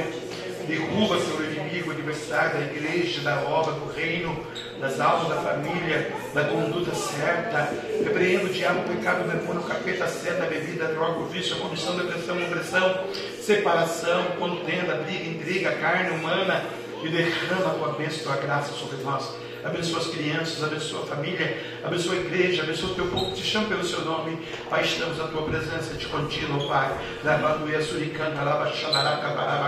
Derruba, 0.68 1.20
seu 1.20 1.44
inimigo, 1.44 1.91
adversário 1.91 2.60
da 2.60 2.66
igreja, 2.66 3.22
da 3.22 3.41
obra, 3.41 3.74
do 3.74 3.91
reino 3.94 4.36
das 4.80 4.99
almas, 4.99 5.30
da 5.30 5.41
família, 5.41 6.11
da 6.34 6.43
conduta 6.45 6.93
certa. 6.93 7.69
Repreendo 8.03 8.47
o 8.47 8.49
diabo, 8.49 8.80
o 8.81 8.95
pecado, 8.95 9.23
o 9.26 9.27
demônio, 9.27 9.61
o 9.61 9.65
capeta, 9.65 10.06
a 10.06 10.07
seta, 10.07 10.43
a 10.43 10.47
bebida, 10.47 10.85
a 10.85 10.91
droga, 10.91 11.19
o 11.19 11.26
vício, 11.27 11.56
a 11.56 11.60
corrupção, 11.60 11.95
depressão, 11.95 12.38
opressão, 12.43 13.03
separação, 13.41 14.23
contenda, 14.39 14.95
briga, 14.95 15.30
intriga, 15.30 15.72
carne 15.73 16.11
humana. 16.11 16.64
E 17.03 17.10
derrama 17.10 17.68
a 17.68 17.73
tua 17.76 17.93
bênção, 17.93 18.31
a 18.31 18.35
tua 18.35 18.45
graça 18.45 18.73
sobre 18.73 18.97
nós 19.03 19.44
abençoa 19.65 19.99
as 19.99 20.07
crianças, 20.07 20.63
abençoa 20.63 21.03
a 21.03 21.05
família, 21.07 21.57
abençoa 21.83 22.13
a 22.13 22.17
igreja, 22.17 22.63
abençoa 22.63 22.91
o 22.91 22.95
teu 22.95 23.07
povo, 23.07 23.33
te 23.33 23.43
chama 23.43 23.67
pelo 23.67 23.83
seu 23.83 24.01
nome. 24.05 24.37
Pai, 24.69 24.83
estamos 24.83 25.17
na 25.17 25.27
tua 25.27 25.41
presença 25.43 25.95
de 25.95 26.05
contínuo, 26.05 26.67
Pai. 26.67 26.95
Lavando 27.23 27.69
e 27.69 27.81
suricanta, 27.81 28.41
lava, 28.43 28.71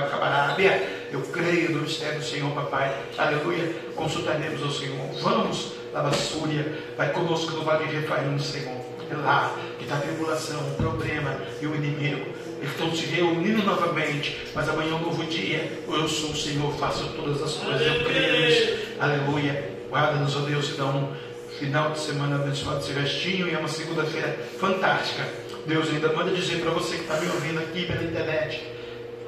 cabarábia. 0.09 1.07
Eu 1.11 1.21
creio 1.21 1.71
no 1.71 1.81
mistério 1.81 2.19
do 2.19 2.25
Senhor, 2.25 2.51
papai. 2.51 2.95
Aleluia. 3.17 3.73
Consultaremos 3.95 4.61
ao 4.61 4.71
Senhor. 4.71 5.07
Vamos, 5.21 5.73
lava 5.93 6.13
Súria. 6.13 6.77
Vai 6.95 7.11
conosco 7.11 7.51
no 7.53 7.63
Vale 7.63 7.87
de 7.87 7.95
Refaim, 7.95 8.37
Senhor. 8.39 8.85
É 9.09 9.15
lá 9.15 9.55
que 9.77 9.85
está 9.85 9.95
a 9.95 10.01
tribulação, 10.01 10.59
o 10.59 10.75
problema 10.75 11.39
e 11.61 11.65
o 11.65 11.75
inimigo. 11.75 12.27
Eles 12.59 12.71
estão 12.71 12.93
se 12.93 13.05
reunindo 13.05 13.63
novamente, 13.63 14.37
mas 14.53 14.67
amanhã 14.67 14.91
é 14.91 14.95
um 14.95 15.01
novo 15.01 15.23
dia. 15.25 15.71
Eu 15.87 16.07
sou 16.09 16.31
o 16.31 16.35
Senhor, 16.35 16.73
faço 16.73 17.05
todas 17.15 17.41
as 17.41 17.53
coisas. 17.53 17.87
Eu 17.87 18.03
creio 18.03 18.45
nisso. 18.45 18.77
Aleluia. 18.99 19.76
Guarda-nos, 19.89 20.35
ó 20.35 20.39
Deus, 20.41 20.69
e 20.69 20.73
dá 20.73 20.85
um 20.85 21.13
final 21.59 21.91
de 21.91 21.99
semana 21.99 22.35
abençoado 22.35 22.79
esse 22.79 22.91
restinho 22.91 23.47
e 23.47 23.53
é 23.53 23.57
uma 23.57 23.67
segunda-feira 23.67 24.37
fantástica. 24.59 25.23
Deus 25.65 25.89
ainda 25.89 26.13
manda 26.13 26.31
dizer 26.31 26.61
para 26.61 26.71
você 26.71 26.95
que 26.95 27.01
está 27.01 27.15
me 27.19 27.27
ouvindo 27.27 27.59
aqui 27.59 27.85
pela 27.85 28.03
internet: 28.03 28.63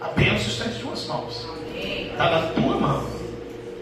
a 0.01 0.09
bênção 0.09 0.47
está 0.47 0.65
em 0.65 0.73
suas 0.73 1.05
mãos, 1.07 1.47
está 1.75 2.29
na 2.29 2.47
tua 2.53 2.77
mão. 2.77 3.19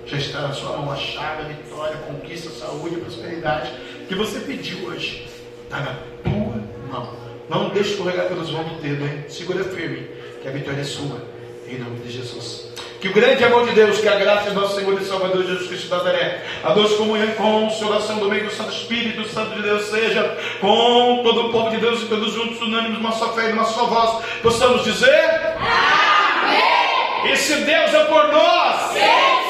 Já 0.06 0.18
está 0.18 0.41
na 0.41 0.54
sua 0.54 0.78
mão 0.78 0.91
a 0.91 0.95
chave, 0.95 1.41
a 1.41 1.45
vitória, 1.48 1.95
a 1.95 1.99
conquista, 1.99 2.49
a 2.49 2.54
saúde, 2.54 2.95
a 2.95 2.99
prosperidade 2.99 3.72
que 4.08 4.16
você 4.16 4.40
pediu 4.40 4.88
hoje. 4.88 5.28
Está 5.66 5.82
na 5.82 5.99
tua 6.24 6.64
mão. 6.90 7.14
Não 7.49 7.70
deixe 7.70 7.91
escorregar 7.91 8.28
pelos 8.28 8.49
vãos 8.49 8.72
do 8.72 8.82
dedo, 8.82 9.06
hein? 9.06 9.26
Segura 9.28 9.64
firme, 9.66 10.08
que 10.41 10.48
a 10.48 10.52
vitória 10.52 10.82
é 10.82 10.86
sua. 10.86 11.22
Em 11.68 11.78
nome 11.78 11.99
de 11.99 12.12
Jesus. 12.12 12.66
Que 12.99 13.10
o 13.10 13.14
grande 13.14 13.44
amor 13.44 13.65
de 13.68 13.74
Deus, 13.74 13.99
que 13.99 14.07
a 14.07 14.15
graça 14.15 14.49
de 14.49 14.56
nosso 14.56 14.76
Senhor 14.76 14.99
e 14.99 15.06
Salvador 15.06 15.45
Jesus 15.45 15.68
Cristo 15.68 15.88
da 15.88 15.98
Nazaré, 15.98 16.44
a 16.64 16.72
doce 16.74 16.95
comunhão 16.95 17.28
e 17.28 17.34
consolação 17.34 18.18
do 18.18 18.28
meio 18.28 18.45
do 18.45 18.52
Santo 18.52 18.72
Espírito 18.72 19.28
Santo 19.30 19.53
de 19.56 19.61
Deus 19.61 19.86
seja 19.86 20.36
com 20.60 21.22
todo 21.24 21.48
o 21.48 21.52
povo 21.52 21.69
de 21.69 21.78
Deus 21.78 22.02
e 22.02 22.06
todos 22.07 22.34
juntos, 22.34 22.60
unânimes, 22.60 22.98
uma 22.98 23.11
só 23.11 23.34
fé 23.34 23.49
e 23.49 23.53
uma 23.53 23.65
só 23.65 23.86
voz, 23.86 24.26
possamos 24.41 24.84
dizer: 24.84 25.56
Amém! 25.60 27.32
E 27.32 27.36
se 27.36 27.53
Deus 27.56 27.94
é 27.94 28.03
por 28.06 28.28
nós, 28.30 28.94
Quem 28.94 29.02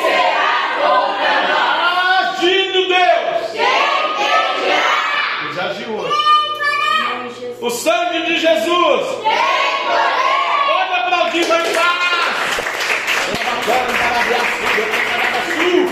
será 0.02 0.76
contra 0.82 1.48
nós? 1.48 2.38
agindo 2.38 2.88
Deus, 2.88 3.52
Quem? 3.54 3.64
Deus 5.46 5.60
age 5.60 5.86
hoje. 5.86 6.28
O 7.62 7.70
sangue 7.70 8.26
de 8.26 8.40
Jesus, 8.40 9.08
pode 10.68 10.94
aplaudir, 11.00 11.44
vai 11.46 11.62
em 11.62 11.74
paz. 13.68 13.78
Lava 13.78 13.84
a 13.84 13.98
cara, 13.98 14.24
para 15.32 15.40
a 15.40 15.78